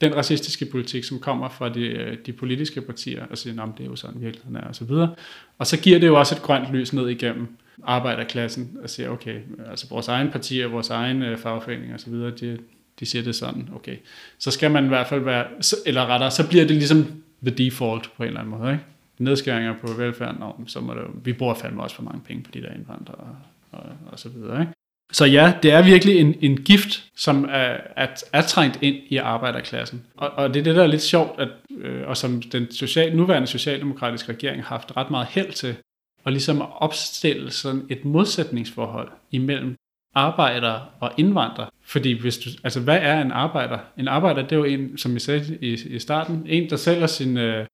den 0.00 0.16
racistiske 0.16 0.64
politik, 0.64 1.04
som 1.04 1.18
kommer 1.18 1.48
fra 1.48 1.68
de, 1.68 1.86
øh, 1.86 2.16
de 2.26 2.32
politiske 2.32 2.80
partier, 2.80 3.26
og 3.30 3.38
siger, 3.38 3.62
at 3.62 3.68
det 3.78 3.84
er 3.84 3.88
jo 3.88 3.96
sådan 3.96 4.20
virkeligheden 4.20 4.56
er, 4.56 4.68
og 4.68 4.74
så 4.74 4.84
videre. 4.84 5.14
Og 5.58 5.66
så 5.66 5.80
giver 5.80 5.98
det 5.98 6.06
jo 6.06 6.18
også 6.18 6.34
et 6.34 6.42
grønt 6.42 6.72
lys 6.72 6.92
ned 6.92 7.08
igennem 7.08 7.56
arbejderklassen, 7.84 8.76
og 8.82 8.90
siger, 8.90 9.08
okay, 9.08 9.40
altså 9.70 9.86
vores 9.90 10.08
egen 10.08 10.30
partier, 10.30 10.66
vores 10.66 10.90
egen 10.90 11.22
øh, 11.22 11.38
fagforening 11.38 11.94
og 11.94 12.00
så 12.00 12.10
videre, 12.10 12.30
de, 12.30 12.58
de 13.00 13.06
siger 13.06 13.22
det 13.22 13.34
sådan, 13.34 13.68
okay. 13.74 13.96
Så 14.38 14.50
skal 14.50 14.70
man 14.70 14.84
i 14.84 14.88
hvert 14.88 15.06
fald 15.06 15.20
være, 15.20 15.46
eller 15.86 16.06
rettere, 16.06 16.30
så 16.30 16.48
bliver 16.48 16.64
det 16.64 16.76
ligesom 16.76 17.22
the 17.46 17.54
default 17.54 18.10
på 18.16 18.22
en 18.22 18.26
eller 18.26 18.40
anden 18.40 18.58
måde, 18.58 18.72
ikke? 18.72 18.84
Nedskæringer 19.20 19.74
på 19.80 19.92
velfærden, 19.92 20.42
og 20.42 20.60
så 20.66 20.80
må 20.80 20.94
det, 20.94 21.02
vi 21.24 21.32
bruger 21.32 21.54
fandme 21.54 21.82
også 21.82 21.96
for 21.96 22.02
mange 22.02 22.20
penge 22.20 22.42
på 22.42 22.50
de 22.54 22.62
der 22.62 22.72
indvandrere 22.72 23.16
og, 23.16 23.36
og, 23.72 23.82
og 24.12 24.18
så 24.18 24.28
videre. 24.28 24.60
Ikke? 24.60 24.72
Så 25.12 25.24
ja, 25.24 25.54
det 25.62 25.72
er 25.72 25.82
virkelig 25.82 26.16
en, 26.16 26.34
en 26.40 26.56
gift, 26.56 27.04
som 27.16 27.44
er, 27.44 27.76
er, 27.96 28.06
er 28.32 28.42
trængt 28.42 28.78
ind 28.82 28.96
i 29.08 29.16
arbejderklassen. 29.16 30.02
Og, 30.16 30.30
og 30.30 30.54
det 30.54 30.60
er 30.60 30.64
det, 30.64 30.76
der 30.76 30.82
er 30.82 30.86
lidt 30.86 31.02
sjovt, 31.02 31.40
at, 31.40 31.48
øh, 31.78 32.08
og 32.08 32.16
som 32.16 32.42
den 32.42 32.72
social, 32.72 33.16
nuværende 33.16 33.46
socialdemokratiske 33.48 34.32
regering 34.32 34.62
har 34.62 34.76
haft 34.76 34.96
ret 34.96 35.10
meget 35.10 35.26
held 35.26 35.52
til, 35.52 35.76
og 36.24 36.32
ligesom 36.32 36.62
at 36.62 36.68
opstille 36.72 37.50
sådan 37.50 37.86
et 37.90 38.04
modsætningsforhold 38.04 39.08
imellem 39.30 39.76
arbejdere 40.14 40.86
og 41.00 41.12
indvandrere. 41.16 41.68
Fordi 41.82 42.20
hvis 42.20 42.38
du, 42.38 42.50
altså 42.64 42.80
hvad 42.80 42.98
er 43.02 43.20
en 43.22 43.32
arbejder? 43.32 43.78
En 43.98 44.08
arbejder, 44.08 44.42
det 44.42 44.52
er 44.52 44.56
jo 44.56 44.64
en, 44.64 44.98
som 44.98 45.12
jeg 45.12 45.20
sagde 45.20 45.58
i, 45.60 45.72
i 45.72 45.98
starten, 45.98 46.42
en, 46.46 46.70
der 46.70 46.76
sælger 46.76 47.06
sin, 47.06 47.36
øh, 47.36 47.66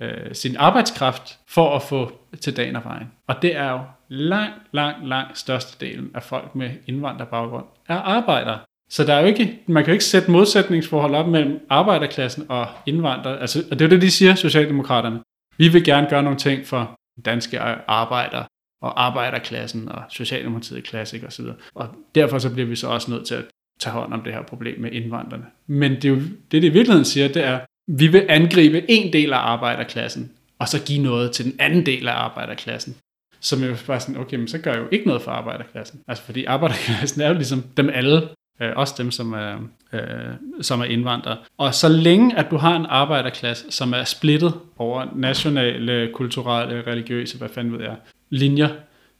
øh, 0.00 0.34
sin 0.34 0.56
arbejdskraft 0.56 1.38
for 1.48 1.76
at 1.76 1.82
få 1.82 2.12
til 2.40 2.56
dagen 2.56 2.76
og 2.76 2.84
vejen. 2.84 3.06
Og 3.26 3.42
det 3.42 3.56
er 3.56 3.70
jo 3.70 3.80
langt, 4.08 4.58
langt, 4.72 5.08
langt 5.08 5.38
størstedelen 5.38 6.10
af 6.14 6.22
folk 6.22 6.54
med 6.54 6.70
indvandrerbaggrund 6.86 7.64
er 7.88 7.96
arbejdere. 7.96 8.58
Så 8.90 9.04
der 9.04 9.14
er 9.14 9.20
jo 9.20 9.26
ikke, 9.26 9.58
man 9.66 9.84
kan 9.84 9.90
jo 9.90 9.92
ikke 9.92 10.04
sætte 10.04 10.30
modsætningsforhold 10.30 11.14
op 11.14 11.28
mellem 11.28 11.60
arbejderklassen 11.68 12.46
og 12.48 12.66
indvandrere. 12.86 13.40
Altså, 13.40 13.64
og 13.70 13.78
det 13.78 13.84
er 13.84 13.88
jo 13.88 13.94
det, 13.94 14.02
de 14.02 14.10
siger, 14.10 14.34
Socialdemokraterne. 14.34 15.20
Vi 15.58 15.68
vil 15.68 15.84
gerne 15.84 16.06
gøre 16.10 16.22
nogle 16.22 16.38
ting 16.38 16.66
for 16.66 16.98
danske 17.24 17.60
arbejdere 17.60 18.44
og 18.82 19.04
arbejderklassen 19.04 19.88
og 19.88 20.02
Socialdemokratiet 20.08 20.84
klassik 20.84 21.24
osv. 21.24 21.44
Og 21.74 21.88
derfor 22.14 22.38
så 22.38 22.52
bliver 22.52 22.68
vi 22.68 22.76
så 22.76 22.88
også 22.88 23.10
nødt 23.10 23.26
til 23.26 23.34
at 23.34 23.44
tage 23.80 23.92
hånd 23.92 24.12
om 24.12 24.22
det 24.22 24.32
her 24.32 24.42
problem 24.42 24.80
med 24.80 24.92
indvandrerne. 24.92 25.44
Men 25.66 25.92
det, 25.92 26.04
er 26.04 26.08
jo, 26.08 26.16
det, 26.16 26.52
det 26.52 26.64
i 26.64 26.68
virkeligheden 26.68 27.04
siger, 27.04 27.28
det 27.28 27.44
er, 27.44 27.60
vi 27.86 28.06
vil 28.06 28.26
angribe 28.28 28.90
en 28.90 29.12
del 29.12 29.32
af 29.32 29.38
arbejderklassen, 29.38 30.30
og 30.58 30.68
så 30.68 30.84
give 30.84 31.02
noget 31.02 31.32
til 31.32 31.44
den 31.44 31.54
anden 31.58 31.86
del 31.86 32.08
af 32.08 32.12
arbejderklassen. 32.12 32.96
Som 33.40 33.62
jo 33.62 33.76
bare 33.86 34.00
sådan, 34.00 34.16
okay, 34.16 34.36
men 34.36 34.48
så 34.48 34.58
gør 34.58 34.72
jeg 34.72 34.80
jo 34.80 34.88
ikke 34.90 35.06
noget 35.06 35.22
for 35.22 35.30
arbejderklassen. 35.30 36.00
Altså 36.08 36.24
fordi 36.24 36.44
arbejderklassen 36.44 37.20
er 37.20 37.28
jo 37.28 37.34
ligesom 37.34 37.64
dem 37.76 37.90
alle, 37.90 38.28
øh, 38.60 38.72
også 38.76 38.94
dem, 38.98 39.10
som 39.10 39.32
er, 39.32 39.58
øh, 39.92 40.34
som 40.60 40.80
er 40.80 40.84
indvandrere. 40.84 41.38
Og 41.58 41.74
så 41.74 41.88
længe, 41.88 42.36
at 42.36 42.50
du 42.50 42.56
har 42.56 42.76
en 42.76 42.86
arbejderklasse, 42.88 43.70
som 43.70 43.92
er 43.92 44.04
splittet 44.04 44.54
over 44.76 45.06
nationale, 45.16 46.10
kulturelle, 46.14 46.82
religiøse, 46.86 47.38
hvad 47.38 47.48
fanden 47.48 47.72
ved 47.72 47.80
jeg, 47.80 47.96
linjer, 48.30 48.68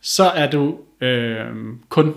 så 0.00 0.24
er 0.24 0.50
du 0.50 0.78
øh, 1.00 1.46
kun 1.88 2.14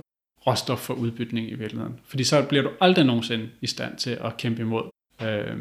råstof 0.48 0.80
for 0.80 0.94
udbytning 0.94 1.52
i 1.52 1.54
virkeligheden. 1.54 2.00
Fordi 2.06 2.24
så 2.24 2.46
bliver 2.50 2.64
du 2.64 2.70
aldrig 2.82 3.06
nogensinde 3.06 3.50
i 3.62 3.68
stand 3.68 3.98
til 3.98 4.18
at 4.24 4.38
kæmpe 4.38 4.62
imod 4.62 4.84
øh, 5.22 5.58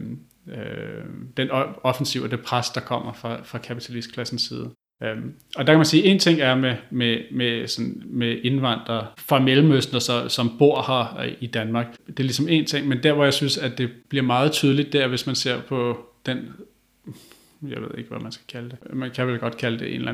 øh, 0.49 1.05
den 1.37 1.51
offensiv 1.83 2.23
og 2.23 2.31
det 2.31 2.41
pres, 2.41 2.71
der 2.71 2.81
kommer 2.81 3.13
fra, 3.13 3.43
fra 3.45 3.59
kapitalistklassens 3.59 4.43
side. 4.43 4.71
Um, 5.01 5.35
og 5.57 5.67
der 5.67 5.73
kan 5.73 5.79
man 5.79 5.87
sige, 5.87 6.05
en 6.05 6.19
ting 6.19 6.41
er 6.41 6.55
med, 6.55 6.77
med, 6.91 7.19
med, 7.31 7.67
sådan, 7.67 8.03
med 8.07 8.39
indvandrere 8.43 9.07
fra 9.19 9.39
Mellemøsten, 9.39 9.97
og 9.97 10.03
så, 10.03 10.29
som 10.29 10.59
bor 10.59 10.85
her 10.87 11.21
øh, 11.21 11.33
i 11.41 11.47
Danmark. 11.47 11.87
Det 12.07 12.21
er 12.21 12.25
ligesom 12.25 12.49
en 12.49 12.67
ting, 12.67 12.89
men 12.89 13.03
der 13.03 13.13
hvor 13.13 13.25
jeg 13.25 13.35
synes, 13.35 13.59
at 13.59 13.79
det 13.79 13.91
bliver 14.09 14.25
meget 14.25 14.53
tydeligt, 14.53 14.93
der 14.93 15.07
hvis 15.07 15.27
man 15.27 15.35
ser 15.35 15.61
på 15.61 16.07
den, 16.27 16.49
jeg 17.69 17.81
ved 17.81 17.89
ikke, 17.99 18.11
hvad 18.11 18.21
man 18.21 18.33
skal 18.33 18.47
kalde 18.49 18.71
det, 18.71 18.95
man 18.95 19.11
kan 19.11 19.27
vel 19.27 19.39
godt 19.39 19.57
kalde 19.57 19.79
det 19.79 19.89
en 19.89 19.95
eller 19.95 20.13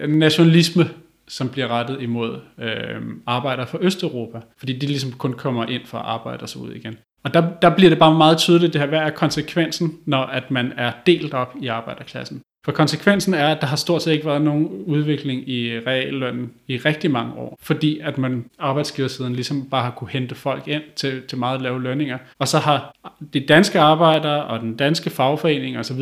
anden 0.00 0.18
nationalisme, 0.18 0.90
som 1.28 1.48
bliver 1.48 1.68
rettet 1.68 2.02
imod 2.02 2.40
øh, 2.58 3.02
arbejdere 3.26 3.66
fra 3.66 3.78
Østeuropa, 3.80 4.40
fordi 4.56 4.78
de 4.78 4.86
ligesom 4.86 5.12
kun 5.12 5.32
kommer 5.32 5.66
ind 5.66 5.86
for 5.86 5.98
at 5.98 6.04
arbejde 6.04 6.42
og 6.42 6.48
så 6.48 6.58
ud 6.58 6.72
igen. 6.72 6.96
Og 7.24 7.34
der, 7.34 7.50
der 7.62 7.76
bliver 7.76 7.90
det 7.90 7.98
bare 7.98 8.14
meget 8.14 8.38
tydeligt, 8.38 8.72
det 8.72 8.80
her, 8.80 8.88
hvad 8.88 8.98
er 8.98 9.10
konsekvensen, 9.10 9.98
når 10.06 10.22
at 10.22 10.50
man 10.50 10.72
er 10.76 10.92
delt 11.06 11.34
op 11.34 11.54
i 11.60 11.66
arbejderklassen. 11.66 12.42
For 12.64 12.72
konsekvensen 12.72 13.34
er, 13.34 13.48
at 13.48 13.60
der 13.60 13.66
har 13.66 13.76
stort 13.76 14.02
set 14.02 14.12
ikke 14.12 14.26
været 14.26 14.42
nogen 14.42 14.68
udvikling 14.86 15.48
i 15.48 15.78
reallønnen 15.78 16.52
i 16.68 16.76
rigtig 16.76 17.10
mange 17.10 17.34
år, 17.34 17.58
fordi 17.62 17.98
at 17.98 18.18
man 18.18 18.44
arbejdsgiversiden 18.58 19.32
ligesom 19.32 19.68
bare 19.70 19.82
har 19.82 19.90
kunne 19.90 20.10
hente 20.10 20.34
folk 20.34 20.68
ind 20.68 20.82
til, 20.96 21.22
til 21.28 21.38
meget 21.38 21.62
lave 21.62 21.82
lønninger. 21.82 22.18
Og 22.38 22.48
så 22.48 22.58
har 22.58 22.92
de 23.32 23.40
danske 23.40 23.80
arbejdere 23.80 24.44
og 24.44 24.60
den 24.60 24.76
danske 24.76 25.10
fagforening 25.10 25.78
osv. 25.78 26.00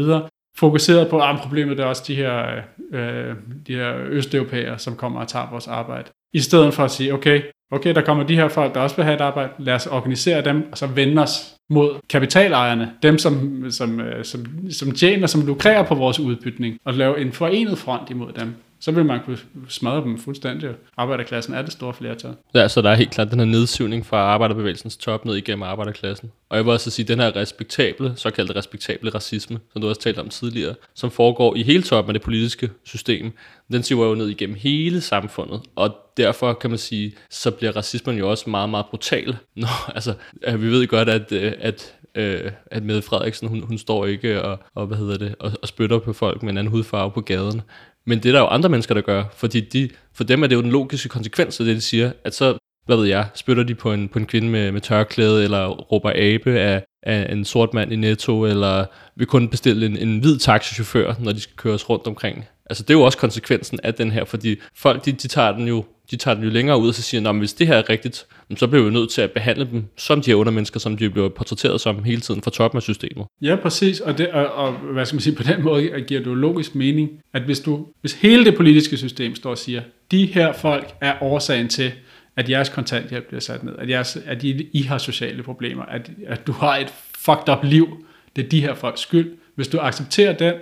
fokuseret 0.57 1.09
på, 1.09 1.19
ah, 1.19 1.35
at 1.35 1.41
problemet 1.41 1.81
er 1.81 1.85
også 1.85 2.05
de 2.07 2.15
her, 2.15 2.63
øh, 2.93 3.29
øh, 3.29 3.35
de 3.67 3.75
her 3.75 3.95
østeuropæere, 3.97 4.79
som 4.79 4.97
kommer 4.97 5.21
og 5.21 5.29
tager 5.29 5.51
vores 5.51 5.69
arbejde. 5.69 6.11
I 6.33 6.41
stedet 6.41 6.75
for 6.75 6.85
at 6.85 6.91
sige, 6.91 7.15
okay, 7.15 7.43
okay, 7.73 7.95
der 7.95 8.01
kommer 8.01 8.25
de 8.25 8.35
her 8.35 8.49
folk, 8.49 8.75
der 8.75 8.81
også 8.81 8.97
vil 8.97 9.05
have 9.05 9.15
et 9.15 9.21
arbejde, 9.21 9.53
lad 9.59 9.75
os 9.75 9.87
organisere 9.87 10.45
dem, 10.45 10.69
og 10.73 10.79
så 10.79 10.87
vende 10.87 11.23
os 11.23 11.55
mod 11.71 11.91
kapitalejerne, 12.09 12.93
dem 13.03 13.19
som, 13.19 13.65
som, 13.71 14.01
øh, 14.01 14.25
som, 14.25 14.47
som 14.71 14.93
tjener, 14.93 15.27
som 15.27 15.47
lukrerer 15.47 15.83
på 15.83 15.95
vores 15.95 16.21
udbytning, 16.21 16.79
og 16.85 16.95
lave 16.95 17.21
en 17.21 17.33
forenet 17.33 17.79
front 17.79 18.11
imod 18.11 18.33
dem 18.33 18.55
så 18.81 18.93
vil 18.93 19.05
man 19.05 19.21
kunne 19.25 19.39
smadre 19.69 20.03
dem 20.03 20.19
fuldstændig. 20.19 20.71
Arbejderklassen 20.97 21.55
er 21.55 21.63
det 21.63 21.73
store 21.73 21.95
flertal. 21.95 22.35
Ja, 22.55 22.69
så 22.69 22.83
der 22.83 22.91
er 22.91 22.95
helt 22.95 23.11
klart 23.11 23.31
den 23.31 23.39
her 23.39 23.47
nedsivning 23.47 24.07
fra 24.07 24.17
arbejderbevægelsens 24.17 24.97
top 24.97 25.25
ned 25.25 25.37
igennem 25.37 25.63
arbejderklassen. 25.63 26.33
Og 26.49 26.57
jeg 26.57 26.65
vil 26.65 26.73
også 26.73 26.91
sige, 26.91 27.09
den 27.09 27.19
her 27.19 27.37
respektable, 27.37 28.13
såkaldte 28.17 28.57
respektable 28.57 29.11
racisme, 29.11 29.59
som 29.73 29.83
du 29.83 29.89
også 29.89 30.01
talte 30.01 30.19
om 30.21 30.29
tidligere, 30.29 30.75
som 30.95 31.11
foregår 31.11 31.57
i 31.57 31.63
hele 31.63 31.83
toppen 31.83 32.11
af 32.11 32.15
det 32.15 32.23
politiske 32.23 32.71
system, 32.85 33.33
den 33.73 33.83
siver 33.83 34.07
jo 34.07 34.15
ned 34.15 34.29
igennem 34.29 34.57
hele 34.61 35.01
samfundet. 35.01 35.61
Og 35.77 35.97
derfor 36.19 36.53
kan 36.53 36.71
man 36.71 36.79
sige, 36.79 37.13
så 37.31 37.51
bliver 37.51 37.77
racismen 37.77 38.19
jo 38.19 38.31
også 38.31 38.51
meget, 38.51 38.71
meget 38.71 38.87
brutal. 38.91 39.37
Nå, 39.57 39.67
altså, 39.95 40.15
vi 40.59 40.71
ved 40.71 40.87
godt, 40.87 41.09
at, 41.09 41.33
øh, 41.33 41.53
at 41.59 41.95
øh, 42.15 42.51
at 42.67 42.83
Mette 42.83 43.03
Frederiksen, 43.03 43.49
hun, 43.49 43.63
hun 43.63 43.79
står 43.79 44.07
ikke 44.07 44.43
og, 44.43 44.59
og, 44.75 44.87
hvad 44.87 44.97
hedder 44.97 45.19
det, 45.19 45.35
og, 45.41 45.53
og 45.63 45.69
spytter 45.69 45.99
på 45.99 46.13
folk 46.13 46.43
med 46.43 46.53
en 46.53 46.59
anden 46.59 46.71
hudfarve 46.71 47.11
på 47.11 47.21
gaden. 47.21 47.63
Men 48.07 48.19
det 48.19 48.29
er 48.29 48.33
der 48.33 48.41
jo 48.41 48.47
andre 48.47 48.69
mennesker, 48.69 48.95
der 48.95 49.01
gør, 49.01 49.25
fordi 49.37 49.61
de, 49.61 49.89
for 50.15 50.25
dem 50.25 50.43
er 50.43 50.47
det 50.47 50.57
jo 50.57 50.63
den 50.63 50.71
logiske 50.71 51.09
konsekvens 51.09 51.61
af 51.61 51.67
det, 51.67 51.77
de 51.77 51.81
siger, 51.81 52.13
at 52.25 52.35
så, 52.35 52.59
hvad 52.87 52.97
ved 52.97 53.07
jeg, 53.07 53.27
spytter 53.35 53.63
de 53.63 53.75
på 53.75 53.93
en, 53.93 54.09
på 54.09 54.19
en 54.19 54.27
kvinde 54.27 54.49
med, 54.49 54.73
med 54.73 54.81
tørklæde, 54.81 55.45
eller 55.45 55.67
råber 55.67 56.13
abe 56.15 56.59
af, 56.59 56.85
af 57.03 57.33
en 57.33 57.45
sort 57.45 57.75
mand 57.75 57.93
i 57.93 57.97
Netto, 57.97 58.47
eller 58.47 58.85
vil 59.17 59.27
kun 59.27 59.49
bestille 59.49 59.87
en, 59.87 59.97
en 59.97 60.19
hvid 60.19 60.39
taxichauffør, 60.39 61.15
når 61.21 61.33
de 61.33 61.41
skal 61.41 61.57
køres 61.57 61.91
rundt 61.91 62.07
omkring. 62.07 62.45
Altså 62.71 62.83
det 62.83 62.91
er 62.91 62.99
jo 62.99 63.03
også 63.03 63.19
konsekvensen 63.19 63.79
af 63.83 63.95
den 63.95 64.11
her, 64.11 64.25
fordi 64.25 64.57
folk 64.77 65.05
de, 65.05 65.13
de 65.13 65.29
tager 65.29 65.53
den 65.53 65.69
jo 65.69 65.85
de 66.11 66.17
tager 66.17 66.35
den 66.35 66.45
jo 66.45 66.51
længere 66.51 66.81
ud 66.81 66.89
og 66.89 66.95
så 66.95 67.03
siger, 67.03 67.29
at 67.29 67.39
hvis 67.39 67.53
det 67.53 67.67
her 67.67 67.75
er 67.75 67.91
rigtigt, 67.91 68.27
så 68.57 68.67
bliver 68.67 68.85
vi 68.85 68.91
nødt 68.91 69.11
til 69.11 69.23
at 69.23 69.31
behandle 69.31 69.69
dem 69.73 69.85
som 69.97 70.23
de 70.23 70.31
her 70.31 70.37
undermennesker, 70.37 70.81
som 70.81 70.97
de 70.97 71.11
bliver 71.11 71.29
portrætteret 71.29 71.81
som 71.81 72.05
hele 72.05 72.21
tiden 72.21 72.43
fra 72.43 72.51
toppen 72.51 72.77
af 72.77 72.83
systemet. 72.83 73.27
Ja, 73.43 73.57
præcis. 73.57 74.01
Og, 74.01 74.19
det, 74.19 74.29
og, 74.29 74.53
og 74.53 74.73
hvad 74.73 75.07
skal 75.07 75.15
man 75.15 75.21
sige, 75.21 75.37
på 75.37 75.43
den 75.43 75.63
måde 75.63 75.83
giver 76.07 76.21
det 76.21 76.27
jo 76.27 76.35
logisk 76.35 76.75
mening, 76.75 77.11
at 77.33 77.43
hvis, 77.43 77.61
du, 77.61 77.87
hvis 78.01 78.13
hele 78.13 78.45
det 78.45 78.57
politiske 78.57 78.97
system 78.97 79.35
står 79.35 79.51
og 79.51 79.59
siger, 79.59 79.83
de 80.11 80.27
her 80.27 80.53
folk 80.53 80.95
er 81.01 81.23
årsagen 81.23 81.69
til, 81.69 81.93
at 82.37 82.51
jeres 82.51 82.69
kontanthjælp 82.69 83.27
bliver 83.27 83.41
sat 83.41 83.65
ned, 83.65 83.75
at, 83.79 83.91
jeres, 83.91 84.19
at 84.27 84.45
I, 84.45 84.69
I 84.73 84.83
har 84.83 84.99
sociale 84.99 85.43
problemer, 85.43 85.83
at, 85.83 86.11
at 86.27 86.47
du 86.47 86.53
har 86.53 86.77
et 86.77 86.93
fucked 87.19 87.49
up 87.49 87.65
liv, 87.65 88.05
det 88.37 88.45
er 88.45 88.49
de 88.49 88.61
her 88.61 88.75
folks 88.75 89.01
skyld. 89.01 89.33
Hvis 89.55 89.69
du 89.69 89.79
accepterer 89.79 90.33
den, 90.33 90.55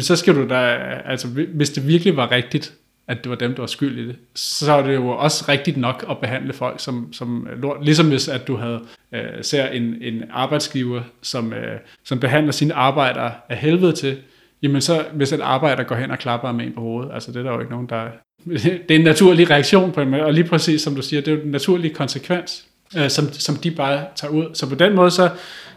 så 0.00 0.16
skal 0.16 0.34
du 0.34 0.48
da, 0.48 0.56
altså 1.04 1.28
hvis 1.28 1.70
det 1.70 1.88
virkelig 1.88 2.16
var 2.16 2.30
rigtigt, 2.30 2.74
at 3.10 3.24
det 3.24 3.30
var 3.30 3.36
dem, 3.36 3.54
der 3.54 3.62
var 3.62 3.66
skyld 3.66 3.98
i 3.98 4.08
det, 4.08 4.16
så 4.34 4.72
er 4.72 4.82
det 4.82 4.94
jo 4.94 5.08
også 5.08 5.44
rigtigt 5.48 5.76
nok 5.76 6.04
at 6.10 6.18
behandle 6.18 6.52
folk 6.52 6.80
som, 6.80 7.12
som 7.12 7.48
lort. 7.56 7.84
Ligesom 7.84 8.08
hvis 8.08 8.28
at 8.28 8.46
du 8.46 8.56
havde 8.56 8.80
øh, 9.14 9.22
ser 9.42 9.68
en, 9.68 9.96
en 10.00 10.22
arbejdsgiver, 10.30 11.02
som, 11.22 11.52
øh, 11.52 11.78
som 12.04 12.20
behandler 12.20 12.52
sine 12.52 12.74
arbejdere 12.74 13.32
af 13.48 13.56
helvede 13.56 13.92
til, 13.92 14.18
jamen 14.62 14.80
så 14.80 15.04
hvis 15.12 15.32
en 15.32 15.40
arbejder 15.40 15.82
går 15.82 15.94
hen 15.94 16.10
og 16.10 16.18
klapper 16.18 16.52
med 16.52 16.66
en 16.66 16.72
på 16.72 16.80
hovedet, 16.80 17.10
altså 17.14 17.32
det 17.32 17.38
er 17.38 17.42
der 17.42 17.52
jo 17.52 17.60
ikke 17.60 17.72
nogen, 17.72 17.88
der... 17.88 18.04
det 18.88 18.90
er 18.90 18.98
en 18.98 19.04
naturlig 19.04 19.50
reaktion 19.50 19.92
på 19.92 20.00
en 20.00 20.10
måde, 20.10 20.24
og 20.24 20.32
lige 20.32 20.48
præcis 20.48 20.82
som 20.82 20.94
du 20.94 21.02
siger, 21.02 21.22
det 21.22 21.32
er 21.32 21.36
jo 21.36 21.42
den 21.42 21.50
naturlige 21.50 21.94
konsekvens, 21.94 22.66
øh, 22.96 23.10
som, 23.10 23.32
som 23.32 23.56
de 23.56 23.70
bare 23.70 24.04
tager 24.16 24.32
ud. 24.32 24.54
Så 24.54 24.68
på 24.68 24.74
den 24.74 24.94
måde 24.94 25.10
så, 25.10 25.30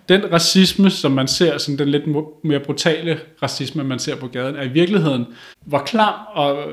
den 0.09 0.33
racisme, 0.33 0.89
som 0.89 1.11
man 1.11 1.27
ser, 1.27 1.57
sådan 1.57 1.77
den 1.77 1.89
lidt 1.89 2.03
mere 2.43 2.59
brutale 2.59 3.19
racisme, 3.43 3.83
man 3.83 3.99
ser 3.99 4.15
på 4.15 4.27
gaden, 4.27 4.55
er 4.55 4.63
i 4.63 4.67
virkeligheden, 4.67 5.25
hvor 5.65 5.79
klam 5.79 6.13
og 6.33 6.65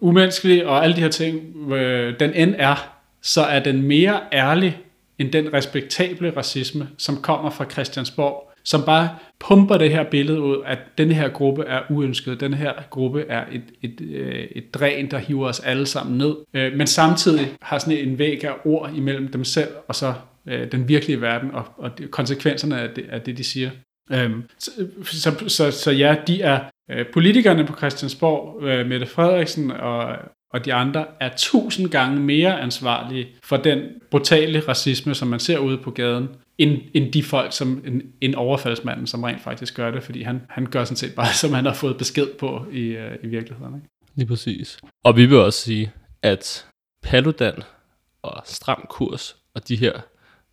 umenneskelig 0.00 0.66
og 0.66 0.84
alle 0.84 0.96
de 0.96 1.00
her 1.00 1.08
ting, 1.08 1.56
øh, 1.72 2.20
den 2.20 2.34
end 2.34 2.54
er, 2.58 2.96
så 3.22 3.42
er 3.42 3.60
den 3.60 3.82
mere 3.82 4.20
ærlig 4.32 4.78
end 5.18 5.32
den 5.32 5.52
respektable 5.52 6.36
racisme, 6.36 6.88
som 6.98 7.16
kommer 7.16 7.50
fra 7.50 7.70
Christiansborg, 7.70 8.52
som 8.64 8.82
bare 8.82 9.08
pumper 9.38 9.78
det 9.78 9.90
her 9.90 10.04
billede 10.10 10.40
ud, 10.40 10.62
at 10.66 10.78
den 10.98 11.10
her 11.10 11.28
gruppe 11.28 11.64
er 11.64 11.80
uønsket, 11.90 12.40
den 12.40 12.54
her 12.54 12.72
gruppe 12.90 13.24
er 13.28 13.44
et, 13.52 13.62
et, 13.82 14.00
øh, 14.00 14.44
et 14.50 14.74
dræn, 14.74 15.10
der 15.10 15.18
hiver 15.18 15.48
os 15.48 15.60
alle 15.60 15.86
sammen 15.86 16.18
ned, 16.18 16.36
øh, 16.54 16.72
men 16.76 16.86
samtidig 16.86 17.48
har 17.62 17.78
sådan 17.78 18.08
en 18.08 18.18
væg 18.18 18.44
af 18.44 18.52
ord 18.64 18.90
imellem 18.96 19.28
dem 19.28 19.44
selv 19.44 19.68
og 19.88 19.94
så 19.94 20.14
øh, 20.46 20.72
den 20.72 20.88
virkelige 20.88 21.20
verden 21.20 21.50
og, 21.50 21.64
og 21.76 21.90
konsekvenserne 22.10 22.80
af 22.80 22.88
det, 22.96 23.04
af 23.10 23.20
det, 23.20 23.38
de 23.38 23.44
siger. 23.44 23.70
Øhm, 24.12 24.44
så, 24.58 24.70
så, 25.04 25.44
så, 25.48 25.70
så 25.70 25.90
ja, 25.90 26.16
de 26.26 26.42
er 26.42 26.60
øh, 26.90 27.06
politikerne 27.12 27.66
på 27.66 27.76
Christiansborg, 27.76 28.62
øh, 28.62 28.86
Mette 28.86 29.06
Frederiksen 29.06 29.70
og, 29.70 30.16
og 30.52 30.64
de 30.64 30.74
andre, 30.74 31.06
er 31.20 31.30
tusind 31.36 31.88
gange 31.88 32.20
mere 32.20 32.60
ansvarlige 32.60 33.28
for 33.44 33.56
den 33.56 33.82
brutale 34.10 34.60
racisme, 34.68 35.14
som 35.14 35.28
man 35.28 35.40
ser 35.40 35.58
ude 35.58 35.78
på 35.78 35.90
gaden, 35.90 36.28
end, 36.58 36.78
end 36.94 37.12
de 37.12 37.22
folk, 37.22 37.52
som 37.52 37.82
en, 37.86 38.02
en 38.20 38.34
overfaldsmanden, 38.34 39.06
som 39.06 39.22
rent 39.22 39.42
faktisk 39.42 39.76
gør 39.76 39.90
det, 39.90 40.02
fordi 40.02 40.22
han, 40.22 40.40
han 40.48 40.66
gør 40.66 40.84
sådan 40.84 40.96
set 40.96 41.14
bare, 41.14 41.34
som 41.42 41.52
han 41.52 41.64
har 41.64 41.74
fået 41.74 41.98
besked 41.98 42.26
på 42.38 42.66
i, 42.72 42.80
øh, 42.80 43.16
i 43.22 43.26
virkeligheden. 43.26 43.74
Ikke? 43.74 43.88
Lige 44.14 44.26
præcis. 44.26 44.78
Og 45.04 45.16
vi 45.16 45.26
vil 45.26 45.38
også 45.38 45.60
sige, 45.60 45.92
at 46.22 46.66
Paludan 47.02 47.62
og 48.22 48.42
Stram 48.44 48.86
Kurs 48.90 49.36
og 49.54 49.68
de 49.68 49.76
her 49.76 49.92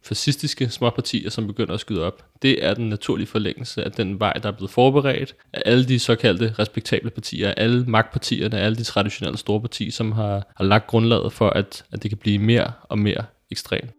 fascistiske 0.07 0.69
småpartier, 0.69 1.29
som 1.29 1.47
begynder 1.47 1.73
at 1.73 1.79
skyde 1.79 2.05
op. 2.05 2.25
Det 2.41 2.65
er 2.65 2.73
den 2.73 2.89
naturlige 2.89 3.27
forlængelse 3.27 3.83
af 3.83 3.91
den 3.91 4.19
vej, 4.19 4.33
der 4.33 4.49
er 4.49 4.53
blevet 4.53 4.71
forberedt 4.71 5.35
af 5.53 5.61
alle 5.65 5.85
de 5.85 5.99
såkaldte 5.99 6.55
respektable 6.59 7.09
partier, 7.09 7.51
alle 7.57 7.85
magtpartierne, 7.87 8.59
alle 8.59 8.75
de 8.75 8.83
traditionelle 8.83 9.37
store 9.37 9.61
partier, 9.61 9.91
som 9.91 10.11
har, 10.11 10.43
har 10.57 10.63
lagt 10.63 10.87
grundlaget 10.87 11.33
for, 11.33 11.49
at, 11.49 11.83
at 11.91 12.03
det 12.03 12.11
kan 12.11 12.17
blive 12.17 12.39
mere 12.39 12.71
og 12.83 12.99
mere 12.99 13.23
ekstremt. 13.51 13.91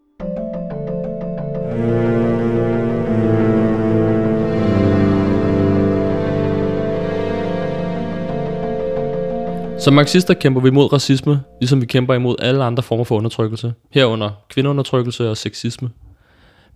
Som 9.81 9.95
marxister 9.95 10.35
kæmper 10.35 10.61
vi 10.61 10.71
mod 10.71 10.93
racisme, 10.93 11.41
ligesom 11.61 11.81
vi 11.81 11.87
kæmper 11.87 12.15
imod 12.15 12.37
alle 12.39 12.65
andre 12.65 12.83
former 12.83 13.05
for 13.05 13.17
undertrykkelse, 13.17 13.75
herunder 13.91 14.31
kvindeundertrykkelse 14.49 15.31
og 15.31 15.37
sexisme. 15.37 15.91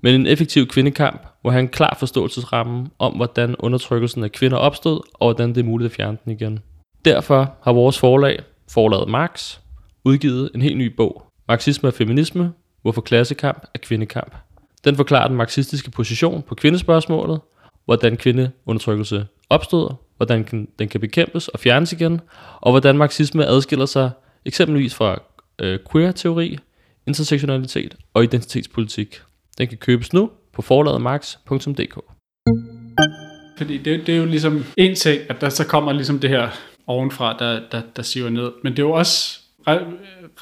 Men 0.01 0.15
en 0.15 0.27
effektiv 0.27 0.67
kvindekamp, 0.67 1.27
hvor 1.41 1.51
han 1.51 1.65
en 1.65 1.69
klar 1.69 1.97
forståelsesramme 1.99 2.91
om, 2.99 3.13
hvordan 3.13 3.57
undertrykkelsen 3.59 4.25
af 4.25 4.33
kvinder 4.33 4.57
opstod, 4.57 5.01
og 5.15 5.27
hvordan 5.27 5.49
det 5.49 5.59
er 5.61 5.65
muligt 5.65 5.91
at 5.91 5.97
fjerne 5.97 6.19
den 6.25 6.33
igen. 6.33 6.59
Derfor 7.05 7.55
har 7.63 7.73
vores 7.73 7.99
forlag, 7.99 8.39
forlaget 8.71 9.09
Marx, 9.09 9.59
udgivet 10.05 10.51
en 10.55 10.63
helt 10.63 10.79
ny 10.79 10.87
bog, 10.97 11.23
Marxisme 11.49 11.89
og 11.89 11.95
Feminisme, 11.95 12.53
hvorfor 12.83 13.01
klassekamp 13.01 13.65
er 13.75 13.79
kvindekamp. 13.79 14.35
Den 14.85 14.97
forklarer 14.97 15.29
den 15.29 15.37
marxistiske 15.37 15.91
position 15.91 16.43
på 16.43 16.55
kvindespørgsmålet, 16.55 17.41
hvordan 17.85 18.17
kvindeundertrykkelse 18.17 19.27
opstod, 19.53 19.95
hvordan 20.17 20.47
den, 20.51 20.69
den 20.79 20.89
kan 20.89 21.01
bekæmpes 21.01 21.49
og 21.49 21.61
fjernes 21.61 21.93
igen, 21.93 22.21
og 22.61 22.73
hvordan 22.73 22.99
marxisme 22.99 23.47
adskiller 23.47 23.87
sig 23.87 24.11
eksempelvis 24.45 24.95
fra 24.95 25.23
øh, 25.59 25.79
queer-teori, 25.93 26.59
intersektionalitet 27.07 27.97
og 28.15 28.25
identitetspolitik. 28.25 29.21
Den 29.59 29.69
kan 29.69 29.79
købes 29.79 30.13
nu 30.13 30.31
på 30.53 30.63
forladermax.dk. 30.63 31.99
Fordi 33.59 33.79
det, 33.79 34.07
det 34.07 34.15
er 34.15 34.19
jo 34.19 34.25
ligesom 34.25 34.65
en 34.77 34.95
ting, 34.95 35.21
at 35.29 35.41
der 35.41 35.49
så 35.49 35.67
kommer 35.67 35.93
ligesom 35.93 36.19
det 36.19 36.31
her 36.31 36.49
ovenfra, 36.87 37.37
der, 37.39 37.61
der, 37.73 37.83
der 37.97 38.03
siver 38.03 38.31
ned. 38.31 38.53
Men 38.63 38.73
det 38.73 38.79
er 38.79 38.87
jo 38.87 38.93
også 38.93 39.41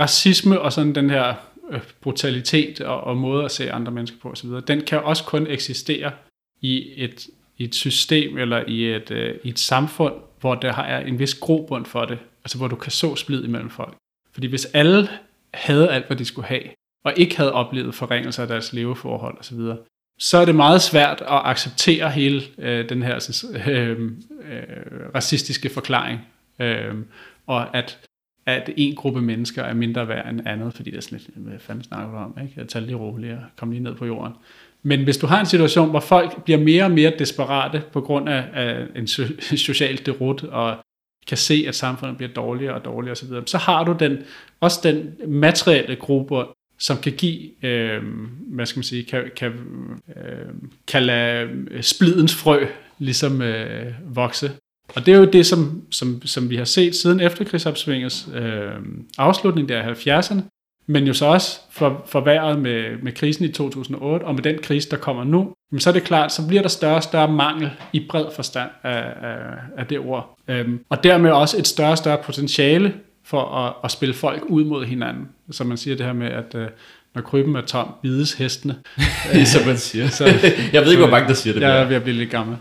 racisme 0.01 0.61
og 0.61 0.73
sådan 0.73 0.95
den 0.95 1.11
her 1.11 1.35
øh, 1.71 1.81
brutalitet 2.01 2.81
og, 2.81 3.01
og 3.01 3.17
måde 3.17 3.45
at 3.45 3.51
se 3.51 3.73
andre 3.73 3.93
mennesker 3.93 4.19
på 4.23 4.31
osv., 4.31 4.51
den 4.69 4.81
kan 4.81 5.01
også 5.03 5.25
kun 5.25 5.47
eksistere 5.47 6.13
i 6.61 6.93
et 6.97 7.27
i 7.61 7.65
et 7.65 7.75
system 7.75 8.39
eller 8.39 8.65
i 8.67 8.95
et, 8.95 9.11
øh, 9.11 9.35
i 9.45 9.49
et 9.49 9.59
samfund, 9.59 10.15
hvor 10.41 10.55
der 10.55 10.75
er 10.75 11.07
en 11.07 11.19
vis 11.19 11.35
grobund 11.35 11.87
for 11.87 12.05
det, 12.05 12.19
altså 12.45 12.59
hvor 12.59 12.69
du 12.69 12.77
kan 12.77 12.93
så 12.93 13.17
splid 13.17 13.45
imellem 13.45 13.71
folk. 13.71 13.97
Fordi 14.33 14.47
hvis 14.47 14.65
alle 14.65 15.09
havde 15.55 15.91
alt, 15.91 16.07
hvad 16.07 16.17
de 16.17 16.25
skulle 16.25 16.49
have, 16.49 16.63
og 17.05 17.13
ikke 17.17 17.37
havde 17.37 17.53
oplevet 17.53 17.95
forringelser 17.95 18.43
af 18.43 18.49
deres 18.49 18.73
leveforhold 18.73 19.39
osv., 19.39 19.59
så 20.19 20.39
er 20.39 20.45
det 20.45 20.55
meget 20.55 20.83
svært 20.83 21.21
at 21.21 21.41
acceptere 21.45 22.11
hele 22.11 22.43
øh, 22.59 22.89
den 22.89 23.03
her 23.03 23.19
sådan, 23.19 23.71
øh, 23.71 24.01
øh, 24.53 25.15
racistiske 25.15 25.71
forklaring, 25.71 26.21
øh, 26.59 26.95
og 27.47 27.77
at, 27.77 27.99
at 28.47 28.71
en 28.77 28.95
gruppe 28.95 29.23
mennesker 29.23 29.63
er 29.63 29.75
mindre 29.75 30.09
værd 30.09 30.29
end 30.29 30.41
andet, 30.47 30.75
fordi 30.75 30.91
det 30.91 30.97
er 30.97 31.01
sådan 31.01 31.19
lidt, 31.19 31.37
hvad 31.37 31.59
fanden 31.59 31.85
snakker 31.85 32.11
du 32.11 32.17
om, 32.17 32.39
ikke? 32.43 32.61
at 32.61 32.69
tager 32.69 32.87
lige 32.87 32.97
roligt 32.97 33.33
og 33.33 33.41
komme 33.57 33.75
lige 33.75 33.85
ned 33.85 33.95
på 33.95 34.07
jorden. 34.07 34.33
Men 34.83 35.05
hvis 35.05 35.17
du 35.17 35.27
har 35.27 35.41
en 35.41 35.47
situation, 35.47 35.91
hvor 35.91 36.01
folk 36.01 36.45
bliver 36.45 36.59
mere 36.59 36.85
og 36.85 36.91
mere 36.91 37.13
desperate 37.19 37.83
på 37.93 38.01
grund 38.01 38.29
af, 38.29 38.45
af 38.55 38.87
en 38.97 39.07
social 39.67 40.07
derut, 40.07 40.43
og 40.43 40.77
kan 41.27 41.37
se, 41.37 41.65
at 41.69 41.75
samfundet 41.75 42.17
bliver 42.17 42.33
dårligere 42.33 42.75
og 42.75 42.85
dårligere 42.85 43.13
osv., 43.13 43.29
så 43.47 43.59
har 43.59 43.85
du 43.85 43.97
den, 44.01 44.19
også 44.61 44.81
den 44.83 45.15
materielle 45.29 45.97
gruppe, 45.97 46.45
som 46.79 46.97
kan 46.97 47.13
give, 47.13 47.65
øh, 47.65 48.03
hvad 48.49 48.67
skal 48.67 48.79
man 48.79 48.85
sige, 48.85 49.05
kan, 49.05 49.31
kan, 49.37 49.53
øh, 50.17 50.55
kan 50.89 51.03
lade 51.03 51.49
øh, 51.71 51.83
splidens 51.83 52.35
frø 52.35 52.67
ligesom 52.99 53.43
øh, 53.43 53.93
vokse. 54.17 54.51
Og 54.95 55.07
det 55.07 55.15
er 55.15 55.19
jo 55.19 55.25
det, 55.25 55.47
som, 55.47 55.83
som, 55.91 56.23
som 56.25 56.51
vi 56.51 56.57
har 56.57 56.65
set 56.65 56.95
siden 56.95 57.21
efterkrigsopsvingets 57.21 58.29
øh, 58.35 58.73
afslutning 59.19 59.69
der 59.69 59.89
i 59.89 60.21
70'erne, 60.21 60.60
men 60.91 61.07
jo 61.07 61.13
så 61.13 61.27
også 61.27 61.61
for, 61.71 62.03
forværret 62.07 62.59
med, 62.59 63.03
med 63.03 63.13
krisen 63.13 63.45
i 63.45 63.49
2008, 63.49 64.25
og 64.25 64.35
med 64.35 64.43
den 64.43 64.59
krise, 64.63 64.91
der 64.91 64.97
kommer 64.97 65.25
nu, 65.25 65.55
men 65.71 65.81
så 65.81 65.91
er 65.91 65.95
det 65.95 66.05
klart, 66.05 66.33
så 66.33 66.47
bliver 66.47 66.63
der 66.63 66.69
større 66.69 66.95
og 66.95 67.03
større 67.03 67.33
mangel 67.33 67.71
i 67.93 68.07
bred 68.09 68.25
forstand 68.35 68.71
af, 68.83 69.05
af, 69.23 69.37
af 69.79 69.87
det 69.87 69.99
ord. 69.99 70.39
Øhm, 70.49 70.81
og 70.89 71.05
dermed 71.05 71.31
også 71.31 71.59
et 71.59 71.67
større 71.67 71.91
og 71.91 71.99
større 71.99 72.19
potentiale 72.25 72.95
for 73.25 73.43
at, 73.43 73.73
at 73.85 73.91
spille 73.91 74.15
folk 74.15 74.45
ud 74.49 74.65
mod 74.65 74.85
hinanden. 74.85 75.29
Så 75.51 75.65
man 75.65 75.77
siger 75.77 75.97
det 75.97 76.07
her 76.07 76.13
med, 76.13 76.27
at 76.27 76.55
øh, 76.55 76.69
når 77.15 77.23
krybben 77.23 77.57
er 77.57 77.61
tom, 77.61 77.95
bides 78.03 78.33
hestene. 78.33 78.77
som 79.45 79.67
man 79.67 79.77
siger. 79.77 80.09
Så, 80.09 80.25
jeg 80.73 80.83
ved 80.83 80.91
ikke, 80.91 81.03
hvor 81.03 81.11
mange 81.11 81.29
der 81.29 81.35
siger 81.35 81.55
det. 81.55 81.61
Jeg 81.61 81.81
er 81.81 81.85
ved 81.85 81.97
at 81.97 82.03
blive 82.03 82.17
lidt 82.17 82.31
gammel. 82.31 82.57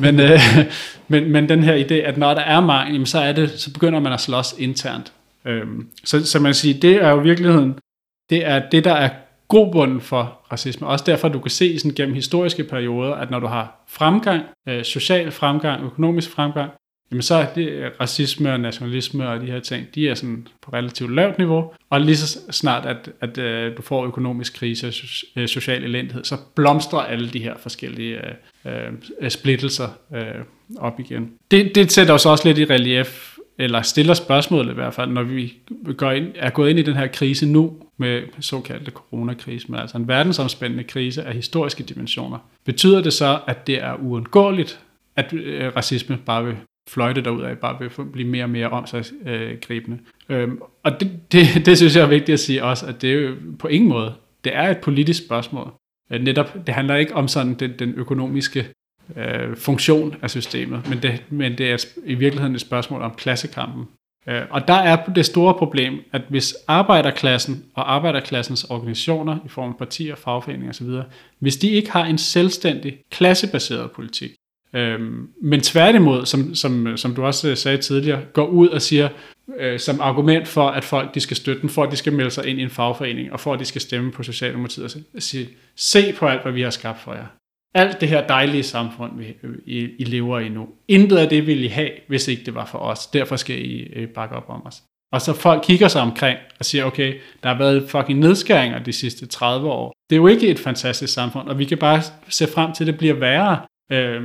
Men, 0.00 0.20
øh, 0.20 0.40
men, 1.08 1.32
men 1.32 1.48
den 1.48 1.62
her 1.62 1.84
idé, 1.84 1.94
at 1.94 2.18
når 2.18 2.34
der 2.34 2.42
er 2.42 2.60
mangel, 2.60 3.06
så, 3.06 3.18
er 3.18 3.32
det, 3.32 3.50
så 3.50 3.72
begynder 3.72 4.00
man 4.00 4.12
at 4.12 4.20
slås 4.20 4.54
internt. 4.58 5.12
Øhm, 5.46 5.88
så, 6.04 6.26
så 6.26 6.40
man 6.40 6.54
siger, 6.54 6.80
det 6.80 6.94
er 6.94 7.10
jo 7.10 7.16
virkeligheden, 7.16 7.78
det 8.30 8.46
er 8.46 8.68
det, 8.70 8.84
der 8.84 8.92
er 8.92 9.10
grobunden 9.48 10.00
for 10.00 10.46
racisme. 10.52 10.86
Også 10.86 11.04
derfor, 11.06 11.28
du 11.28 11.40
kan 11.40 11.50
se 11.50 11.78
sådan 11.78 11.94
gennem 11.94 12.14
historiske 12.14 12.64
perioder, 12.64 13.14
at 13.14 13.30
når 13.30 13.40
du 13.40 13.46
har 13.46 13.84
fremgang, 13.88 14.42
øh, 14.68 14.84
social 14.84 15.30
fremgang, 15.30 15.84
økonomisk 15.84 16.30
fremgang, 16.30 16.70
jamen 17.10 17.22
så 17.22 17.34
er 17.34 17.46
det 17.54 17.68
øh, 17.68 17.90
racisme 18.00 18.52
og 18.52 18.60
nationalisme 18.60 19.28
og 19.28 19.40
de 19.40 19.46
her 19.46 19.60
ting, 19.60 19.86
de 19.94 20.08
er 20.08 20.14
sådan 20.14 20.46
på 20.62 20.70
relativt 20.72 21.14
lavt 21.14 21.38
niveau, 21.38 21.72
og 21.90 22.00
lige 22.00 22.16
så 22.16 22.40
snart, 22.50 22.86
at, 22.86 23.10
at 23.20 23.38
øh, 23.38 23.76
du 23.76 23.82
får 23.82 24.06
økonomisk 24.06 24.54
krise 24.54 24.86
og 24.86 24.92
øh, 25.36 25.48
social 25.48 25.84
elendighed, 25.84 26.24
så 26.24 26.36
blomstrer 26.54 26.98
alle 26.98 27.28
de 27.28 27.38
her 27.38 27.54
forskellige 27.58 28.20
øh, 28.66 28.92
øh, 29.20 29.30
splittelser 29.30 29.88
øh, 30.14 30.44
op 30.78 31.00
igen. 31.00 31.32
Det, 31.50 31.74
det 31.74 31.92
sætter 31.92 32.14
os 32.14 32.26
også 32.26 32.48
lidt 32.48 32.58
i 32.58 32.64
relief 32.64 33.33
eller 33.58 33.82
stiller 33.82 34.14
spørgsmålet 34.14 34.70
i 34.70 34.74
hvert 34.74 34.94
fald, 34.94 35.10
når 35.10 35.22
vi 35.22 35.52
går 35.96 36.10
ind, 36.10 36.32
er 36.34 36.50
gået 36.50 36.70
ind 36.70 36.78
i 36.78 36.82
den 36.82 36.94
her 36.94 37.06
krise 37.06 37.46
nu, 37.46 37.76
med 37.96 38.22
såkaldte 38.40 38.90
coronakrise, 38.90 39.70
men 39.70 39.80
altså 39.80 39.96
en 39.96 40.08
verdensomspændende 40.08 40.84
krise 40.84 41.22
af 41.22 41.34
historiske 41.34 41.82
dimensioner. 41.82 42.38
Betyder 42.64 43.02
det 43.02 43.12
så, 43.12 43.40
at 43.46 43.66
det 43.66 43.82
er 43.82 43.94
uundgåeligt, 43.94 44.80
at 45.16 45.32
øh, 45.32 45.76
racisme 45.76 46.18
bare 46.26 46.44
vil 46.44 46.56
fløjte 46.90 47.20
derud 47.20 47.42
af, 47.42 47.58
bare 47.58 47.78
vil 47.78 47.90
blive 48.12 48.28
mere 48.28 48.44
og 48.44 48.50
mere 48.50 48.84
gribende. 49.62 49.98
Øhm, 50.28 50.60
og 50.82 51.00
det, 51.00 51.32
det, 51.32 51.46
det 51.66 51.76
synes 51.76 51.96
jeg 51.96 52.02
er 52.02 52.08
vigtigt 52.08 52.34
at 52.34 52.40
sige 52.40 52.64
også, 52.64 52.86
at 52.86 53.02
det 53.02 53.10
er 53.10 53.20
jo 53.20 53.34
på 53.58 53.68
ingen 53.68 53.88
måde, 53.88 54.14
det 54.44 54.56
er 54.56 54.70
et 54.70 54.78
politisk 54.78 55.24
spørgsmål. 55.24 55.72
Øh, 56.12 56.22
netop, 56.22 56.66
det 56.66 56.74
handler 56.74 56.96
ikke 56.96 57.14
om 57.14 57.28
sådan 57.28 57.54
den, 57.54 57.72
den 57.78 57.94
økonomiske 57.96 58.66
øh, 59.16 59.56
funktion 59.56 60.16
af 60.22 60.30
systemet, 60.30 60.88
men 60.88 61.02
det, 61.02 61.22
men 61.30 61.58
det 61.58 61.72
er 61.72 61.86
i 62.04 62.14
virkeligheden 62.14 62.54
et 62.54 62.60
spørgsmål 62.60 63.02
om 63.02 63.14
klassekampen. 63.14 63.84
Øh, 64.28 64.42
og 64.50 64.68
der 64.68 64.74
er 64.74 65.04
det 65.04 65.26
store 65.26 65.54
problem, 65.54 65.98
at 66.12 66.22
hvis 66.28 66.54
arbejderklassen 66.68 67.64
og 67.74 67.94
arbejderklassens 67.94 68.64
organisationer 68.64 69.38
i 69.44 69.48
form 69.48 69.68
af 69.68 69.76
partier, 69.76 70.14
fagforeninger 70.14 70.70
osv., 70.70 70.88
hvis 71.38 71.56
de 71.56 71.68
ikke 71.68 71.90
har 71.90 72.04
en 72.04 72.18
selvstændig 72.18 72.98
klassebaseret 73.10 73.90
politik, 73.90 74.30
øh, 74.74 75.00
men 75.42 75.60
tværtimod, 75.60 76.26
som, 76.26 76.54
som, 76.54 76.96
som 76.96 77.14
du 77.14 77.24
også 77.24 77.54
sagde 77.54 77.78
tidligere, 77.78 78.22
går 78.32 78.46
ud 78.46 78.68
og 78.68 78.82
siger, 78.82 79.08
øh, 79.58 79.80
som 79.80 80.00
argument 80.00 80.48
for, 80.48 80.68
at 80.68 80.84
folk 80.84 81.14
de 81.14 81.20
skal 81.20 81.36
støtte 81.36 81.60
den, 81.60 81.70
for 81.70 81.82
at 81.82 81.90
de 81.90 81.96
skal 81.96 82.12
melde 82.12 82.30
sig 82.30 82.46
ind 82.46 82.58
i 82.58 82.62
en 82.62 82.70
fagforening, 82.70 83.32
og 83.32 83.40
for 83.40 83.52
at 83.52 83.60
de 83.60 83.64
skal 83.64 83.80
stemme 83.80 84.12
på 84.12 84.22
Socialdemokratiet, 84.22 84.96
og 85.14 85.22
sige, 85.22 85.48
se 85.76 86.12
på 86.12 86.26
alt, 86.26 86.42
hvad 86.42 86.52
vi 86.52 86.62
har 86.62 86.70
skabt 86.70 87.00
for 87.00 87.14
jer 87.14 87.26
alt 87.74 88.00
det 88.00 88.08
her 88.08 88.26
dejlige 88.26 88.62
samfund, 88.62 89.12
vi, 89.18 89.34
I, 89.66 89.88
I 89.98 90.04
lever 90.04 90.38
i 90.38 90.48
nu. 90.48 90.68
Intet 90.88 91.16
af 91.16 91.28
det 91.28 91.46
ville 91.46 91.64
I 91.64 91.68
have, 91.68 91.90
hvis 92.08 92.28
ikke 92.28 92.44
det 92.44 92.54
var 92.54 92.64
for 92.64 92.78
os. 92.78 93.06
Derfor 93.06 93.36
skal 93.36 93.66
I 93.66 93.80
øh, 93.80 94.08
bakke 94.08 94.36
op 94.36 94.44
om 94.48 94.66
os. 94.66 94.82
Og 95.12 95.20
så 95.20 95.32
folk 95.32 95.62
kigger 95.62 95.88
sig 95.88 96.02
omkring 96.02 96.38
og 96.58 96.64
siger, 96.64 96.84
okay, 96.84 97.14
der 97.42 97.48
har 97.48 97.58
været 97.58 97.90
fucking 97.90 98.18
nedskæringer 98.18 98.78
de 98.78 98.92
sidste 98.92 99.26
30 99.26 99.70
år. 99.70 99.92
Det 100.10 100.16
er 100.16 100.20
jo 100.20 100.26
ikke 100.26 100.48
et 100.48 100.58
fantastisk 100.58 101.12
samfund, 101.12 101.48
og 101.48 101.58
vi 101.58 101.64
kan 101.64 101.78
bare 101.78 102.02
se 102.28 102.46
frem 102.46 102.72
til, 102.72 102.84
at 102.84 102.86
det 102.86 102.98
bliver 102.98 103.14
værre. 103.14 103.60
Øh, 103.92 104.22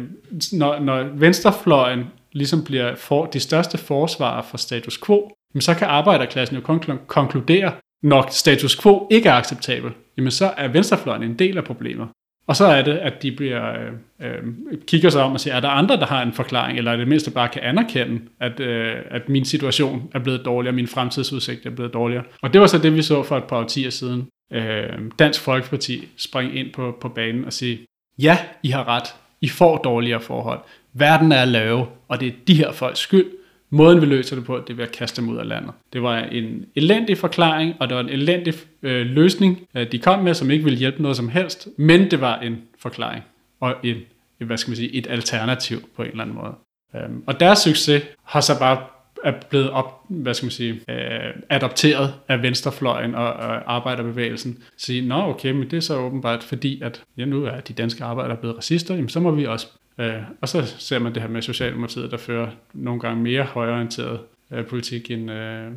når, 0.51 0.79
når 0.79 1.03
venstrefløjen 1.03 2.05
ligesom 2.31 2.63
bliver 2.63 2.95
for, 2.95 3.25
de 3.25 3.39
største 3.39 3.77
forsvarer 3.77 4.41
for 4.41 4.57
status 4.57 4.99
quo, 5.05 5.31
så 5.59 5.73
kan 5.73 5.87
arbejderklassen 5.87 6.57
jo 6.57 6.79
konkludere, 7.07 7.73
når 8.03 8.27
status 8.31 8.81
quo 8.81 9.07
ikke 9.11 9.29
er 9.29 9.33
acceptabel, 9.33 9.91
jamen 10.17 10.31
så 10.31 10.53
er 10.57 10.67
venstrefløjen 10.67 11.23
en 11.23 11.39
del 11.39 11.57
af 11.57 11.63
problemet. 11.63 12.07
Og 12.49 12.55
så 12.55 12.65
er 12.65 12.81
det, 12.81 12.91
at 12.97 13.21
de 13.21 13.31
bliver, 13.31 13.73
øh, 13.73 13.91
øh, 14.21 14.43
kigger 14.87 15.09
sig 15.09 15.23
om 15.23 15.31
og 15.33 15.39
siger, 15.39 15.55
er 15.55 15.59
der 15.59 15.69
andre, 15.69 15.97
der 15.97 16.05
har 16.05 16.21
en 16.21 16.33
forklaring, 16.33 16.77
eller 16.77 16.91
er 16.91 16.97
det 16.97 17.07
mindste 17.07 17.31
bare 17.31 17.49
kan 17.49 17.61
anerkende, 17.61 18.21
at, 18.39 18.59
øh, 18.59 18.95
at 19.11 19.29
min 19.29 19.45
situation 19.45 20.11
er 20.13 20.19
blevet 20.19 20.45
dårligere, 20.45 20.75
min 20.75 20.87
fremtidsudsigt 20.87 21.65
er 21.65 21.69
blevet 21.69 21.93
dårligere. 21.93 22.23
Og 22.41 22.53
det 22.53 22.61
var 22.61 22.67
så 22.67 22.77
det, 22.77 22.95
vi 22.95 23.01
så 23.01 23.23
for 23.23 23.37
et 23.37 23.43
par 23.43 23.57
årtier 23.57 23.89
siden. 23.89 24.27
Øh, 24.53 24.89
Dansk 25.19 25.41
Folkeparti 25.41 26.07
sprang 26.17 26.57
ind 26.57 26.73
på, 26.73 26.97
på 27.01 27.09
banen 27.09 27.45
og 27.45 27.53
sige, 27.53 27.79
ja, 28.19 28.37
I 28.63 28.69
har 28.69 28.87
ret, 28.87 29.15
I 29.41 29.49
får 29.49 29.77
dårligere 29.77 30.21
forhold. 30.21 30.59
Verden 30.93 31.31
er 31.31 31.45
lave, 31.45 31.85
og 32.07 32.19
det 32.19 32.27
er 32.27 32.31
de 32.47 32.53
her 32.53 32.71
folks 32.71 32.99
skyld. 32.99 33.25
Måden 33.69 34.01
vi 34.01 34.05
løser 34.05 34.35
det 34.35 34.45
på, 34.45 34.57
det 34.57 34.69
er 34.69 34.73
ved 34.73 34.83
at 34.83 34.91
kaste 34.91 35.21
dem 35.21 35.29
ud 35.29 35.37
af 35.37 35.47
landet. 35.47 35.71
Det 35.93 36.03
var 36.03 36.17
en 36.17 36.65
elendig 36.75 37.17
forklaring, 37.17 37.75
og 37.79 37.89
det 37.89 37.95
var 37.95 38.01
en 38.01 38.09
elendig 38.09 38.53
øh, 38.83 39.05
løsning, 39.05 39.59
øh, 39.75 39.91
de 39.91 39.99
kom 39.99 40.23
med, 40.23 40.33
som 40.33 40.51
ikke 40.51 40.63
ville 40.63 40.79
hjælpe 40.79 41.01
noget 41.01 41.17
som 41.17 41.29
helst, 41.29 41.67
men 41.77 42.11
det 42.11 42.21
var 42.21 42.39
en 42.39 42.57
forklaring 42.79 43.23
og 43.59 43.75
en, 43.83 43.95
øh, 44.39 44.47
hvad 44.47 44.57
skal 44.57 44.71
man 44.71 44.75
sige, 44.75 44.95
et 44.95 45.07
alternativ 45.09 45.89
på 45.95 46.03
en 46.03 46.09
eller 46.09 46.23
anden 46.23 46.35
måde. 46.35 46.53
Øhm, 46.95 47.23
og 47.27 47.39
deres 47.39 47.59
succes 47.59 48.03
har 48.23 48.41
så 48.41 48.59
bare 48.59 48.83
er 49.23 49.33
blevet 49.49 49.69
op, 49.69 50.01
hvad 50.09 50.33
skal 50.33 50.45
man 50.45 50.51
sige, 50.51 50.81
øh, 50.89 51.33
adopteret 51.49 52.13
af 52.27 52.41
venstrefløjen 52.41 53.15
og, 53.15 53.33
og 53.33 53.75
arbejderbevægelsen. 53.75 54.63
Sige, 54.77 55.07
nå 55.07 55.15
okay, 55.15 55.51
men 55.51 55.71
det 55.71 55.77
er 55.77 55.81
så 55.81 55.97
åbenbart 55.97 56.43
fordi, 56.43 56.81
at 56.81 57.03
ja, 57.17 57.25
nu 57.25 57.45
er 57.45 57.59
de 57.59 57.73
danske 57.73 58.03
arbejdere 58.03 58.37
blevet 58.37 58.57
racister, 58.57 58.95
jamen, 58.95 59.09
så 59.09 59.19
må 59.19 59.31
vi 59.31 59.45
også 59.45 59.67
Øh, 59.99 60.21
og 60.41 60.49
så 60.49 60.65
ser 60.77 60.99
man 60.99 61.13
det 61.13 61.21
her 61.21 61.29
med 61.29 61.41
Socialdemokratiet, 61.41 62.11
der 62.11 62.17
fører 62.17 62.51
nogle 62.73 63.01
gange 63.01 63.23
mere 63.23 63.43
højorienteret 63.43 64.19
øh, 64.51 64.65
politik 64.65 65.11
end, 65.11 65.31
øh, 65.31 65.71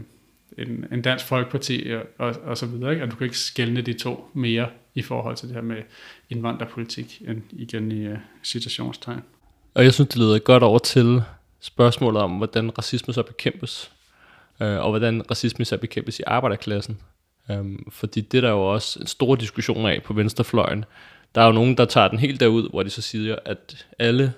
end, 0.58 0.84
end 0.92 1.02
Dansk 1.02 1.24
Folkeparti 1.24 1.90
og, 1.90 2.26
og, 2.26 2.34
og 2.44 2.58
så 2.58 2.66
videre. 2.66 2.92
Ikke? 2.92 3.04
Og 3.04 3.10
du 3.10 3.16
kan 3.16 3.24
ikke 3.24 3.38
skælne 3.38 3.80
de 3.80 3.92
to 3.92 4.30
mere 4.34 4.68
i 4.94 5.02
forhold 5.02 5.36
til 5.36 5.48
det 5.48 5.54
her 5.54 5.62
med 5.62 5.82
indvandrerpolitik 6.30 7.22
end 7.28 7.42
igen 7.52 7.92
i 7.92 8.08
uh, 8.08 8.18
citationstegn. 8.44 9.20
Og 9.74 9.84
jeg 9.84 9.94
synes, 9.94 10.08
det 10.08 10.18
leder 10.18 10.38
godt 10.38 10.62
over 10.62 10.78
til 10.78 11.22
spørgsmålet 11.60 12.22
om, 12.22 12.30
hvordan 12.30 12.78
racisme 12.78 13.14
så 13.14 13.22
bekæmpes, 13.22 13.92
øh, 14.60 14.78
og 14.78 14.90
hvordan 14.90 15.30
racisme 15.30 15.64
så 15.64 15.76
bekæmpes 15.76 16.20
i 16.20 16.22
arbejderklassen. 16.26 16.98
Um, 17.48 17.86
fordi 17.90 18.20
det 18.20 18.32
der 18.32 18.38
er 18.38 18.42
der 18.42 18.50
jo 18.50 18.72
også 18.72 19.00
en 19.00 19.06
stor 19.06 19.34
diskussion 19.34 19.86
af 19.86 20.02
på 20.02 20.12
venstrefløjen, 20.12 20.84
der 21.34 21.40
er 21.40 21.46
jo 21.46 21.52
nogen, 21.52 21.76
der 21.76 21.84
tager 21.84 22.08
den 22.08 22.18
helt 22.18 22.40
derud, 22.40 22.70
hvor 22.70 22.82
de 22.82 22.90
så 22.90 23.02
siger, 23.02 23.36
at 23.44 23.86
alle 23.98 24.32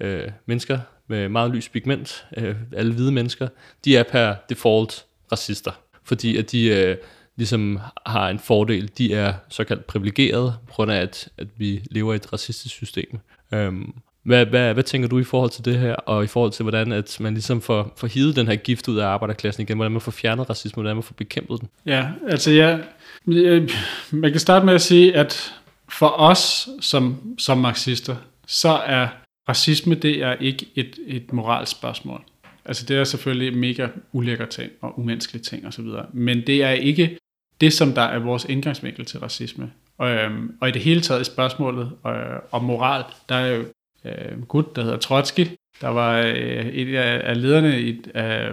øh, 0.00 0.28
mennesker 0.46 0.78
med 1.08 1.28
meget 1.28 1.50
lys 1.50 1.68
pigment, 1.68 2.26
øh, 2.36 2.54
alle 2.76 2.92
hvide 2.92 3.12
mennesker, 3.12 3.48
de 3.84 3.96
er 3.96 4.02
per 4.02 4.34
default 4.48 5.04
racister. 5.32 5.72
Fordi 6.04 6.36
at 6.36 6.52
de 6.52 6.66
øh, 6.66 6.96
ligesom 7.36 7.78
har 8.06 8.28
en 8.28 8.38
fordel. 8.38 8.90
De 8.98 9.14
er 9.14 9.34
såkaldt 9.48 9.86
privilegerede, 9.86 10.54
på 10.66 10.72
grund 10.72 10.90
af, 10.90 11.00
at, 11.00 11.28
at 11.38 11.46
vi 11.56 11.82
lever 11.90 12.12
i 12.12 12.16
et 12.16 12.32
racistisk 12.32 12.74
system. 12.74 13.18
Øhm, 13.52 13.94
hvad, 14.22 14.46
hvad, 14.46 14.74
hvad 14.74 14.84
tænker 14.84 15.08
du 15.08 15.18
i 15.18 15.24
forhold 15.24 15.50
til 15.50 15.64
det 15.64 15.78
her, 15.78 15.94
og 15.94 16.24
i 16.24 16.26
forhold 16.26 16.52
til, 16.52 16.62
hvordan 16.62 16.92
at 16.92 17.16
man 17.20 17.34
ligesom 17.34 17.60
får, 17.60 17.92
får 17.96 18.06
hivet 18.06 18.36
den 18.36 18.46
her 18.48 18.56
gift 18.56 18.88
ud 18.88 18.96
af 18.96 19.06
arbejderklassen 19.06 19.62
igen, 19.62 19.76
hvordan 19.76 19.92
man 19.92 20.00
får 20.00 20.12
fjernet 20.12 20.50
racisme, 20.50 20.82
hvordan 20.82 20.96
man 20.96 21.02
får 21.02 21.14
bekæmpet 21.14 21.60
den? 21.60 21.68
Ja, 21.86 22.08
altså 22.28 22.50
jeg, 22.50 22.80
jeg, 23.26 23.34
øh, 23.34 23.70
man 24.10 24.30
kan 24.30 24.40
starte 24.40 24.66
med 24.66 24.74
at 24.74 24.80
sige, 24.80 25.16
at 25.16 25.54
for 25.88 26.08
os 26.08 26.68
som, 26.80 27.34
som 27.38 27.58
marxister, 27.58 28.16
så 28.46 28.68
er 28.68 29.08
racisme, 29.48 29.94
det 29.94 30.22
er 30.22 30.34
ikke 30.34 30.66
et, 30.74 30.98
et 31.06 31.32
moralsk 31.32 31.72
spørgsmål. 31.72 32.22
Altså 32.64 32.86
det 32.86 32.96
er 32.96 33.04
selvfølgelig 33.04 33.56
mega 33.56 33.88
ulækker 34.12 34.46
ting 34.46 34.72
og 34.80 34.98
umenneskelige 34.98 35.42
ting 35.42 35.66
osv., 35.66 35.86
men 36.12 36.46
det 36.46 36.62
er 36.62 36.70
ikke 36.70 37.18
det, 37.60 37.72
som 37.72 37.92
der 37.92 38.02
er 38.02 38.18
vores 38.18 38.44
indgangsvinkel 38.44 39.04
til 39.04 39.20
racisme. 39.20 39.72
Og, 39.98 40.10
øhm, 40.10 40.56
og 40.60 40.68
i 40.68 40.72
det 40.72 40.82
hele 40.82 41.00
taget 41.00 41.20
i 41.20 41.24
spørgsmålet 41.24 41.92
øh, 42.06 42.12
om 42.52 42.64
moral, 42.64 43.04
der 43.28 43.34
er 43.34 43.46
jo 43.46 43.64
øh, 44.04 44.32
en 44.32 44.46
gut, 44.46 44.76
der 44.76 44.82
hedder 44.82 44.96
Trotsky, 44.96 45.46
der 45.80 45.88
var 45.88 46.18
øh, 46.18 46.66
en 46.72 46.94
af, 46.94 47.20
af 47.30 47.42
lederne 47.42 47.80
i, 47.82 48.00
af, 48.14 48.52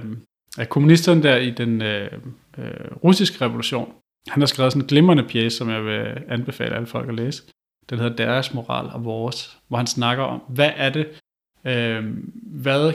af 0.58 0.70
kommunisterne 0.70 1.24
der 1.24 1.36
i 1.36 1.50
den 1.50 1.82
øh, 1.82 2.12
øh, 2.58 2.92
russiske 3.04 3.46
revolution, 3.46 3.94
han 4.28 4.42
har 4.42 4.48
skrevet 4.48 4.72
sådan 4.72 4.82
en 4.82 4.88
glimrende 4.88 5.24
pjæse, 5.24 5.58
som 5.58 5.70
jeg 5.70 5.86
vil 5.86 6.24
anbefale 6.28 6.76
alle 6.76 6.88
folk 6.88 7.10
at 7.10 7.16
læse. 7.16 7.44
Den 7.90 8.00
hedder 8.00 8.16
Deres 8.16 8.54
moral 8.54 8.86
og 8.86 9.06
vores, 9.06 9.58
hvor 9.68 9.78
han 9.78 9.88
snakker 9.88 10.24
om, 10.24 10.40
hvad 10.40 10.72
er 10.76 10.90
det, 10.90 11.08
øh, 11.66 12.04
hvad 12.44 12.94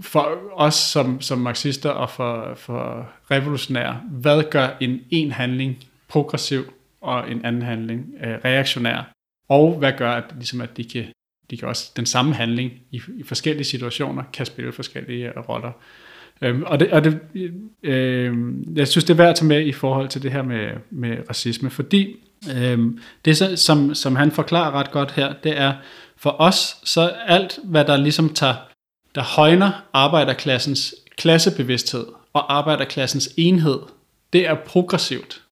for 0.00 0.38
os 0.52 0.74
som, 0.74 1.20
som 1.20 1.38
marxister 1.38 1.90
og 1.90 2.10
for, 2.10 2.54
for 2.54 3.10
revolutionære, 3.30 4.00
hvad 4.10 4.50
gør 4.50 4.68
en 4.80 5.00
en 5.10 5.32
handling 5.32 5.84
progressiv 6.08 6.64
og 7.00 7.30
en 7.30 7.44
anden 7.44 7.62
handling 7.62 8.14
øh, 8.20 8.38
reaktionær? 8.44 9.12
Og 9.48 9.78
hvad 9.78 9.92
gør, 9.98 10.12
at, 10.12 10.24
ligesom, 10.36 10.60
at 10.60 10.76
de 10.76 10.84
kan 10.84 11.06
de 11.50 11.56
kan 11.56 11.68
også, 11.68 11.92
den 11.96 12.06
samme 12.06 12.34
handling 12.34 12.72
i, 12.90 13.02
i 13.18 13.22
forskellige 13.22 13.64
situationer 13.64 14.24
kan 14.32 14.46
spille 14.46 14.72
forskellige 14.72 15.28
øh, 15.28 15.48
roller. 15.48 15.72
Øhm, 16.42 16.62
og 16.66 16.80
det, 16.80 16.92
og 16.92 17.04
det, 17.04 17.20
øh, 17.82 18.34
jeg 18.76 18.88
synes, 18.88 19.04
det 19.04 19.10
er 19.10 19.16
værd 19.16 19.28
at 19.28 19.36
tage 19.36 19.48
med 19.48 19.66
i 19.66 19.72
forhold 19.72 20.08
til 20.08 20.22
det 20.22 20.32
her 20.32 20.42
med, 20.42 20.70
med 20.90 21.16
racisme, 21.28 21.70
fordi 21.70 22.16
øh, 22.56 22.78
det, 23.24 23.58
som, 23.58 23.94
som 23.94 24.16
han 24.16 24.30
forklarer 24.30 24.72
ret 24.72 24.90
godt 24.90 25.12
her, 25.12 25.34
det 25.44 25.58
er, 25.58 25.74
for 26.16 26.36
os, 26.38 26.76
så 26.84 27.12
alt, 27.26 27.58
hvad 27.64 27.84
der 27.84 27.96
ligesom 27.96 28.28
tager, 28.28 28.54
der 29.14 29.22
højner 29.22 29.84
arbejderklassens 29.92 30.94
klassebevidsthed 31.18 32.06
og 32.32 32.56
arbejderklassens 32.56 33.34
enhed, 33.36 33.78
det 34.32 34.46
er 34.46 34.54
progressivt. 34.54 35.42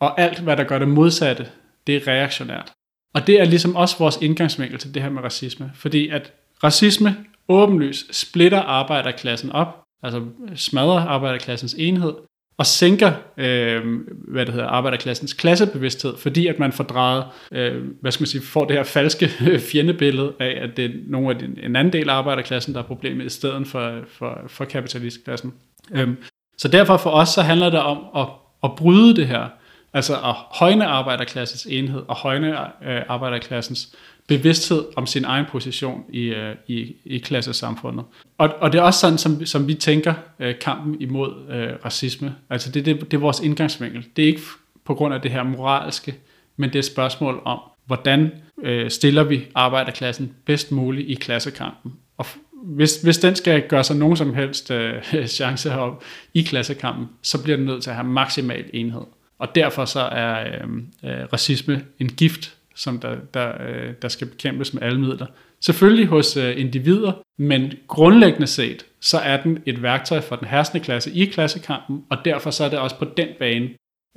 Og 0.00 0.20
alt, 0.20 0.38
hvad 0.38 0.56
der 0.56 0.64
gør 0.64 0.78
det 0.78 0.88
modsatte, 0.88 1.48
det 1.86 1.96
er 1.96 2.06
reaktionært. 2.06 2.72
Og 3.14 3.26
det 3.26 3.40
er 3.40 3.44
ligesom 3.44 3.76
også 3.76 3.98
vores 3.98 4.18
indgangsvinkel 4.22 4.78
til 4.78 4.94
det 4.94 5.02
her 5.02 5.10
med 5.10 5.22
racisme. 5.22 5.70
Fordi 5.74 6.08
at 6.08 6.32
racisme 6.64 7.16
åbenlyst 7.48 8.14
splitter 8.14 8.60
arbejderklassen 8.60 9.52
op, 9.52 9.85
altså 10.02 10.24
smadrer 10.54 11.00
arbejderklassens 11.00 11.74
enhed, 11.78 12.12
og 12.58 12.66
sænker 12.66 13.12
øh, 13.36 13.84
hvad 14.28 14.46
det 14.46 14.54
hedder, 14.54 14.68
arbejderklassens 14.68 15.32
klassebevidsthed, 15.32 16.16
fordi 16.16 16.46
at 16.46 16.58
man 16.58 16.72
får 16.72 16.84
drejet, 16.84 17.24
øh, 17.52 17.84
hvad 18.00 18.12
skal 18.12 18.22
man 18.22 18.26
sige, 18.26 18.42
får 18.42 18.64
det 18.64 18.76
her 18.76 18.84
falske 18.84 19.28
fjendebillede 19.72 20.32
af, 20.40 20.58
at 20.62 20.76
det 20.76 20.84
er 20.84 20.90
nogle 21.06 21.30
af 21.30 21.38
den, 21.38 21.58
en 21.62 21.76
anden 21.76 21.92
del 21.92 22.10
af 22.10 22.14
arbejderklassen, 22.14 22.74
der 22.74 22.80
er 22.80 22.84
problemet, 22.84 23.26
i 23.26 23.28
stedet 23.28 23.66
for, 23.66 23.98
for, 24.08 24.40
for 24.46 24.64
kapitalistklassen. 24.64 25.54
Øhm, 25.92 26.16
så 26.58 26.68
derfor 26.68 26.96
for 26.96 27.10
os, 27.10 27.28
så 27.28 27.42
handler 27.42 27.70
det 27.70 27.80
om 27.80 28.04
at, 28.16 28.26
at 28.64 28.76
bryde 28.76 29.16
det 29.16 29.26
her, 29.26 29.48
altså 29.92 30.14
at 30.14 30.34
højne 30.34 30.86
arbejderklassens 30.86 31.66
enhed 31.70 32.02
og 32.08 32.16
højne 32.16 32.58
øh, 32.58 33.02
arbejderklassens 33.08 33.96
bevidsthed 34.26 34.84
om 34.96 35.06
sin 35.06 35.24
egen 35.24 35.46
position 35.50 36.04
i, 36.12 36.22
øh, 36.22 36.54
i, 36.66 36.96
i 37.04 37.18
klassesamfundet. 37.18 38.04
Og, 38.38 38.48
og 38.60 38.72
det 38.72 38.78
er 38.78 38.82
også 38.82 39.00
sådan, 39.00 39.18
som, 39.18 39.46
som 39.46 39.68
vi 39.68 39.74
tænker 39.74 40.14
øh, 40.38 40.54
kampen 40.60 41.00
imod 41.00 41.50
øh, 41.50 41.72
racisme. 41.84 42.34
Altså 42.50 42.70
det, 42.70 42.86
det, 42.86 43.00
det 43.00 43.14
er 43.14 43.20
vores 43.20 43.40
indgangsvinkel. 43.40 44.06
Det 44.16 44.22
er 44.22 44.26
ikke 44.26 44.40
på 44.84 44.94
grund 44.94 45.14
af 45.14 45.20
det 45.20 45.30
her 45.30 45.42
moralske, 45.42 46.14
men 46.56 46.70
det 46.70 46.76
er 46.76 46.78
et 46.78 46.84
spørgsmål 46.84 47.42
om, 47.44 47.58
hvordan 47.86 48.30
øh, 48.62 48.90
stiller 48.90 49.22
vi 49.22 49.46
arbejderklassen 49.54 50.34
bedst 50.44 50.72
muligt 50.72 51.10
i 51.10 51.14
klassekampen. 51.14 51.92
Og 52.16 52.26
hvis, 52.52 53.02
hvis 53.02 53.18
den 53.18 53.36
skal 53.36 53.68
gøre 53.68 53.84
sig 53.84 53.96
nogen 53.96 54.16
som 54.16 54.34
helst 54.34 54.70
øh, 54.70 55.02
chance 55.26 55.70
herop 55.70 56.04
i 56.34 56.42
klassekampen, 56.42 57.06
så 57.22 57.42
bliver 57.42 57.56
den 57.56 57.66
nødt 57.66 57.82
til 57.82 57.90
at 57.90 57.96
have 57.96 58.08
maksimal 58.08 58.64
enhed. 58.72 59.04
Og 59.38 59.54
derfor 59.54 59.84
så 59.84 60.00
er 60.00 60.40
øh, 60.40 61.10
øh, 61.10 61.26
racisme 61.32 61.84
en 61.98 62.08
gift 62.08 62.55
som 62.76 63.00
der, 63.00 63.16
der, 63.34 63.52
øh, 63.68 63.94
der 64.02 64.08
skal 64.08 64.26
bekæmpes 64.26 64.74
med 64.74 64.82
alle 64.82 65.00
midler. 65.00 65.26
Selvfølgelig 65.60 66.06
hos 66.06 66.36
øh, 66.36 66.60
individer, 66.60 67.12
men 67.38 67.72
grundlæggende 67.88 68.46
set, 68.46 68.86
så 69.00 69.18
er 69.18 69.42
den 69.42 69.62
et 69.66 69.82
værktøj 69.82 70.20
for 70.20 70.36
den 70.36 70.48
herskende 70.48 70.84
klasse 70.84 71.12
i 71.12 71.24
klassekampen, 71.24 72.04
og 72.10 72.18
derfor 72.24 72.50
så 72.50 72.64
er 72.64 72.68
det 72.68 72.78
også 72.78 72.98
på 72.98 73.06
den 73.16 73.28
bane, 73.38 73.68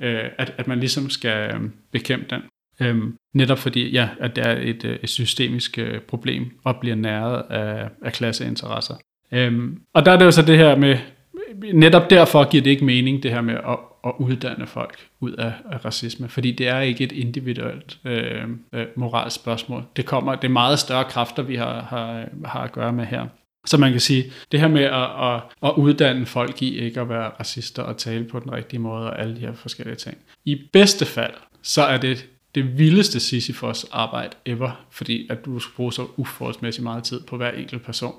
øh, 0.02 0.24
at, 0.38 0.54
at 0.58 0.68
man 0.68 0.80
ligesom 0.80 1.10
skal 1.10 1.54
øh, 1.54 1.60
bekæmpe 1.92 2.26
den. 2.30 2.42
Øhm, 2.80 3.16
netop 3.34 3.58
fordi, 3.58 3.90
ja, 3.90 4.08
at 4.20 4.36
det 4.36 4.46
er 4.46 4.52
et, 4.52 4.84
øh, 4.84 4.98
et 5.02 5.08
systemisk 5.08 5.78
øh, 5.78 6.00
problem 6.00 6.50
og 6.64 6.76
bliver 6.80 6.96
næret 6.96 7.42
af, 7.50 7.88
af 8.02 8.12
klasseinteresser. 8.12 8.94
Øhm, 9.32 9.80
og 9.94 10.06
der 10.06 10.12
er 10.12 10.16
det 10.16 10.24
jo 10.24 10.30
så 10.30 10.42
det 10.42 10.58
her 10.58 10.76
med, 10.76 10.98
netop 11.74 12.10
derfor 12.10 12.50
giver 12.50 12.62
det 12.62 12.70
ikke 12.70 12.84
mening, 12.84 13.22
det 13.22 13.30
her 13.30 13.40
med 13.40 13.54
at 13.54 13.78
at 14.04 14.12
uddanne 14.18 14.66
folk 14.66 14.98
ud 15.20 15.32
af, 15.32 15.52
af 15.72 15.84
racisme, 15.84 16.28
fordi 16.28 16.52
det 16.52 16.68
er 16.68 16.80
ikke 16.80 17.04
et 17.04 17.12
individuelt 17.12 17.98
øh, 18.04 18.42
øh, 18.72 18.86
moralsk 18.96 19.36
spørgsmål. 19.36 19.84
Det 19.96 20.06
kommer, 20.06 20.34
det 20.34 20.44
er 20.44 20.52
meget 20.52 20.78
større 20.78 21.04
kræfter, 21.04 21.42
vi 21.42 21.56
har, 21.56 21.80
har, 21.82 22.28
har 22.44 22.60
at 22.60 22.72
gøre 22.72 22.92
med 22.92 23.04
her. 23.04 23.26
Så 23.66 23.76
man 23.76 23.90
kan 23.90 24.00
sige, 24.00 24.24
det 24.52 24.60
her 24.60 24.68
med 24.68 24.82
at, 24.82 25.34
at, 25.34 25.42
at 25.62 25.74
uddanne 25.76 26.26
folk 26.26 26.62
i 26.62 26.78
ikke 26.78 27.00
at 27.00 27.08
være 27.08 27.28
racister 27.28 27.82
og 27.82 27.96
tale 27.96 28.24
på 28.24 28.40
den 28.40 28.52
rigtige 28.52 28.80
måde 28.80 29.10
og 29.10 29.20
alle 29.20 29.36
de 29.36 29.40
her 29.40 29.54
forskellige 29.54 29.96
ting. 29.96 30.18
I 30.44 30.60
bedste 30.72 31.06
fald, 31.06 31.34
så 31.62 31.82
er 31.82 31.96
det 31.96 32.28
det 32.54 32.78
vildeste 32.78 33.20
Sisyfos 33.20 33.86
arbejde 33.92 34.36
ever, 34.46 34.86
fordi 34.90 35.26
at 35.30 35.44
du 35.44 35.58
skal 35.58 35.74
bruge 35.76 35.92
så 35.92 36.06
uforholdsmæssigt 36.16 36.82
meget 36.82 37.04
tid 37.04 37.20
på 37.20 37.36
hver 37.36 37.50
enkelt 37.50 37.84
person. 37.84 38.14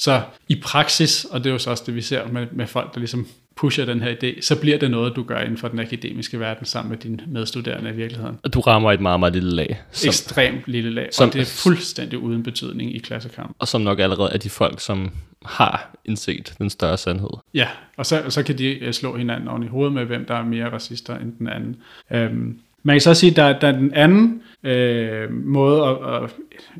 Så 0.00 0.22
i 0.48 0.60
praksis, 0.62 1.24
og 1.24 1.40
det 1.40 1.46
er 1.46 1.52
jo 1.52 1.58
så 1.58 1.70
også 1.70 1.82
det, 1.86 1.94
vi 1.94 2.00
ser 2.00 2.28
med, 2.28 2.46
med 2.52 2.66
folk, 2.66 2.94
der 2.94 2.98
ligesom 2.98 3.26
pusher 3.56 3.84
den 3.84 4.00
her 4.00 4.14
idé, 4.14 4.40
så 4.40 4.60
bliver 4.60 4.78
det 4.78 4.90
noget, 4.90 5.16
du 5.16 5.22
gør 5.22 5.38
inden 5.38 5.58
for 5.58 5.68
den 5.68 5.78
akademiske 5.78 6.40
verden 6.40 6.66
sammen 6.66 6.90
med 6.90 6.98
dine 6.98 7.18
medstuderende 7.26 7.90
i 7.90 7.92
virkeligheden. 7.92 8.38
Og 8.42 8.54
du 8.54 8.60
rammer 8.60 8.92
et 8.92 9.00
meget, 9.00 9.20
meget 9.20 9.32
lille 9.32 9.50
lag. 9.50 9.80
Som, 9.92 10.08
Ekstremt 10.08 10.62
lille 10.66 10.90
lag, 10.90 11.08
som, 11.12 11.28
og 11.28 11.34
det 11.34 11.40
er 11.40 11.44
fuldstændig 11.46 12.18
uden 12.18 12.42
betydning 12.42 12.94
i 12.94 12.98
klassekamp. 12.98 13.56
Og 13.58 13.68
som 13.68 13.80
nok 13.80 13.98
allerede 13.98 14.30
er 14.32 14.38
de 14.38 14.50
folk, 14.50 14.80
som 14.80 15.10
har 15.44 15.90
indset 16.04 16.54
den 16.58 16.70
større 16.70 16.98
sandhed. 16.98 17.30
Ja, 17.54 17.68
og 17.96 18.06
så, 18.06 18.22
så 18.28 18.42
kan 18.42 18.58
de 18.58 18.78
øh, 18.78 18.92
slå 18.92 19.16
hinanden 19.16 19.48
oven 19.48 19.62
i 19.62 19.66
hovedet 19.66 19.92
med, 19.92 20.04
hvem 20.04 20.24
der 20.24 20.34
er 20.34 20.44
mere 20.44 20.72
racister 20.72 21.18
end 21.18 21.32
den 21.38 21.48
anden. 21.48 21.76
Øhm, 22.10 22.58
man 22.82 22.94
kan 22.94 23.00
så 23.00 23.14
sige, 23.14 23.30
at 23.30 23.36
der, 23.36 23.58
der 23.58 23.68
er 23.68 23.72
den 23.72 23.94
anden 23.94 24.42
øh, 24.62 25.32
måde, 25.32 25.82
at, 25.84 26.22
at, 26.22 26.30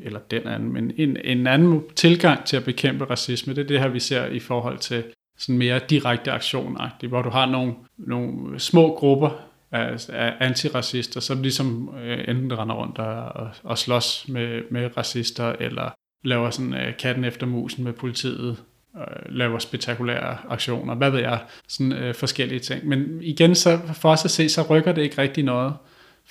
eller 0.03 0.19
den 0.19 0.47
anden, 0.47 0.73
men 0.73 0.91
en, 0.97 1.17
en 1.23 1.47
anden 1.47 1.83
tilgang 1.95 2.45
til 2.45 2.57
at 2.57 2.65
bekæmpe 2.65 3.05
racisme, 3.05 3.53
det 3.53 3.61
er 3.61 3.67
det 3.67 3.79
her, 3.79 3.87
vi 3.87 3.99
ser 3.99 4.25
i 4.25 4.39
forhold 4.39 4.77
til 4.77 5.03
sådan 5.37 5.57
mere 5.57 5.79
direkte 5.89 6.31
aktioner, 6.31 7.07
hvor 7.09 7.21
du 7.21 7.29
har 7.29 7.45
nogle, 7.45 7.73
nogle 7.97 8.59
små 8.59 8.95
grupper 8.95 9.29
af, 9.71 10.09
af 10.09 10.33
antiracister, 10.39 11.19
som 11.19 11.41
ligesom 11.41 11.95
øh, 12.03 12.19
enten 12.27 12.59
render 12.59 12.75
rundt 12.75 12.97
og, 12.99 13.49
og 13.63 13.77
slås 13.77 14.25
med, 14.27 14.61
med 14.71 14.97
racister, 14.97 15.55
eller 15.59 15.89
laver 16.23 16.49
sådan 16.49 16.73
øh, 16.73 16.97
katten 16.97 17.23
efter 17.23 17.45
musen 17.45 17.83
med 17.83 17.93
politiet, 17.93 18.57
øh, 18.97 19.35
laver 19.35 19.59
spektakulære 19.59 20.37
aktioner, 20.49 20.95
hvad 20.95 21.11
ved 21.11 21.19
jeg, 21.19 21.39
sådan 21.67 21.91
øh, 21.91 22.15
forskellige 22.15 22.59
ting. 22.59 22.87
Men 22.87 23.19
igen, 23.21 23.55
så 23.55 23.79
for 23.93 24.09
os 24.09 24.25
at 24.25 24.31
se, 24.31 24.49
så 24.49 24.61
rykker 24.69 24.91
det 24.91 25.01
ikke 25.01 25.21
rigtig 25.21 25.43
noget, 25.43 25.73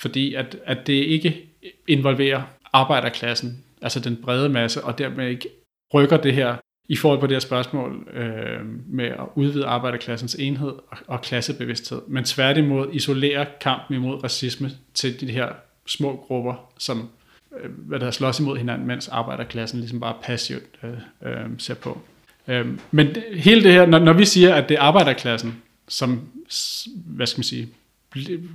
fordi 0.00 0.34
at, 0.34 0.56
at 0.64 0.86
det 0.86 0.92
ikke 0.92 1.46
involverer 1.88 2.42
arbejderklassen, 2.72 3.64
altså 3.82 4.00
den 4.00 4.16
brede 4.16 4.48
masse, 4.48 4.84
og 4.84 4.98
dermed 4.98 5.28
ikke 5.28 5.48
rykker 5.94 6.16
det 6.16 6.34
her 6.34 6.56
i 6.88 6.96
forhold 6.96 7.20
på 7.20 7.26
det 7.26 7.34
her 7.34 7.40
spørgsmål 7.40 8.08
øh, 8.12 8.60
med 8.86 9.04
at 9.04 9.26
udvide 9.34 9.66
arbejderklassens 9.66 10.34
enhed 10.34 10.68
og, 10.68 10.98
og 11.06 11.22
klassebevidsthed, 11.22 12.00
men 12.08 12.24
tværtimod 12.24 12.88
isolerer 12.92 13.46
kampen 13.60 13.96
imod 13.96 14.24
racisme 14.24 14.70
til 14.94 15.20
de 15.20 15.32
her 15.32 15.48
små 15.86 16.24
grupper, 16.26 16.70
som 16.78 17.08
øh, 17.60 17.70
hvad 17.70 18.00
der 18.00 18.10
slås 18.10 18.40
imod 18.40 18.56
hinanden, 18.58 18.86
mens 18.86 19.08
arbejderklassen 19.08 19.80
ligesom 19.80 20.00
bare 20.00 20.14
passivt 20.22 20.78
øh, 20.82 20.90
øh, 21.22 21.46
ser 21.58 21.74
på. 21.74 22.00
Øh, 22.48 22.66
men 22.90 23.16
hele 23.34 23.62
det 23.62 23.72
her, 23.72 23.86
når, 23.86 23.98
når 23.98 24.12
vi 24.12 24.24
siger, 24.24 24.54
at 24.54 24.68
det 24.68 24.76
er 24.76 24.80
arbejderklassen, 24.80 25.62
som, 25.88 26.28
hvad 27.06 27.26
skal 27.26 27.38
man 27.38 27.44
sige, 27.44 27.68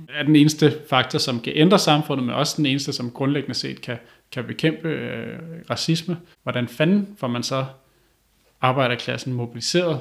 er 0.08 0.22
den 0.22 0.36
eneste 0.36 0.72
faktor, 0.88 1.18
som 1.18 1.40
kan 1.40 1.52
ændre 1.56 1.78
samfundet, 1.78 2.26
men 2.26 2.34
også 2.34 2.54
den 2.56 2.66
eneste, 2.66 2.92
som 2.92 3.10
grundlæggende 3.10 3.54
set 3.54 3.80
kan, 3.80 3.98
kan 4.32 4.44
bekæmpe 4.44 4.88
øh, 4.88 5.38
racisme. 5.70 6.16
Hvordan 6.42 6.68
fanden 6.68 7.08
får 7.18 7.28
man 7.28 7.42
så 7.42 7.64
arbejderklassen 8.60 9.32
mobiliseret 9.32 10.00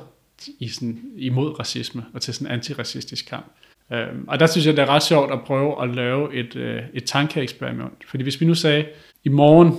i 0.60 0.68
sådan, 0.68 1.02
imod 1.18 1.60
racisme 1.60 2.06
og 2.14 2.22
til 2.22 2.34
sådan 2.34 2.48
en 2.48 2.54
antiracistisk 2.54 3.26
kamp. 3.26 3.46
Øh, 3.92 4.08
og 4.28 4.40
der 4.40 4.46
synes 4.46 4.66
jeg, 4.68 4.78
det 4.78 4.82
er 4.82 4.90
ret 4.90 5.04
sjovt 5.04 5.32
at 5.32 5.40
prøve 5.46 5.84
at 5.84 5.96
lave 5.96 6.34
et, 6.34 6.56
øh, 6.56 6.82
et 6.94 7.04
tankeeksperiment. 7.04 8.04
Fordi 8.08 8.24
hvis 8.24 8.42
vi 8.42 8.46
nu 8.46 8.56
sagde, 8.56 8.86
i 9.24 9.30
morgen, 9.30 9.74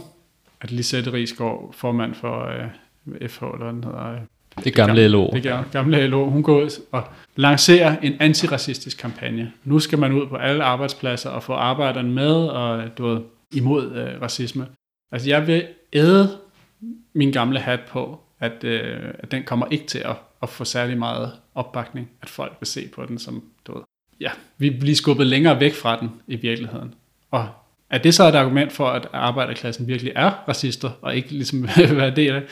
at 0.60 0.70
Lisette 0.70 1.12
Rigsgaard, 1.12 1.74
formand 1.74 2.14
for 2.14 2.44
øh, 2.44 3.28
FH, 3.28 3.44
eller 3.54 3.70
den 3.70 3.84
hedder... 3.84 4.18
Det 4.64 4.74
gamle, 4.74 4.94
gamle 4.94 5.08
LO. 5.08 5.30
Det 5.32 5.72
gamle 5.72 6.06
LO. 6.06 6.30
Hun 6.30 6.42
går 6.42 6.62
ud 6.62 6.70
og 6.92 7.04
lancerer 7.36 7.96
en 8.02 8.16
antiracistisk 8.20 8.98
kampagne. 8.98 9.52
Nu 9.64 9.78
skal 9.78 9.98
man 9.98 10.12
ud 10.12 10.26
på 10.26 10.36
alle 10.36 10.64
arbejdspladser 10.64 11.30
og 11.30 11.42
få 11.42 11.52
arbejderne 11.52 12.10
med 12.10 12.34
og 12.34 12.98
du 12.98 13.06
ved, 13.06 13.20
imod 13.54 13.92
øh, 13.92 14.22
racisme. 14.22 14.66
Altså 15.12 15.28
jeg 15.28 15.46
vil 15.46 15.66
æde 15.92 16.38
min 17.12 17.32
gamle 17.32 17.58
hat 17.58 17.80
på 17.80 18.20
at, 18.40 18.64
øh, 18.64 19.00
at 19.18 19.30
den 19.30 19.42
kommer 19.42 19.66
ikke 19.70 19.86
til 19.86 19.98
at, 19.98 20.16
at 20.42 20.48
få 20.48 20.64
særlig 20.64 20.98
meget 20.98 21.32
opbakning, 21.54 22.10
at 22.22 22.28
folk 22.28 22.56
vil 22.60 22.66
se 22.66 22.88
på 22.94 23.06
den 23.06 23.18
som, 23.18 23.42
du 23.66 23.74
ved, 23.74 23.82
ja, 24.20 24.30
vi 24.58 24.70
bliver 24.70 24.94
skubbet 24.94 25.26
længere 25.26 25.60
væk 25.60 25.74
fra 25.74 26.00
den 26.00 26.10
i 26.26 26.36
virkeligheden. 26.36 26.94
Og 27.30 27.48
er 27.90 27.98
det 27.98 28.14
så 28.14 28.28
et 28.28 28.34
argument 28.34 28.72
for, 28.72 28.86
at 28.86 29.08
arbejderklassen 29.12 29.88
virkelig 29.88 30.12
er 30.16 30.30
racister, 30.48 30.90
og 31.02 31.16
ikke 31.16 31.30
ligesom 31.30 31.62
være 31.76 32.10
del 32.10 32.34
af 32.34 32.42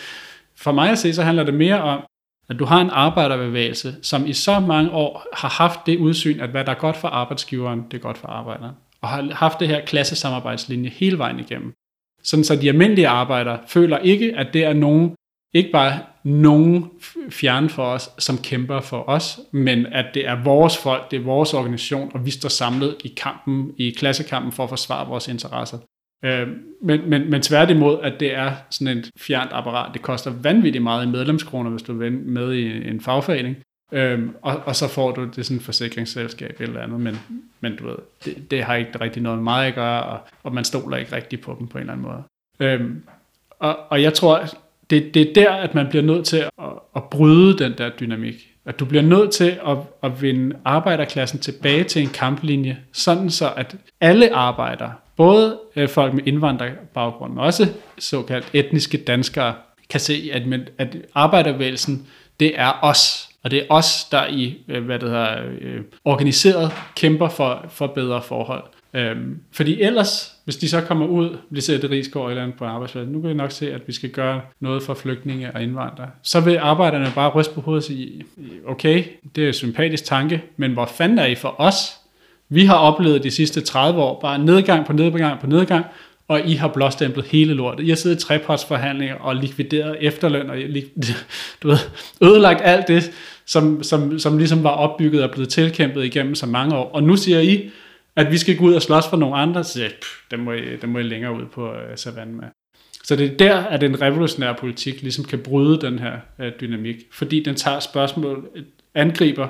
for 0.57 0.73
mig 0.73 0.91
at 0.91 0.99
se, 0.99 1.15
så 1.15 1.23
handler 1.23 1.45
det 1.45 1.55
mere 1.55 1.83
om, 1.83 2.05
at 2.49 2.59
du 2.59 2.65
har 2.65 2.81
en 2.81 2.91
arbejderbevægelse, 2.91 3.97
som 4.03 4.27
i 4.27 4.33
så 4.33 4.61
mange 4.61 4.91
år 4.91 5.27
har 5.33 5.49
haft 5.49 5.81
det 5.87 5.99
udsyn, 5.99 6.41
at 6.41 6.51
hvad 6.51 6.65
der 6.65 6.71
er 6.73 6.79
godt 6.79 6.97
for 6.97 7.09
arbejdsgiveren, 7.09 7.85
det 7.91 7.97
er 7.97 8.03
godt 8.03 8.19
for 8.19 8.29
arbejderen. 8.29 8.75
Og 9.01 9.09
har 9.09 9.35
haft 9.35 9.61
det 9.61 9.69
her 9.69 9.85
klassesamarbejdslinje 9.85 10.91
hele 10.91 11.19
vejen 11.19 11.41
igennem. 11.41 11.73
Sådan 12.23 12.45
så 12.45 12.57
de 12.57 12.69
almindelige 12.69 13.09
arbejdere 13.09 13.59
føler 13.67 13.99
ikke, 13.99 14.37
at 14.37 14.47
det 14.53 14.65
er 14.65 14.73
nogen, 14.73 15.15
ikke 15.55 15.71
bare 15.71 16.01
nogen 16.25 16.91
fjern 17.31 17.69
for 17.69 17.85
os, 17.85 18.11
som 18.19 18.39
kæmper 18.39 18.81
for 18.81 19.09
os, 19.09 19.41
men 19.53 19.87
at 19.87 20.07
det 20.15 20.29
er 20.29 20.43
vores 20.45 20.79
folk, 20.79 21.11
det 21.11 21.17
er 21.17 21.25
vores 21.25 21.55
organisation, 21.55 22.11
og 22.15 22.27
vi 22.27 22.31
står 22.31 22.49
samlet 22.49 22.97
i 23.05 23.09
kampen, 23.09 23.73
i 23.79 23.91
klassekampen 23.91 24.53
for 24.53 24.63
at 24.65 24.69
forsvare 24.69 25.09
vores 25.09 25.29
interesser. 25.29 25.79
Øh, 26.25 26.49
men, 26.81 27.11
men, 27.11 27.31
men 27.31 27.43
tværtimod, 27.43 27.99
at 28.03 28.20
det 28.20 28.35
er 28.35 28.53
sådan 28.70 28.99
et 28.99 29.11
fjernt 29.18 29.51
apparat. 29.53 29.95
Det 29.95 30.03
koster 30.03 30.31
vanvittigt 30.43 30.85
meget 30.85 31.07
i 31.07 31.11
medlemskroner, 31.11 31.70
hvis 31.70 31.83
du 31.83 32.03
er 32.03 32.11
med 32.11 32.53
i 32.53 32.89
en 32.89 33.01
fagforening. 33.01 33.57
Øhm, 33.93 34.35
og, 34.43 34.62
og 34.64 34.77
så 34.77 34.89
får 34.89 35.12
du 35.12 35.25
det 35.37 35.47
sådan 35.47 35.57
et 35.57 35.62
forsikringsselskab 35.62 36.57
eller 36.61 36.81
andet, 36.81 37.01
men, 37.01 37.18
men 37.61 37.77
du 37.77 37.87
ved, 37.87 37.97
det, 38.25 38.51
det 38.51 38.62
har 38.62 38.75
ikke 38.75 39.01
rigtig 39.01 39.22
noget 39.22 39.39
med 39.39 39.45
mig 39.45 39.66
at 39.66 39.75
gøre, 39.75 40.03
og, 40.03 40.18
og 40.43 40.55
man 40.55 40.64
stoler 40.64 40.97
ikke 40.97 41.16
rigtig 41.16 41.41
på 41.41 41.57
dem 41.59 41.66
på 41.66 41.79
en 41.79 41.83
eller 41.83 41.93
anden 41.93 42.07
måde. 42.07 42.22
Øhm, 42.61 43.03
og, 43.59 43.79
og 43.89 44.03
jeg 44.03 44.14
tror, 44.14 44.45
det, 44.91 45.14
det 45.14 45.31
er 45.31 45.35
der, 45.35 45.53
at 45.53 45.75
man 45.75 45.89
bliver 45.89 46.03
nødt 46.03 46.25
til 46.25 46.37
at, 46.37 46.51
at 46.97 47.05
bryde 47.05 47.59
den 47.59 47.72
der 47.79 47.91
dynamik. 48.01 48.35
At 48.66 48.81
du 48.81 48.85
bliver 48.85 49.03
nødt 49.03 49.31
til 49.31 49.59
at, 49.66 49.77
at 50.03 50.22
vinde 50.22 50.57
arbejderklassen 50.64 51.39
tilbage 51.39 51.85
til 51.85 52.03
en 52.03 52.09
kamplinje, 52.09 52.79
sådan 52.93 53.31
så 53.31 53.53
at 53.57 53.77
alle 54.01 54.35
arbejdere, 54.35 54.93
både 55.17 55.59
øh, 55.77 55.89
folk 55.89 56.15
med 56.15 56.23
indvandrerbaggrund, 56.27 57.33
men 57.33 57.41
også 57.41 57.69
såkaldt 57.99 58.49
etniske 58.53 58.99
danskere, 58.99 59.55
kan 59.91 60.01
se, 60.01 60.31
at, 60.33 60.43
at 60.79 60.97
arbejdervægelsen, 61.15 62.07
det 62.41 62.61
er 62.61 62.79
os. 62.83 63.29
Og 63.43 63.51
det 63.51 63.59
er 63.59 63.65
os, 63.69 64.05
der 64.05 64.27
i, 64.27 64.57
øh, 64.69 64.85
hvad 64.85 64.99
det 64.99 65.09
hedder, 65.09 65.43
øh, 65.61 65.81
organiseret 66.05 66.73
kæmper 66.97 67.29
for, 67.29 67.67
for 67.69 67.87
bedre 67.87 68.23
forhold. 68.23 68.65
Øhm, 68.95 69.41
fordi 69.53 69.81
ellers, 69.81 70.35
hvis 70.45 70.57
de 70.57 70.69
så 70.69 70.81
kommer 70.81 71.07
ud, 71.07 71.37
bliver 71.51 71.79
det 71.79 71.91
rigsgård 71.91 72.31
eller 72.31 72.43
andet 72.43 72.59
på 72.59 72.65
arbejdspladsen, 72.65 73.12
nu 73.12 73.21
kan 73.21 73.31
vi 73.31 73.35
nok 73.35 73.51
se, 73.51 73.75
at 73.75 73.81
vi 73.87 73.93
skal 73.93 74.11
gøre 74.11 74.41
noget 74.61 74.83
for 74.83 74.95
flygtninge 74.95 75.53
og 75.55 75.62
indvandrere, 75.62 76.11
så 76.23 76.41
vil 76.41 76.57
arbejderne 76.57 77.12
bare 77.15 77.31
ryste 77.31 77.55
på 77.55 77.61
hovedet 77.61 77.83
og 77.83 77.87
sige, 77.87 78.25
okay, 78.67 79.05
det 79.37 79.45
er 79.45 79.49
en 79.49 79.55
sympatisk 79.55 80.05
tanke, 80.05 80.43
men 80.57 80.73
hvor 80.73 80.87
fanden 80.87 81.19
er 81.19 81.27
I 81.27 81.35
for 81.35 81.55
os? 81.59 82.01
Vi 82.55 82.65
har 82.65 82.75
oplevet 82.75 83.23
de 83.23 83.31
sidste 83.31 83.61
30 83.61 84.01
år 84.03 84.21
bare 84.21 84.39
nedgang 84.39 84.87
på 84.87 84.93
nedgang 84.93 85.41
på 85.41 85.47
nedgang, 85.47 85.85
og 86.29 86.41
I 86.47 86.55
har 86.55 86.69
blåstemplet 86.69 87.27
hele 87.27 87.55
lortet. 87.55 87.85
I 87.85 87.89
har 87.89 87.97
siddet 87.97 88.23
i 88.23 88.27
trepartsforhandlinger 88.27 89.15
og 89.15 89.37
likvideret 89.37 89.97
efterløn, 90.01 90.51
og 90.51 90.57
du 91.63 91.69
ved, 91.69 91.77
ødelagt 92.23 92.61
alt 92.65 92.89
det, 92.89 93.13
som, 93.47 93.83
som, 93.83 94.19
som 94.19 94.39
ligesom 94.39 94.63
var 94.63 94.71
opbygget 94.71 95.23
og 95.23 95.31
blevet 95.31 95.49
tilkæmpet 95.49 96.05
igennem 96.05 96.35
så 96.35 96.47
mange 96.47 96.77
år. 96.77 96.91
Og 96.91 97.03
nu 97.03 97.17
siger 97.17 97.41
I, 97.41 97.71
at 98.17 98.31
vi 98.31 98.39
skal 98.39 98.57
gå 98.57 98.65
ud 98.65 98.75
og 98.75 98.83
slås 98.83 99.09
for 99.11 99.17
nogle 99.17 99.37
andre, 99.37 99.65
så 99.65 99.73
siger 99.73 99.89
det 100.31 100.39
må, 100.39 100.53
I, 100.53 100.77
det 100.77 100.89
må 100.89 100.99
I 100.99 101.03
længere 101.03 101.33
ud 101.33 101.47
på 101.55 101.73
øh, 101.73 101.97
savannen 101.97 102.37
med. 102.37 102.45
Så 103.05 103.17
det 103.17 103.33
er 103.33 103.37
der, 103.37 103.57
at 103.57 103.81
den 103.81 104.03
revolutionære 104.03 104.55
politik 104.55 105.03
ligesom 105.03 105.25
kan 105.25 105.39
bryde 105.39 105.81
den 105.81 105.99
her 105.99 106.13
øh, 106.41 106.53
dynamik, 106.61 106.97
fordi 107.13 107.43
den 107.43 107.55
tager 107.55 107.81
spørgsmål, 107.81 108.49
angriber 108.95 109.49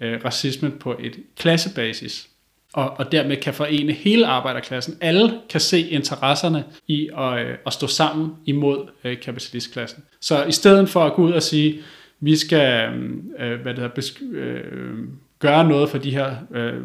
øh, 0.00 0.24
racismen 0.24 0.72
på 0.80 0.96
et 1.00 1.16
klassebasis, 1.36 2.28
og, 2.74 2.92
og 2.96 3.12
dermed 3.12 3.36
kan 3.36 3.54
forene 3.54 3.92
hele 3.92 4.26
arbejderklassen. 4.26 4.96
Alle 5.00 5.32
kan 5.50 5.60
se 5.60 5.80
interesserne 5.80 6.64
i 6.88 7.08
at, 7.18 7.38
øh, 7.38 7.56
at 7.66 7.72
stå 7.72 7.86
sammen 7.86 8.32
imod 8.46 8.88
øh, 9.04 9.20
kapitalistklassen. 9.20 10.02
Så 10.20 10.44
i 10.44 10.52
stedet 10.52 10.88
for 10.88 11.04
at 11.04 11.12
gå 11.12 11.22
ud 11.22 11.32
og 11.32 11.42
sige, 11.42 11.80
vi 12.20 12.36
skal 12.36 12.90
øh, 12.90 13.10
øh 13.38 13.60
hvad 13.60 13.74
det 13.74 13.82
hedder, 13.82 14.10
uh, 14.20 14.98
gøre 15.38 15.68
noget 15.68 15.90
for 15.90 15.98
de 15.98 16.10
her 16.10 16.34
øh, 16.54 16.80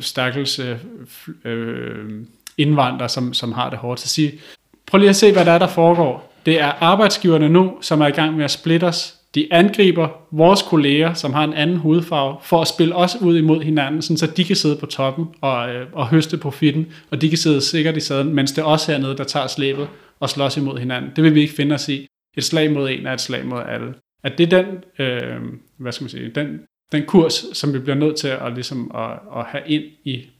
stakkels 0.00 0.58
øh, 0.58 0.76
øh, 1.44 2.04
indvandrere, 2.58 3.08
som, 3.08 3.34
som 3.34 3.52
har 3.52 3.70
det 3.70 3.78
hårdt. 3.78 4.00
Så 4.00 4.08
sige, 4.08 4.32
prøv 4.86 4.98
lige 4.98 5.10
at 5.10 5.16
se, 5.16 5.32
hvad 5.32 5.44
der 5.44 5.52
er, 5.52 5.58
der 5.58 5.68
foregår. 5.68 6.32
Det 6.46 6.60
er 6.60 6.72
arbejdsgiverne 6.80 7.48
nu, 7.48 7.78
som 7.80 8.00
er 8.00 8.06
i 8.06 8.10
gang 8.10 8.36
med 8.36 8.44
at 8.44 8.50
splitte 8.50 8.84
os. 8.84 9.15
De 9.36 9.48
angriber 9.50 10.08
vores 10.32 10.62
kolleger, 10.62 11.14
som 11.14 11.32
har 11.32 11.44
en 11.44 11.54
anden 11.54 11.76
hudfarve, 11.76 12.36
for 12.42 12.60
at 12.60 12.68
spille 12.68 12.94
os 12.94 13.16
ud 13.20 13.38
imod 13.38 13.62
hinanden, 13.62 14.02
sådan 14.02 14.16
så 14.16 14.26
de 14.26 14.44
kan 14.44 14.56
sidde 14.56 14.76
på 14.76 14.86
toppen 14.86 15.24
og, 15.40 15.74
øh, 15.74 15.86
og 15.92 16.08
høste 16.08 16.38
profitten, 16.38 16.86
og 17.10 17.20
de 17.20 17.28
kan 17.28 17.38
sidde 17.38 17.60
sikkert 17.60 17.96
i 17.96 18.00
sæden, 18.00 18.34
mens 18.34 18.52
det 18.52 18.62
er 18.62 18.66
os 18.66 18.86
hernede, 18.86 19.16
der 19.16 19.24
tager 19.24 19.46
slæbet 19.46 19.88
og 20.20 20.30
slås 20.30 20.56
imod 20.56 20.78
hinanden. 20.78 21.10
Det 21.16 21.24
vil 21.24 21.34
vi 21.34 21.40
ikke 21.40 21.54
finde 21.54 21.74
os 21.74 21.88
i. 21.88 22.06
Et 22.36 22.44
slag 22.44 22.72
mod 22.72 22.90
en 22.90 23.06
er 23.06 23.12
et 23.12 23.20
slag 23.20 23.46
mod 23.46 23.62
alle. 23.68 23.94
At 24.24 24.38
det 24.38 24.52
er 24.52 24.62
den, 24.62 24.66
øh, 24.98 25.40
hvad 25.78 25.92
skal 25.92 26.04
man 26.04 26.10
sige, 26.10 26.30
den 26.34 26.60
den 26.92 27.06
kurs, 27.06 27.44
som 27.52 27.74
vi 27.74 27.78
bliver 27.78 27.96
nødt 27.96 28.16
til 28.16 28.28
at, 28.28 28.54
ligesom 28.54 28.90
at, 28.94 29.10
at 29.36 29.44
have 29.44 29.62
ind 29.66 29.84
i, 30.04 30.30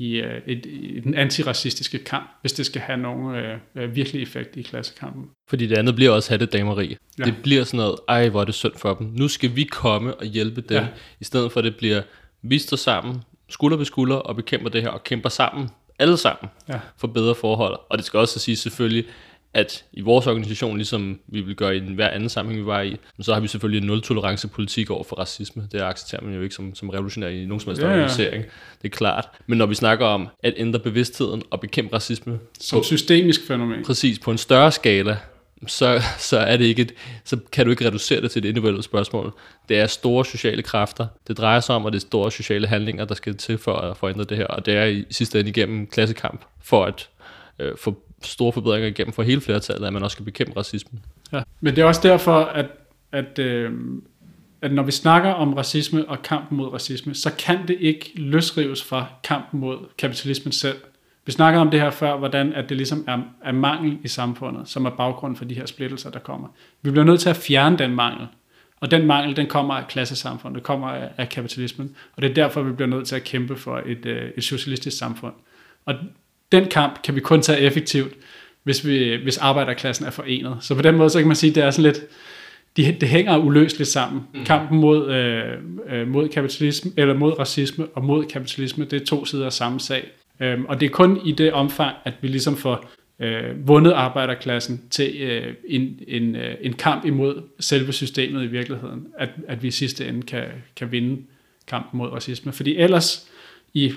i, 0.00 0.20
øh, 0.20 0.40
et, 0.46 0.66
i 0.66 1.00
den 1.00 1.14
antiracistiske 1.14 1.98
kamp, 1.98 2.30
hvis 2.40 2.52
det 2.52 2.66
skal 2.66 2.80
have 2.80 2.98
nogen 2.98 3.34
øh, 3.34 3.58
øh 3.76 3.96
virkelig 3.96 4.22
effekt 4.22 4.56
i 4.56 4.62
klassekampen. 4.62 5.24
Fordi 5.48 5.66
det 5.66 5.78
andet 5.78 5.94
bliver 5.94 6.10
også 6.10 6.36
dameri. 6.36 6.96
Ja. 7.18 7.24
Det 7.24 7.34
bliver 7.42 7.64
sådan 7.64 7.78
noget, 7.78 7.96
ej 8.08 8.28
hvor 8.28 8.40
er 8.40 8.44
det 8.44 8.54
synd 8.54 8.72
for 8.76 8.94
dem. 8.94 9.06
Nu 9.06 9.28
skal 9.28 9.56
vi 9.56 9.64
komme 9.64 10.14
og 10.14 10.24
hjælpe 10.24 10.60
dem, 10.60 10.76
ja. 10.76 10.86
i 11.20 11.24
stedet 11.24 11.52
for 11.52 11.60
at 11.60 11.64
det 11.64 11.76
bliver, 11.76 12.02
vi 12.42 12.58
står 12.58 12.76
sammen, 12.76 13.22
skulder 13.48 13.76
ved 13.76 13.84
skulder 13.84 14.16
og 14.16 14.36
bekæmper 14.36 14.70
det 14.70 14.82
her, 14.82 14.88
og 14.88 15.04
kæmper 15.04 15.28
sammen, 15.28 15.68
alle 15.98 16.16
sammen, 16.16 16.50
ja. 16.68 16.80
for 16.96 17.08
bedre 17.08 17.34
forhold. 17.34 17.78
Og 17.90 17.98
det 17.98 18.06
skal 18.06 18.18
også 18.18 18.38
sige 18.38 18.56
selvfølgelig, 18.56 19.04
at 19.54 19.84
i 19.92 20.00
vores 20.00 20.26
organisation, 20.26 20.76
ligesom 20.76 21.20
vi 21.26 21.40
vil 21.40 21.56
gøre 21.56 21.76
i 21.76 21.80
hver 21.80 22.08
anden 22.08 22.28
sammenhæng, 22.28 22.64
vi 22.64 22.66
var 22.66 22.80
i, 22.80 22.96
så 23.20 23.34
har 23.34 23.40
vi 23.40 23.48
selvfølgelig 23.48 23.80
en 23.80 23.86
nul-tolerance 23.86 24.48
politik 24.48 24.90
over 24.90 25.04
for 25.04 25.16
racisme. 25.16 25.68
Det 25.72 25.80
accepterer 25.80 26.22
man 26.22 26.34
jo 26.34 26.42
ikke 26.42 26.54
som, 26.54 26.74
som 26.74 26.88
revolutionær 26.88 27.28
i 27.28 27.46
nogen 27.46 27.60
som 27.60 27.68
helst 27.68 27.82
ja. 27.82 27.88
organisering. 27.88 28.44
Det 28.82 28.92
er 28.92 28.96
klart. 28.96 29.28
Men 29.46 29.58
når 29.58 29.66
vi 29.66 29.74
snakker 29.74 30.06
om 30.06 30.28
at 30.42 30.54
ændre 30.56 30.78
bevidstheden 30.78 31.42
og 31.50 31.60
bekæmpe 31.60 31.94
racisme... 31.94 32.38
Som 32.60 32.78
på, 32.78 32.82
systemisk 32.82 33.46
fænomen. 33.46 33.84
Præcis, 33.84 34.18
på 34.18 34.30
en 34.30 34.38
større 34.38 34.72
skala, 34.72 35.16
så, 35.66 36.02
så, 36.18 36.38
er 36.38 36.56
det 36.56 36.64
ikke 36.64 36.82
et, 36.82 36.94
så 37.24 37.38
kan 37.52 37.64
du 37.64 37.70
ikke 37.70 37.86
reducere 37.86 38.20
det 38.20 38.30
til 38.30 38.44
et 38.44 38.48
individuelt 38.48 38.84
spørgsmål. 38.84 39.32
Det 39.68 39.78
er 39.78 39.86
store 39.86 40.24
sociale 40.24 40.62
kræfter. 40.62 41.06
Det 41.28 41.38
drejer 41.38 41.60
sig 41.60 41.74
om, 41.74 41.86
at 41.86 41.92
det 41.92 41.98
er 41.98 42.06
store 42.06 42.32
sociale 42.32 42.66
handlinger, 42.66 43.04
der 43.04 43.14
skal 43.14 43.36
til 43.36 43.58
for 43.58 43.74
at 43.74 43.96
forændre 43.96 44.24
det 44.24 44.36
her. 44.36 44.46
Og 44.46 44.66
det 44.66 44.74
er 44.74 44.84
i 44.84 45.04
sidste 45.10 45.40
ende 45.40 45.50
igennem 45.50 45.86
klassekamp 45.86 46.44
for 46.62 46.84
at 46.84 47.08
øh, 47.58 47.72
få 47.76 48.02
store 48.22 48.52
forbedringer 48.52 48.88
igennem 48.88 49.12
for 49.12 49.22
hele 49.22 49.40
flertallet, 49.40 49.86
at 49.86 49.92
man 49.92 50.02
også 50.02 50.14
skal 50.14 50.24
bekæmpe 50.24 50.56
racismen. 50.56 51.02
Ja. 51.32 51.42
Men 51.60 51.76
det 51.76 51.82
er 51.82 51.86
også 51.86 52.00
derfor, 52.02 52.40
at, 52.40 52.66
at, 53.12 53.38
øh, 53.38 53.72
at 54.62 54.72
når 54.72 54.82
vi 54.82 54.92
snakker 54.92 55.30
om 55.30 55.54
racisme 55.54 56.08
og 56.08 56.22
kampen 56.22 56.58
mod 56.58 56.72
racisme, 56.72 57.14
så 57.14 57.30
kan 57.38 57.68
det 57.68 57.76
ikke 57.80 58.12
løsrives 58.16 58.84
fra 58.84 59.06
kampen 59.24 59.60
mod 59.60 59.78
kapitalismen 59.98 60.52
selv. 60.52 60.76
Vi 61.26 61.32
snakker 61.32 61.60
om 61.60 61.70
det 61.70 61.80
her 61.80 61.90
før, 61.90 62.16
hvordan 62.16 62.52
at 62.52 62.68
det 62.68 62.76
ligesom 62.76 63.04
er, 63.08 63.18
er 63.44 63.52
mangel 63.52 63.98
i 64.04 64.08
samfundet, 64.08 64.68
som 64.68 64.84
er 64.84 64.90
baggrund 64.90 65.36
for 65.36 65.44
de 65.44 65.54
her 65.54 65.66
splittelser, 65.66 66.10
der 66.10 66.18
kommer. 66.18 66.48
Vi 66.82 66.90
bliver 66.90 67.04
nødt 67.04 67.20
til 67.20 67.28
at 67.28 67.36
fjerne 67.36 67.78
den 67.78 67.94
mangel. 67.94 68.26
Og 68.80 68.90
den 68.90 69.06
mangel, 69.06 69.36
den 69.36 69.46
kommer 69.46 69.74
af 69.74 69.88
klassesamfundet, 69.88 70.54
den 70.54 70.64
kommer 70.64 70.88
af, 70.88 71.08
af 71.16 71.28
kapitalismen. 71.28 71.96
Og 72.16 72.22
det 72.22 72.30
er 72.30 72.34
derfor, 72.34 72.62
vi 72.62 72.72
bliver 72.72 72.88
nødt 72.88 73.06
til 73.06 73.16
at 73.16 73.24
kæmpe 73.24 73.56
for 73.56 73.82
et, 73.86 74.06
øh, 74.06 74.30
et 74.36 74.44
socialistisk 74.44 74.98
samfund. 74.98 75.34
Og 75.86 75.94
den 76.52 76.64
kamp 76.64 77.02
kan 77.02 77.14
vi 77.14 77.20
kun 77.20 77.42
tage 77.42 77.60
effektivt, 77.60 78.12
hvis, 78.62 78.86
vi, 78.86 79.16
hvis 79.22 79.38
arbejderklassen 79.38 80.06
er 80.06 80.10
forenet. 80.10 80.56
Så 80.60 80.74
på 80.74 80.82
den 80.82 80.96
måde, 80.96 81.10
så 81.10 81.18
kan 81.18 81.26
man 81.26 81.36
sige, 81.36 81.50
at 81.50 81.54
det 81.54 81.64
er 81.64 81.70
sådan 81.70 81.92
lidt, 81.92 82.00
de, 82.76 82.96
det 83.00 83.08
hænger 83.08 83.38
uløseligt 83.38 83.90
sammen. 83.90 84.22
Mm. 84.34 84.44
Kampen 84.44 84.78
mod, 84.78 85.10
øh, 85.10 85.54
øh, 85.90 86.08
mod 86.08 86.28
kapitalisme, 86.28 86.92
eller 86.96 87.14
mod 87.14 87.38
racisme 87.38 87.86
og 87.86 88.04
mod 88.04 88.24
kapitalisme, 88.24 88.84
det 88.84 89.02
er 89.02 89.06
to 89.06 89.24
sider 89.24 89.46
af 89.46 89.52
samme 89.52 89.80
sag. 89.80 90.10
Øhm, 90.40 90.64
og 90.64 90.80
det 90.80 90.86
er 90.86 90.90
kun 90.90 91.20
i 91.24 91.32
det 91.32 91.52
omfang, 91.52 91.96
at 92.04 92.14
vi 92.20 92.28
ligesom 92.28 92.56
får 92.56 92.90
øh, 93.20 93.68
vundet 93.68 93.92
arbejderklassen 93.92 94.82
til 94.90 95.16
øh, 95.20 95.54
en, 95.68 95.98
en, 96.08 96.36
øh, 96.36 96.54
en 96.60 96.72
kamp 96.72 97.04
imod 97.04 97.42
selve 97.60 97.92
systemet 97.92 98.44
i 98.44 98.46
virkeligheden, 98.46 99.06
at, 99.18 99.28
at 99.48 99.62
vi 99.62 99.68
i 99.68 99.70
sidste 99.70 100.08
ende 100.08 100.22
kan, 100.22 100.44
kan 100.76 100.92
vinde 100.92 101.22
kampen 101.66 101.98
mod 101.98 102.08
racisme. 102.08 102.52
Fordi 102.52 102.76
ellers 102.76 103.30
i 103.74 103.92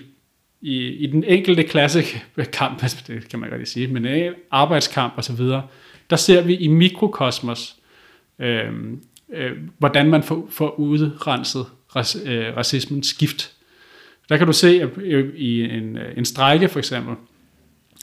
i, 0.63 0.87
i 0.87 1.07
den 1.07 1.23
enkelte 1.23 1.63
klassekamp, 1.63 2.83
altså, 2.83 3.03
det 3.07 3.29
kan 3.29 3.39
man 3.39 3.49
godt 3.49 3.67
sige, 3.67 3.87
men 3.87 4.05
øh, 4.05 4.35
arbejdskamp 4.51 5.13
osv., 5.17 5.45
der 6.09 6.15
ser 6.15 6.41
vi 6.41 6.55
i 6.55 6.67
mikrokosmos, 6.67 7.75
øh, 8.39 8.71
øh, 9.33 9.51
hvordan 9.77 10.09
man 10.09 10.23
får, 10.23 10.47
får 10.49 10.79
udrenset 10.79 11.65
ras, 11.95 12.17
øh, 12.25 12.57
racismens 12.57 13.07
skift. 13.07 13.51
Der 14.29 14.37
kan 14.37 14.47
du 14.47 14.53
se 14.53 14.81
at 14.81 14.89
øh, 14.97 15.35
i 15.35 15.61
en, 15.61 15.97
øh, 15.97 16.17
en 16.17 16.25
strække 16.25 16.67
for 16.67 16.79
eksempel, 16.79 17.15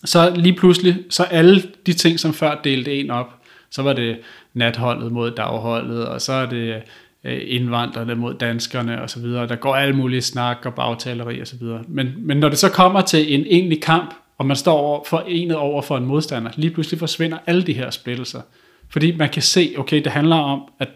så 0.04 0.32
lige 0.36 0.56
pludselig, 0.56 1.04
så 1.10 1.22
alle 1.22 1.62
de 1.86 1.92
ting, 1.92 2.20
som 2.20 2.34
før 2.34 2.60
delte 2.64 2.94
en 2.94 3.10
op, 3.10 3.42
så 3.70 3.82
var 3.82 3.92
det 3.92 4.18
natholdet 4.54 5.12
mod 5.12 5.30
dagholdet, 5.30 6.06
og 6.06 6.20
så 6.20 6.32
er 6.32 6.46
det 6.46 6.82
Øh, 7.24 7.40
indvandrerne 7.44 8.14
mod 8.14 8.34
danskerne 8.34 9.02
og 9.02 9.10
så 9.10 9.20
videre. 9.20 9.48
Der 9.48 9.56
går 9.56 9.74
alle 9.74 9.96
mulige 9.96 10.22
snak 10.22 10.58
og 10.64 10.74
bagtaleri 10.74 11.40
og 11.40 11.46
så 11.46 11.56
videre. 11.60 11.84
Men, 11.88 12.12
men 12.18 12.36
når 12.36 12.48
det 12.48 12.58
så 12.58 12.68
kommer 12.68 13.00
til 13.00 13.34
en 13.34 13.46
egentlig 13.46 13.82
kamp, 13.82 14.14
og 14.38 14.46
man 14.46 14.56
står 14.56 14.78
over, 14.78 15.04
forenet 15.04 15.56
over 15.56 15.82
for 15.82 15.96
en 15.96 16.04
modstander, 16.04 16.50
lige 16.56 16.70
pludselig 16.70 16.98
forsvinder 16.98 17.38
alle 17.46 17.62
de 17.62 17.72
her 17.72 17.90
splittelser. 17.90 18.40
Fordi 18.88 19.16
man 19.16 19.28
kan 19.28 19.42
se, 19.42 19.74
okay, 19.78 20.04
det 20.04 20.12
handler 20.12 20.36
om, 20.36 20.62
at 20.78 20.88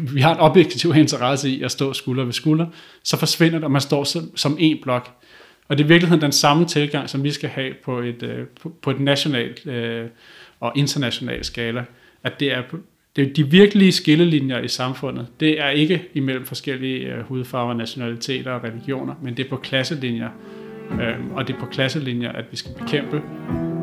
vi 0.00 0.20
har 0.20 0.34
en 0.34 0.40
objektiv 0.40 0.96
interesse 0.96 1.50
i 1.50 1.62
at 1.62 1.70
stå 1.70 1.92
skulder 1.92 2.24
ved 2.24 2.32
skulder, 2.32 2.66
så 3.02 3.16
forsvinder 3.16 3.58
det, 3.58 3.64
og 3.64 3.70
man 3.70 3.80
står 3.80 4.04
som, 4.04 4.36
som 4.36 4.56
en 4.60 4.78
blok. 4.82 5.10
Og 5.68 5.78
det 5.78 5.84
er 5.84 5.86
i 5.86 5.88
virkeligheden 5.88 6.22
den 6.22 6.32
samme 6.32 6.64
tilgang, 6.64 7.10
som 7.10 7.24
vi 7.24 7.30
skal 7.30 7.48
have 7.50 7.74
på 7.84 7.98
et, 7.98 8.22
øh, 8.22 8.46
på, 8.62 8.72
på 8.82 8.90
et 8.90 9.00
nationalt 9.00 9.66
øh, 9.66 10.08
og 10.60 10.72
internationalt 10.76 11.46
skala. 11.46 11.84
At 12.22 12.40
det 12.40 12.52
er 12.52 12.62
det 13.16 13.36
de 13.36 13.50
virkelige 13.50 13.92
skillelinjer 13.92 14.60
i 14.60 14.68
samfundet. 14.68 15.26
Det 15.40 15.60
er 15.60 15.68
ikke 15.68 16.02
imellem 16.14 16.44
forskellige 16.44 17.14
øh, 17.14 17.20
hudfarver, 17.24 17.74
nationaliteter 17.74 18.50
og 18.50 18.64
religioner, 18.64 19.14
men 19.22 19.36
det 19.36 19.44
er 19.46 19.50
på 19.50 19.56
klasselinjer. 19.56 20.30
Øh, 20.90 21.36
og 21.36 21.48
det 21.48 21.56
er 21.56 21.60
på 21.60 21.66
klasselinjer, 21.66 22.32
at 22.32 22.44
vi 22.50 22.56
skal 22.56 22.72
bekæmpe 22.78 23.22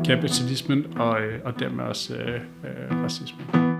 kapitalismen 0.04 0.86
og, 0.96 1.20
øh, 1.20 1.40
og 1.44 1.60
dermed 1.60 1.84
også 1.84 2.14
øh, 2.14 2.34
øh, 2.34 3.04
racismen. 3.04 3.71